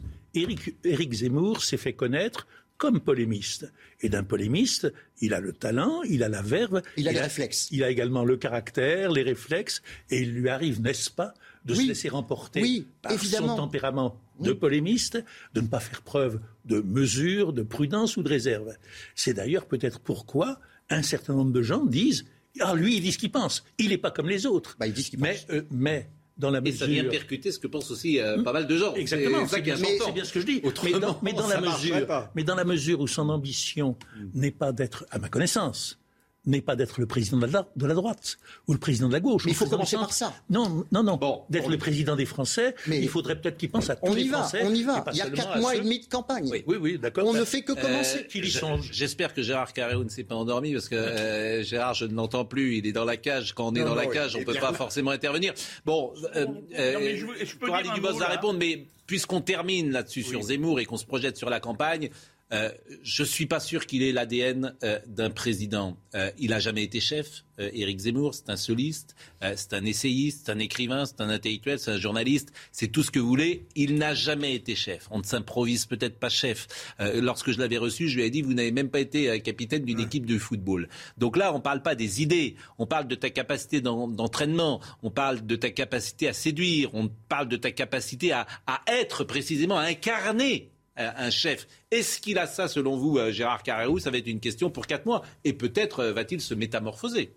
[0.83, 2.47] Éric Zemmour s'est fait connaître
[2.77, 3.71] comme polémiste.
[4.01, 6.81] Et d'un polémiste, il a le talent, il a la verve.
[6.95, 7.69] Il a les réflexes.
[7.71, 9.81] Il a également le caractère, les réflexes.
[10.11, 11.33] Et il lui arrive, n'est-ce pas,
[11.67, 16.79] de se laisser remporter par son tempérament de polémiste, de ne pas faire preuve de
[16.81, 18.73] mesure, de prudence ou de réserve.
[19.15, 20.59] C'est d'ailleurs peut-être pourquoi
[20.89, 22.25] un certain nombre de gens disent
[22.59, 23.65] Ah, lui, il dit ce qu'il pense.
[23.77, 24.77] Il n'est pas comme les autres.
[24.79, 26.75] Bah, il dit ce mais, euh, mais dans la mesure...
[26.75, 28.93] Et ça vient percuter ce que pensent aussi euh, pas mal de gens.
[28.93, 30.61] Exactement, c'est bien, bien, ce que je dis.
[30.63, 33.97] Autrement, mais, dans, la mesure, mais dans la mesure où son ambition
[34.33, 35.99] n'est pas d'être, à ma connaissance,
[36.47, 38.37] n'est pas d'être le président de la, de la, droite
[38.67, 39.45] ou le président de la gauche.
[39.45, 40.33] Mais il faut commencer par ça.
[40.49, 41.17] Non, non, non.
[41.17, 44.13] Bon, d'être le président des Français, mais il faudrait peut-être qu'il pense à tous on
[44.13, 44.61] les y va, Français.
[44.63, 45.05] On y va.
[45.11, 46.49] Il y a quatre mois et demi de campagne.
[46.49, 47.27] Oui, oui, d'accord.
[47.27, 48.27] On ne fait que commencer.
[48.35, 52.13] Euh, J'espère que Gérard Carreau ne s'est pas endormi parce que euh, Gérard, je ne
[52.13, 52.77] l'entends plus.
[52.77, 53.53] Il est dans la cage.
[53.53, 55.53] Quand on est non, dans non, la cage, on ne peut pas forcément intervenir.
[55.85, 56.63] Bon, euh, non,
[56.99, 60.85] mais je, je peux Coralie Dubos va répondre, mais puisqu'on termine là-dessus sur Zemmour et
[60.85, 62.09] qu'on se projette sur la campagne,
[62.53, 62.69] euh,
[63.03, 65.97] je ne suis pas sûr qu'il ait l'ADN euh, d'un président.
[66.15, 68.35] Euh, il n'a jamais été chef, Éric Zemmour.
[68.35, 69.15] C'est un soliste,
[69.55, 72.53] c'est un essayiste, c'est un écrivain, c'est un intellectuel, c'est un journaliste.
[72.71, 73.65] C'est tout ce que vous voulez.
[73.75, 75.07] Il n'a jamais été chef.
[75.09, 76.67] On ne s'improvise peut-être pas chef.
[76.99, 79.99] lorsque je l'avais reçu, je lui ai dit, vous n'avez même pas été capitaine d'une
[79.99, 80.87] équipe de football.
[81.17, 82.57] Donc là, on ne parle pas des idées.
[82.77, 84.79] On parle de ta capacité d'entraînement.
[85.01, 86.93] On parle de ta capacité à séduire.
[86.93, 91.67] On parle de ta capacité à, à être précisément, à incarner un chef.
[91.91, 93.99] Est-ce qu'il a ça, selon vous, Gérard Carrérou?
[93.99, 95.23] Ça va être une question pour quatre mois.
[95.43, 97.31] Et peut-être va-t-il se métamorphoser?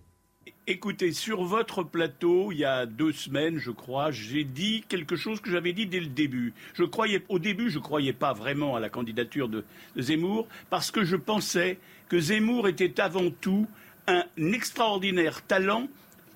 [0.66, 5.40] Écoutez, sur votre plateau, il y a deux semaines, je crois, j'ai dit quelque chose
[5.40, 6.54] que j'avais dit dès le début.
[6.74, 9.64] Je croyais, au début, je ne croyais pas vraiment à la candidature de,
[9.96, 13.66] de Zemmour, parce que je pensais que Zemmour était avant tout
[14.06, 15.88] un extraordinaire talent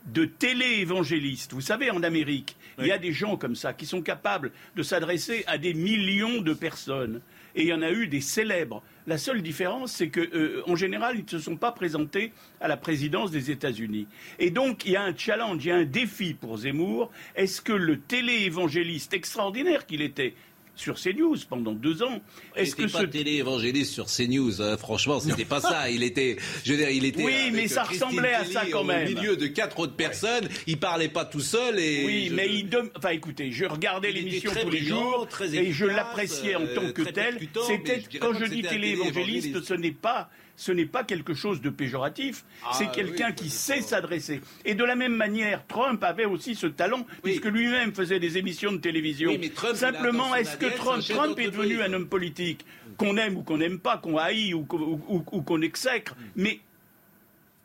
[0.06, 1.52] de télé-évangéliste.
[1.52, 2.84] Vous savez, en Amérique, oui.
[2.84, 6.40] il y a des gens comme ça qui sont capables de s'adresser à des millions
[6.40, 7.20] de personnes.
[7.56, 8.82] Et il y en a eu des célèbres.
[9.06, 12.68] La seule différence, c'est que, euh, en général, ils ne se sont pas présentés à
[12.68, 14.08] la présidence des États-Unis.
[14.38, 17.12] Et donc, il y a un challenge, il y a un défi pour Zemmour.
[17.36, 20.34] Est-ce que le télé-évangéliste extraordinaire qu'il était,
[20.76, 22.20] sur CNews pendant deux ans.
[22.56, 25.90] Est-ce que pas ce télé-évangéliste sur CNews hein, Franchement, c'était pas ça.
[25.90, 27.24] Il était, je veux dire, il était.
[27.24, 29.06] Oui, mais ça Christine ressemblait à ça quand même.
[29.06, 32.04] Au milieu de quatre autres personnes, il parlait pas tout seul et.
[32.04, 32.34] Oui, je...
[32.34, 32.68] mais il.
[32.96, 37.02] Enfin, écoutez, je regardais l'émission tous les jours très et je l'appréciais en tant que
[37.02, 37.38] tel.
[37.66, 42.44] C'était quand je dis télé-évangéliste, ce n'est pas ce n'est pas quelque chose de péjoratif,
[42.64, 44.40] Ah, c'est quelqu'un oui, qui sait s'adresser.
[44.64, 48.72] Et de la même manière, Trump avait aussi ce talent, puisque lui-même faisait des émissions
[48.72, 49.30] de télévision.
[49.30, 52.64] Oui, mais Trump, Simplement, est-ce que Trump, est devenu un homme politique
[52.96, 54.78] qu'on aime ou qu'on n'aime pas, qu'on haït ou qu'on
[55.08, 56.14] ou- ou qu'on exècre?
[56.36, 56.60] Mais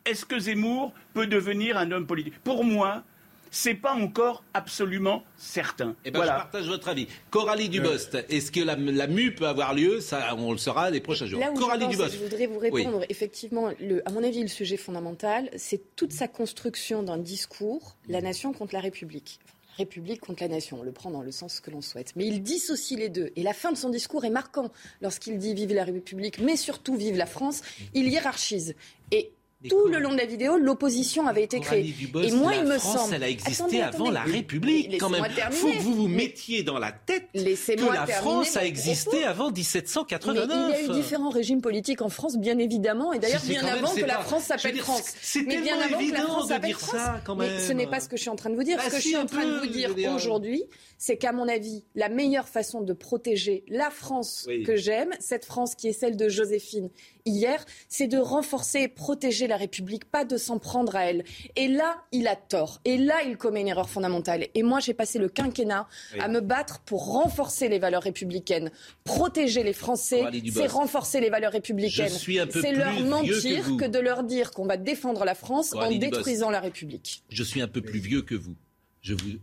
[0.05, 2.39] est-ce que Zemmour peut devenir un homme politique?
[2.43, 3.03] Pour moi,
[3.51, 5.95] c'est pas encore absolument certain.
[6.05, 6.33] Eh ben, voilà.
[6.33, 7.07] je partage votre avis.
[7.29, 10.01] Coralie Dubost, est-ce que la, la mue peut avoir lieu?
[10.01, 11.39] Ça, on le saura les prochains jours.
[11.39, 12.13] Là où Coralie je, pense, Dubost.
[12.15, 16.27] je voudrais vous répondre, effectivement, le, à mon avis, le sujet fondamental, c'est toute sa
[16.27, 19.39] construction d'un discours, la nation contre la République.
[19.77, 22.11] La République contre la nation, on le prend dans le sens que l'on souhaite.
[22.17, 23.31] Mais il dissocie les deux.
[23.37, 24.71] Et la fin de son discours est marquant.
[25.01, 27.61] Lorsqu'il dit vive la République, mais surtout vive la France,
[27.93, 28.75] il hiérarchise.
[29.11, 29.31] Et
[29.67, 31.93] tout le long de la vidéo, l'opposition avait été créée.
[32.23, 33.15] Et moi, la il me France, semble.
[33.15, 33.51] elle a existé
[33.81, 35.23] Attendez, avant la République, quand même.
[35.23, 39.25] Laissez-moi faut que vous vous Mais- mettiez dans la tête que la France a existé
[39.25, 40.47] avant Mais 1789.
[40.49, 43.93] il y a eu différents régimes politiques en France, bien évidemment, et d'ailleurs bien avant
[43.93, 45.13] que la France s'appelle France.
[45.21, 46.91] c'est Mais bien avant que la évident France de dire France.
[46.91, 47.59] ça, quand Mais même.
[47.59, 48.77] ce n'est pas ce que je suis en train de vous dire.
[48.77, 50.63] Bah ce que je suis en train de vous dire aujourd'hui,
[50.97, 55.75] c'est qu'à mon avis, la meilleure façon de protéger la France que j'aime, cette France
[55.75, 56.89] qui est celle de Joséphine
[57.25, 61.25] hier, c'est de renforcer et protéger la République, pas de s'en prendre à elle.
[61.55, 62.79] Et là, il a tort.
[62.85, 64.47] Et là, il commet une erreur fondamentale.
[64.53, 66.19] Et moi, j'ai passé le quinquennat Oui.
[66.21, 68.71] à me battre pour renforcer les valeurs républicaines.
[69.03, 72.09] Protéger les Français, c'est renforcer les valeurs républicaines.
[72.09, 75.99] C'est leur que mentir que, de leur dire qu'on va défendre la France Coralie en
[75.99, 77.23] détruisant la République.
[77.29, 78.55] Je suis un peu plus vieux que vous.
[79.01, 79.39] Je vous,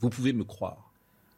[0.00, 0.91] vous pouvez me croire.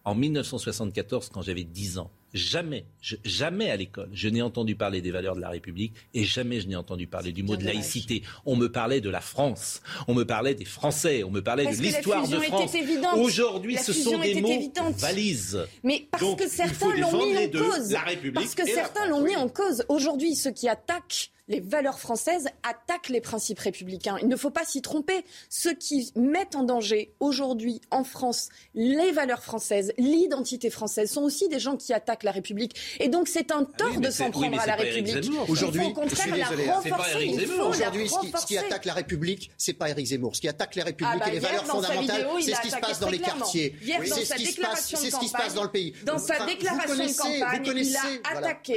[0.04, 5.00] En 1974, quand j'avais 10 ans, jamais, je- jamais à l'école, je n'ai entendu parler
[5.00, 8.22] des valeurs de la République et jamais je n'ai entendu parler du mot de laïcité.
[8.44, 11.78] On me parlait de la France, on me parlait des Français, on me parlait Parce
[11.78, 12.74] de l'histoire de France.
[13.16, 14.94] Aujourd'hui, ce sont des mots évidente.
[14.96, 15.64] valises.
[15.82, 17.90] Mais parce Donc, que certains l'ont mis en cause.
[17.92, 19.84] la République Parce que certains l'ont mis en cause.
[19.88, 24.16] Aujourd'hui, ceux qui attaquent les valeurs françaises attaquent les principes républicains.
[24.22, 25.24] Il ne faut pas s'y tromper.
[25.50, 31.48] Ceux qui mettent en danger aujourd'hui en France les valeurs françaises, l'identité française, sont aussi
[31.48, 32.76] des gens qui attaquent la République.
[33.00, 35.30] Et donc c'est un tort oui, de s'en prendre à la République.
[35.48, 36.74] Aujourd'hui, au contraire la hein.
[36.74, 37.48] Renforcer.
[37.60, 38.58] Aujourd'hui, ce qui, ce qui renforcer.
[38.58, 40.34] attaque la République, c'est pas Éric Zemmour.
[40.34, 42.76] Ce qui attaque la République Ah bah et les valeurs fondamentales, c'est ce qui se
[42.78, 43.76] passe dans les quartiers.
[43.82, 45.42] Hier, dans c'est sa ce qui se passe, déclaration de c'est ce qui se passe
[45.42, 45.94] campagne, dans le pays.
[46.04, 47.84] Dans sa déclaration de campagne,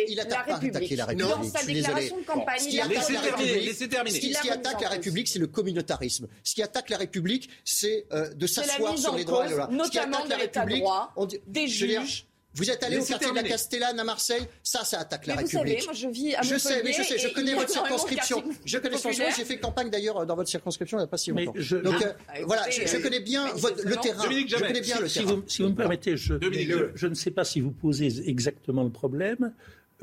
[0.07, 1.28] il a attaqué la République.
[1.28, 1.57] Dans République.
[1.57, 5.47] sa déclaration de campagne, qui attaque la République, ce qui- attaque la République, c'est le
[5.47, 6.27] communautarisme.
[6.43, 10.17] Ce qui attaque la République, c'est euh, de s'asseoir sur les droits et qui notamment
[10.17, 11.13] attaque de la l'état de droit,
[11.47, 15.01] des je juges, Vous êtes allé au quartier de la Castellane à Marseille, ça, ça
[15.01, 15.81] attaque la République.
[15.81, 18.43] Savez, moi, je vis à Je sais, mais je sais, je connais votre circonscription.
[18.65, 21.31] Je connais son J'ai fait campagne d'ailleurs dans votre circonscription il n'y a pas si
[21.31, 21.53] longtemps.
[21.53, 24.23] Donc euh, ah, voilà, je, connais bien le terrain.
[24.29, 25.43] je connais bien le terrain.
[25.47, 29.53] si vous me permettez, je, ne sais pas si vous posez exactement le problème.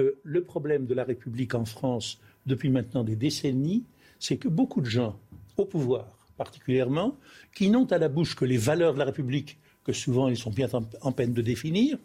[0.01, 3.85] Euh, le problème de la République en France depuis maintenant des décennies,
[4.19, 5.19] c'est que beaucoup de gens
[5.57, 6.07] au pouvoir,
[6.37, 7.17] particulièrement,
[7.55, 10.51] qui n'ont à la bouche que les valeurs de la République, que souvent ils sont
[10.51, 10.69] bien
[11.03, 11.99] en, peine de définir,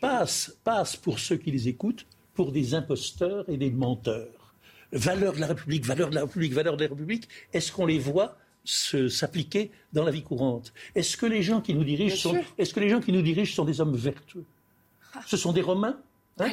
[0.00, 4.54] passent, passent, pour ceux qui les écoutent pour des imposteurs et des menteurs.
[4.92, 7.98] Valeurs de la République, valeurs de la République, valeurs de la République, est-ce qu'on les
[7.98, 10.72] voit s'appliquer dans la vie courante?
[10.94, 13.54] Est-ce que les gens qui nous dirigent sont, est-ce que les gens qui nous dirigent
[13.54, 14.44] sont des hommes vertueux?
[15.26, 15.98] Ce sont des Romains?
[16.40, 16.50] Hein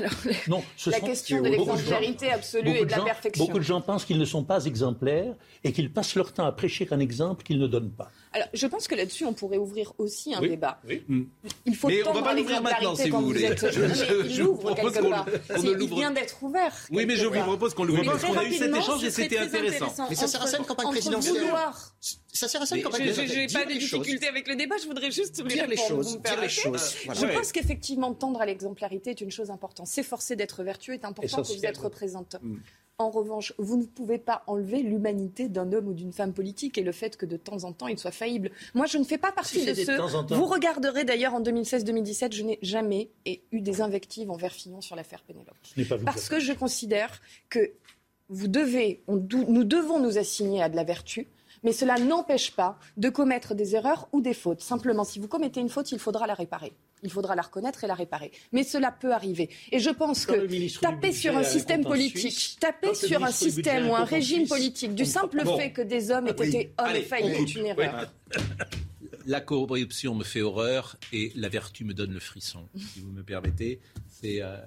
[0.47, 3.45] non, la question de l'exemplarité absolue et de, la perfection.
[3.45, 5.33] Beaucoup de gens pensent qu'ils ne sont pas exemplaires
[5.63, 8.11] et qu'ils passent leur temps à prêcher un exemple qu'ils ne donnent pas.
[8.31, 10.79] Alors, je pense que là-dessus, on pourrait ouvrir aussi un débat.
[11.07, 11.23] Mm.
[11.65, 13.45] Il faut mais on va pas l'ouvrir maintenant, si vous voulez.
[13.45, 13.59] Êtes...
[13.71, 15.11] Je, je, vous propose qu'on
[15.57, 16.75] Il vient d'être ouvert.
[16.91, 19.39] Oui, mais je vous propose qu'on l'ouvre parce qu'on a eu cet échange et c'était
[19.39, 20.07] intéressant.
[20.09, 21.43] Mais ça sert à ça une campagne présidentielle.
[22.31, 23.49] Ça sert à ça une campagne présidentielle.
[23.49, 26.19] Je n'ai pas de difficulté avec le débat, je voudrais juste dire les choses.
[26.23, 29.87] Je pense qu'effectivement, tendre à l'exemplarité est une chose importante.
[29.87, 32.39] S'efforcer d'être vertueux est important pour vous être représentant.
[32.99, 36.83] En revanche, vous ne pouvez pas enlever l'humanité d'un homme ou d'une femme politique et
[36.83, 38.51] le fait que de temps en temps il soit faillible.
[38.73, 39.97] Moi, je ne fais pas partie de ceux.
[40.29, 45.23] Vous regarderez d'ailleurs en 2016-2017, je n'ai jamais eu des invectives envers Fillon sur l'affaire
[45.23, 45.55] Pénélope.
[46.03, 47.71] Parce que je considère que
[48.27, 51.27] vous devez, nous devons nous assigner à de la vertu
[51.63, 54.61] mais cela n'empêche pas de commettre des erreurs ou des fautes.
[54.61, 56.73] Simplement, si vous commettez une faute, il faudra la réparer.
[57.03, 58.31] Il faudra la reconnaître et la réparer.
[58.51, 59.49] Mais cela peut arriver.
[59.71, 64.03] Et je pense que taper sur un système politique, taper sur un système ou un
[64.03, 67.65] régime politique, du simple fait que des hommes aient été hommes et femmes, est une
[67.67, 68.11] erreur.
[69.25, 73.21] La corruption me fait horreur et la vertu me donne le frisson, si vous me
[73.21, 73.79] permettez.
[74.07, 74.57] C'est euh,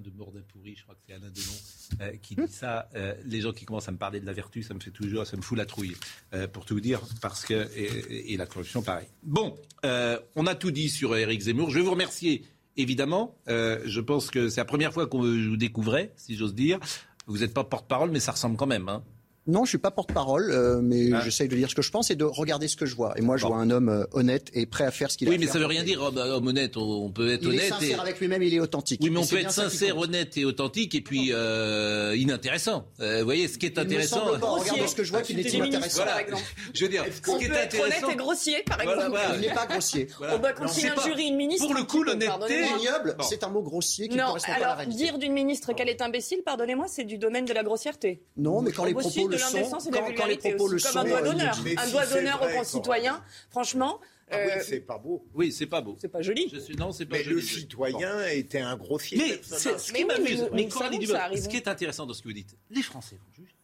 [0.00, 2.88] de Mordin pourri, je crois que c'est Alain Delon euh, qui dit ça.
[2.94, 5.26] Euh, les gens qui commencent à me parler de la vertu, ça me fait toujours,
[5.26, 5.96] ça me fout la trouille,
[6.34, 9.06] euh, pour tout dire, parce que et, la corruption, pareil.
[9.22, 11.70] Bon, on a tout dit sur Éric Zemmour.
[11.70, 12.44] Je vais vous remercier,
[12.76, 13.36] évidemment.
[13.46, 16.78] je pense que c'est la première fois qu'on vous découvrait, si j'ose dire.
[17.26, 18.88] Vous n'êtes pas porte-parole, mais ça ressemble quand même.
[18.88, 19.02] Hein.
[19.46, 21.20] Non, je suis pas porte-parole, euh, mais ah.
[21.24, 23.16] j'essaye de dire ce que je pense et de regarder ce que je vois.
[23.16, 25.30] Et moi, je vois un homme euh, honnête et prêt à faire ce qu'il a
[25.30, 26.76] Oui, mais ça veut rien dire homme, honnête.
[26.76, 27.60] On peut être honnête.
[27.60, 29.00] Il est sincère avec lui-même, il est authentique.
[29.04, 32.88] Oui, mais on peut être sincère, honnête et authentique et puis euh, inintéressant.
[32.98, 34.22] vous voyez, ce qui est intéressant.
[34.26, 34.40] Il me
[34.80, 36.02] pas, ce que je vois, qu'il est inintéressant.
[36.02, 36.38] Voilà.
[36.74, 37.84] Je veux dire, ce qui est intéressant.
[37.84, 39.18] honnête et grossier, par exemple.
[39.34, 40.08] Il n'est pas grossier.
[40.20, 41.66] On doit continuer un jury, une ministre.
[41.66, 42.64] Pour le coup, l'honnêteté.
[42.80, 44.96] Ignoble, c'est un mot grossier qui ne correspond pas à la réalité.
[44.96, 48.22] dire d'une ministre qu'elle est imbécile, pardonnez-moi, c'est du domaine de la grossièreté.
[48.36, 51.22] Non, mais quand les propos le sont, quand les propos le sont, comme un doigt
[51.22, 51.58] d'honneur.
[51.76, 53.22] Un doigt d'honneur aux concitoyens.
[53.50, 54.00] Franchement.
[54.28, 55.24] Ah oui, euh, c'est pas beau.
[55.34, 55.96] Oui, c'est pas beau.
[56.00, 56.50] C'est pas joli.
[56.52, 56.74] Je suis...
[56.74, 59.18] Non, c'est pas mais le citoyen était un grossier.
[59.18, 62.82] Mais, ce qui m'amuse, mais, ce qui est intéressant dans ce que vous dites, les
[62.82, 63.54] Français vont juger.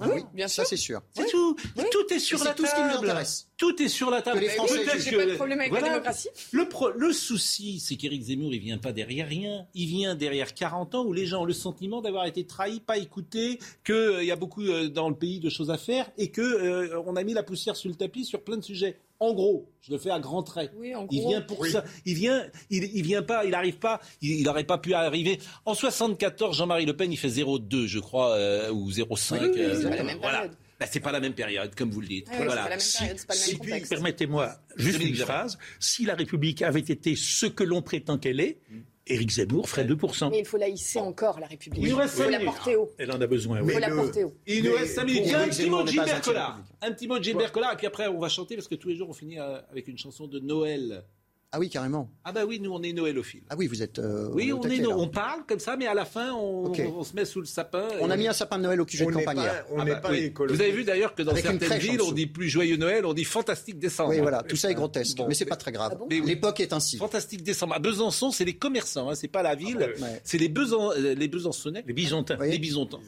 [0.00, 0.64] Ah oui, bien sûr.
[0.64, 1.02] Ça, c'est sûr.
[1.14, 1.56] C'est tout.
[1.90, 2.66] Tout est sur la tout table.
[2.66, 3.49] Tout ce qui nous intéresse.
[3.60, 4.40] Tout est sur la table.
[4.40, 6.30] les Français, j'ai pas de problème avec la démocratie.
[6.50, 6.66] Le,
[6.96, 9.66] le souci, c'est qu'Éric Zemmour, il vient pas derrière rien.
[9.74, 12.96] Il vient derrière 40 ans où les gens ont le sentiment d'avoir été trahis, pas
[12.96, 16.30] écoutés, qu'il euh, y a beaucoup euh, dans le pays de choses à faire et
[16.30, 18.96] que euh, on a mis la poussière sur le tapis sur plein de sujets.
[19.22, 20.72] En gros, je le fais à grands traits.
[20.78, 21.14] Oui, en gros.
[21.14, 21.84] Il vient pour ça.
[22.06, 25.38] Il vient, il, il vient pas, il n'arrive pas, il n'aurait pas pu arriver.
[25.66, 29.42] En 74, Jean-Marie Le Pen, il fait 0,2, je crois, euh, ou 0,5.
[29.42, 30.48] Oui, euh, voilà.
[30.80, 32.26] Ben, c'est pas la même période, comme vous le dites.
[32.34, 32.62] voilà.
[32.62, 35.58] Pas la même période, pas le même Permettez-moi juste une phrase.
[35.78, 38.60] Si la République avait été ce que l'on prétend qu'elle est,
[39.06, 40.30] Éric Zemmour ferait 2%.
[40.30, 41.84] Mais il faut la hisser encore, la République.
[41.84, 42.90] Il, faut la porter haut.
[42.96, 43.60] Elle en a besoin.
[43.62, 44.34] Il faut la porter haut.
[44.46, 45.34] Il nous reste 5 minutes.
[45.34, 46.62] un petit mot de Gilbert Collard.
[46.80, 48.88] Un petit mot de Gilbert Collard, et puis après, on va chanter, parce que tous
[48.88, 51.04] les jours, on finit euh, avec une chanson de Noël.
[51.52, 52.08] Ah oui, carrément.
[52.24, 53.42] Ah bah oui, nous on est noëlophiles.
[53.50, 53.98] Ah oui, vous êtes.
[53.98, 57.16] Euh, oui, on, est, on parle comme ça, mais à la fin on, on, se
[57.16, 57.88] met sous le sapin.
[58.00, 59.40] On a mis un sapin de Noël au QG de campagne.
[59.72, 62.28] on n'est pas, ah bah Vous avez vu d'ailleurs que dans certaines villes, on dit
[62.28, 64.10] plus joyeux Noël, on dit fantastique décembre.
[64.10, 65.98] Oui, voilà, tout ça est grotesque, mais c'est pas très grave.
[66.00, 66.98] Ah L'époque est ainsi.
[66.98, 67.74] Fantastique décembre.
[67.74, 70.92] À Besançon, c'est les commerçants, hein, c'est pas la ville, ah bah c'est les, Besan...
[70.92, 72.38] Euh, les Besançonnais, les Bisontins.
[72.40, 73.00] Les Bisontins.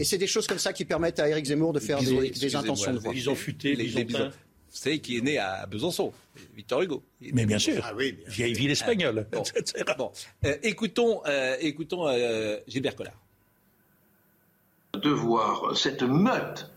[0.00, 2.92] Et c'est des choses comme ça qui permettent à Éric Zemmour de faire des, intentions
[2.92, 3.12] de voix.
[3.12, 4.32] Les Bisontins
[4.78, 6.12] savez, qui est né à Besançon,
[6.54, 7.02] Victor Hugo.
[7.20, 9.26] Mais bien sûr, ah oui, vieille ville espagnole,
[9.98, 10.12] bon.
[10.44, 13.14] Euh, écoutons, euh, écoutons euh, Gilbert Collard.
[14.94, 16.72] De voir cette meute,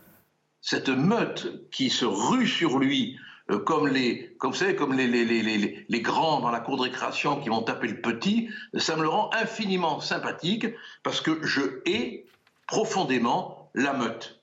[0.60, 3.16] cette meute qui se rue sur lui,
[3.64, 6.82] comme les, comme vous savez, comme les, les, les, les, grands dans la cour de
[6.82, 10.66] récréation qui vont taper le petit, ça me le rend infiniment sympathique
[11.02, 12.26] parce que je hais
[12.66, 14.37] profondément la meute.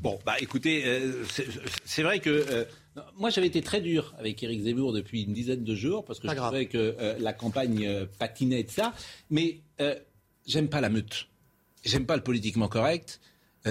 [0.00, 0.84] Bon, bah écoutez,
[1.84, 2.66] c'est vrai que
[3.18, 6.28] Moi, j'avais été très dur avec Éric Zemmour depuis une dizaine de jours parce que
[6.28, 8.94] je trouvais que euh, la campagne euh, patinait de ça.
[9.30, 9.94] Mais euh,
[10.46, 11.28] j'aime pas la meute.
[11.84, 13.20] J'aime pas le politiquement correct.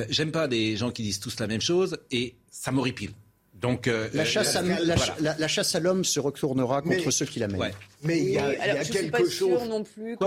[0.10, 3.12] j'aime pas des gens qui disent tous la même chose et ça m'horripile.
[3.66, 7.48] Donc, euh, la, chasse à, la, chasse à l'homme se retournera contre ceux qui la
[7.48, 7.72] mènent.
[8.04, 9.68] Mais il y a, y a je quelque suis pas chose.
[9.68, 10.18] non plus.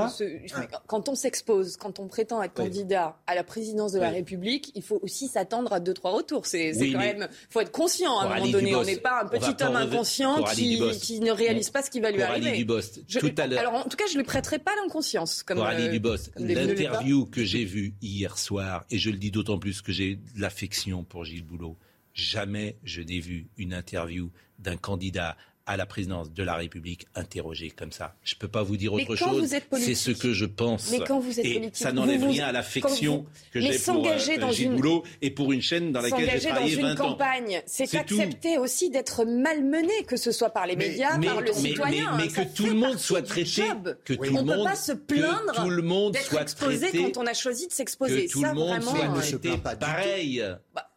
[0.88, 4.82] quand on s'expose, quand on prétend être candidat à la présidence de la République, il
[4.82, 6.46] faut aussi s'attendre à deux trois retours.
[6.46, 7.28] C'est quand même.
[7.30, 8.74] Il faut être conscient à un moment donné.
[8.74, 12.10] On n'est pas un petit homme inconscient qui, qui, ne réalise pas ce qui va
[12.10, 12.66] lui arriver.
[12.66, 15.44] tout à alors en tout cas, je lui prêterai pas l'inconscience.
[15.46, 19.58] Pour Ali euh, Dubos, l'interview que j'ai vue hier soir, et je le dis d'autant
[19.58, 21.76] plus que j'ai de l'affection pour Gilles Boulot
[22.18, 25.36] Jamais je n'ai vu une interview d'un candidat
[25.68, 28.14] à la présidence de la République interrogé comme ça.
[28.24, 29.54] Je ne peux pas vous dire autre chose.
[29.74, 30.90] C'est ce que je pense.
[30.90, 34.50] Mais quand vous êtes et ça n'enlève rien à l'affection que j'ai pour euh, dans
[34.50, 34.76] Gilles une...
[34.76, 36.82] Boulot et pour une chaîne dans laquelle j'ai travaillé 20 ans.
[36.82, 41.42] dans une campagne, c'est accepter aussi d'être malmené, que ce soit par les médias, par
[41.42, 42.16] le citoyen.
[42.16, 43.62] Mais, que tout le monde soit traité,
[44.06, 47.34] que tout le monde, on ne peut pas se plaindre d'être exposé quand on a
[47.34, 48.26] choisi de s'exposer.
[48.26, 50.42] Que tout le monde soit traité pareil.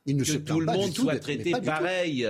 [0.08, 2.26] Que tout le monde soit traité pareil.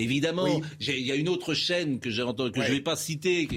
[0.00, 0.46] Évidemment,
[0.80, 3.48] il y a une autre chaîne que j'ai entendu, que je ne vais pas citer,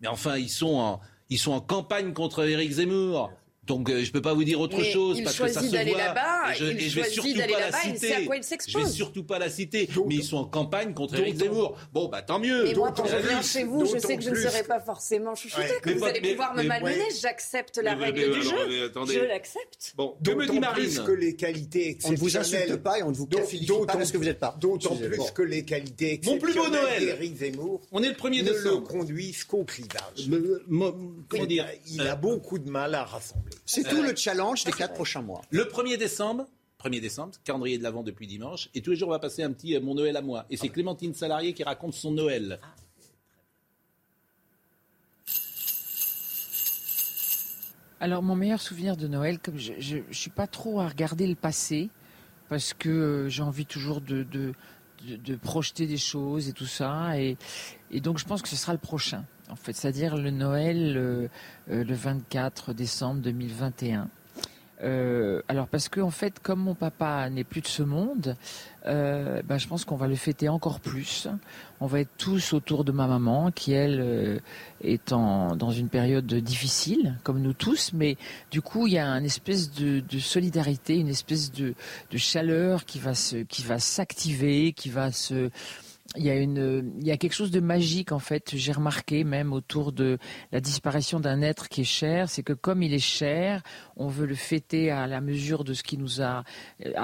[0.00, 1.00] mais enfin, ils sont en,
[1.30, 3.32] ils sont en campagne contre Éric Zemmour.
[3.66, 5.82] Donc euh, je ne peux pas vous dire autre chose parce que ça se voit.
[5.82, 8.28] Là-bas, je, et je vais surtout pas la citer.
[8.66, 9.88] Je vais surtout pas la citer.
[10.06, 11.76] mais ils sont en campagne contre Éric Zemmour.
[11.92, 12.68] Bon bah tant mieux.
[12.68, 15.34] Et moi quand je viens chez vous, je sais que je ne serai pas forcément
[15.34, 17.04] chouchouté, que vous allez pouvoir me malmener.
[17.20, 18.90] J'accepte la règle du jeu.
[19.06, 19.94] Je l'accepte.
[19.96, 23.10] Bon, que me dit Marine que les qualités On ne vous insulte pas et on
[23.10, 24.56] ne vous qualifie pas parce que vous n'êtes pas.
[24.58, 27.18] D'autant plus que les qualités Mon plus beau Noël.
[27.36, 27.80] Zemmour.
[27.92, 28.42] On est le premier.
[28.42, 30.28] Ne le conduisent qu'au clivage.
[31.28, 33.52] Comment dire Il a beaucoup de mal à rassembler.
[33.74, 35.40] C'est tout le challenge des quatre prochains mois.
[35.48, 36.46] Le 1er décembre,
[36.84, 39.50] 1er décembre, calendrier de l'Avent depuis dimanche, et tous les jours on va passer un
[39.50, 40.44] petit euh, Mon Noël à moi.
[40.50, 42.60] Et c'est Clémentine Salarié qui raconte son Noël.
[47.98, 51.34] Alors mon meilleur souvenir de Noël, comme je ne suis pas trop à regarder le
[51.34, 51.88] passé,
[52.50, 57.38] parce que euh, j'ai envie toujours de, de, projeter des choses et tout ça, et,
[57.90, 61.28] et donc je pense que ce sera le prochain en fait, c'est-à-dire le Noël euh,
[61.70, 64.08] euh, le 24 décembre 2021.
[64.84, 68.34] Euh, alors parce que en fait, comme mon papa n'est plus de ce monde,
[68.84, 71.28] ben, je pense qu'on va le fêter encore plus.
[71.80, 74.42] On va être tous autour de ma maman, qui elle
[74.82, 78.16] est dans une période difficile, comme nous tous, mais
[78.50, 81.74] du coup il y a une espèce de, solidarité, une espèce de,
[82.16, 83.14] chaleur qui va
[83.78, 85.50] s'activer, qui va se
[86.16, 88.52] il y a une, il y a quelque chose de magique en fait.
[88.54, 90.18] J'ai remarqué même autour de
[90.50, 93.62] la disparition d'un être qui est cher, c'est que comme il est cher,
[93.96, 96.44] on veut le fêter à la mesure de ce qu'il nous a,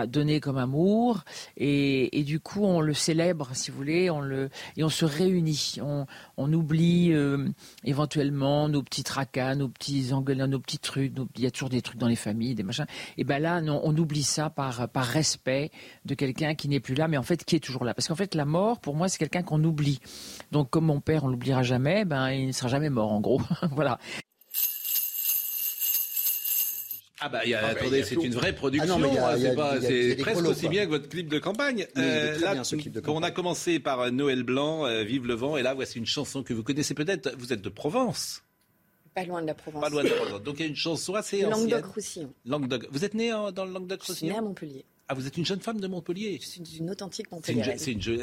[0.06, 1.24] donné comme amour,
[1.56, 5.76] et, du coup on le célèbre, si vous voulez, on le et on se réunit.
[5.80, 6.06] On,
[6.36, 7.48] on oublie euh,
[7.84, 11.14] éventuellement nos petits tracas, nos petits engueulades, nos petits trucs.
[11.36, 12.86] il y a toujours des trucs dans les familles, des machins.
[13.16, 15.70] Et ben là, non, on oublie ça par par respect
[16.04, 17.94] de quelqu'un qui n'est plus là, mais en fait qui est toujours là.
[17.94, 20.00] Parce qu'en fait, la mort, pour moi, c'est quelqu'un qu'on oublie.
[20.52, 23.40] Donc, comme mon père, on l'oubliera jamais, ben, il ne sera jamais mort, en gros.
[23.72, 23.98] voilà.
[27.20, 29.00] Ah bah, attendez, c'est une vraie production.
[29.80, 31.86] c'est presque aussi bien que votre clip de campagne.
[31.96, 32.62] Euh, là,
[33.08, 36.06] on a commencé par euh, Noël Blanc, euh, Vive le vent, et là voici une
[36.06, 37.34] chanson que vous connaissez peut-être.
[37.36, 38.42] Vous êtes de Provence.
[39.14, 39.82] Pas loin de la Provence.
[39.82, 40.42] Pas loin de la Provence.
[40.42, 41.50] Donc il y a une chanson assez ancienne.
[41.50, 42.32] Languedoc-Roussillon.
[42.44, 42.86] Languedoc.
[42.92, 44.84] Vous êtes né dans le Languedoc-Roussillon Je suis né à Montpellier.
[45.10, 47.62] Ah, vous êtes une jeune femme de Montpellier Je suis une authentique Montpellier.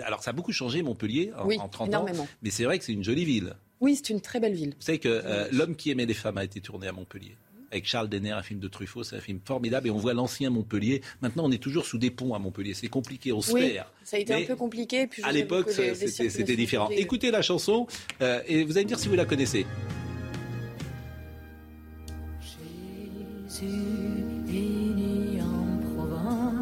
[0.06, 2.24] Alors, ça a beaucoup changé, Montpellier, en, oui, 30 énormément.
[2.24, 2.28] ans.
[2.44, 3.56] Mais c'est vrai que c'est une jolie ville.
[3.82, 4.76] Oui, c'est une très belle ville.
[4.80, 7.36] Vous savez que euh, L'homme qui aimait les femmes a été tourné à Montpellier.
[7.72, 9.88] Avec Charles Denner, un film de Truffaut, c'est un film formidable.
[9.88, 11.02] Et on voit l'ancien Montpellier.
[11.22, 12.76] Maintenant, on est toujours sous des ponts à Montpellier.
[12.76, 13.88] C'est compliqué, on se oui, perd.
[14.03, 15.07] Ça a été un peu compliqué.
[15.07, 16.90] Puis à l'époque, c'était différent.
[16.91, 17.88] Écoutez la chanson
[18.22, 19.66] euh, et vous allez me dire si vous la connaissez.
[23.49, 25.15] Jésus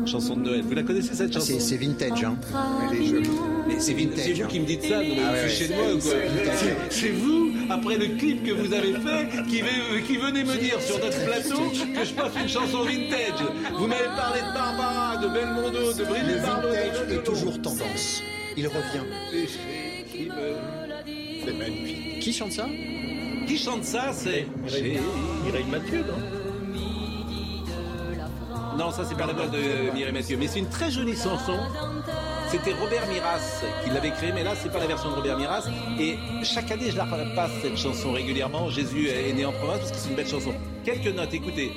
[0.08, 0.62] chanson de Noël.
[0.62, 2.36] Vous la connaissez cette chanson C'est vintage, hein
[2.92, 3.30] Elle est jolie.
[3.80, 4.26] c'est vintage.
[4.26, 6.12] C'est vous qui me dites ça, donc ah chez moi ou quoi
[6.90, 9.62] C'est vous, après le clip que vous avez fait, qui,
[10.08, 13.44] qui venez me dire sur notre plateau que je passe une chanson vintage.
[13.78, 16.68] Vous m'avez parlé de Barbara, de Belmondo, de Brigitte Bardot.
[16.70, 18.22] Le vintage est toujours tendance.
[18.56, 19.04] Il revient.
[21.46, 22.20] C'est magnifique.
[22.20, 22.68] Qui chante ça?
[23.48, 24.46] Qui chante ça C'est
[25.46, 26.43] Mireille Mathieu, non?
[28.78, 31.58] Non, ça c'est pas la voix de Mireille Mathieu, mais c'est une très jolie chanson.
[32.50, 35.68] C'était Robert Miras qui l'avait créée, mais là c'est pas la version de Robert Miras.
[36.00, 37.06] Et chaque année je la
[37.36, 38.70] passe cette chanson régulièrement.
[38.70, 40.54] Jésus est né en province parce que c'est une belle chanson.
[40.84, 41.74] Quelques notes, écoutez.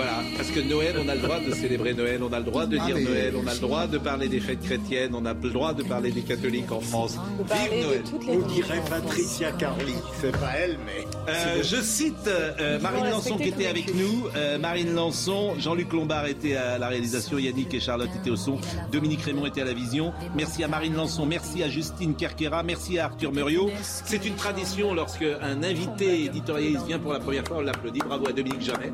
[0.00, 2.64] Voilà, parce que Noël, on a le droit de célébrer Noël, on a le droit
[2.64, 5.34] de Ah, dire Noël, on a le droit de parler des fêtes chrétiennes, on a
[5.34, 7.18] le droit de parler des catholiques en France.
[7.38, 9.92] Vive Noël On dirait Patricia Carly.
[10.18, 11.06] C'est pas elle, mais.
[11.28, 14.26] Euh, je cite euh, Marine faut Lançon qui était avec nous.
[14.36, 18.58] Euh, Marine Lançon, Jean-Luc Lombard était à la réalisation, Yannick et Charlotte étaient au son,
[18.90, 20.14] Dominique Raymond était à la vision.
[20.34, 23.68] Merci à Marine Lançon, merci à Justine Kerkera, merci à Arthur Muriot.
[23.82, 28.00] C'est une tradition lorsque un invité éditorialiste vient pour la première fois, on l'applaudit.
[28.00, 28.92] Bravo à Dominique Jamais.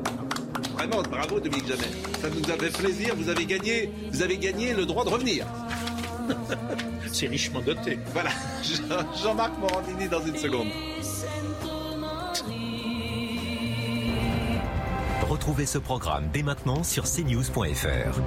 [0.73, 1.91] Vraiment, bravo Dominique Jamais.
[2.21, 3.13] Ça nous a fait plaisir.
[3.15, 5.45] Vous avez gagné, vous avez gagné le droit de revenir.
[7.11, 7.99] C'est richement doté.
[8.13, 8.29] Voilà,
[8.63, 10.67] Jean- Jean-Marc Morandini dans une seconde.
[15.29, 18.19] Retrouvez ce programme dès maintenant sur cnews.fr.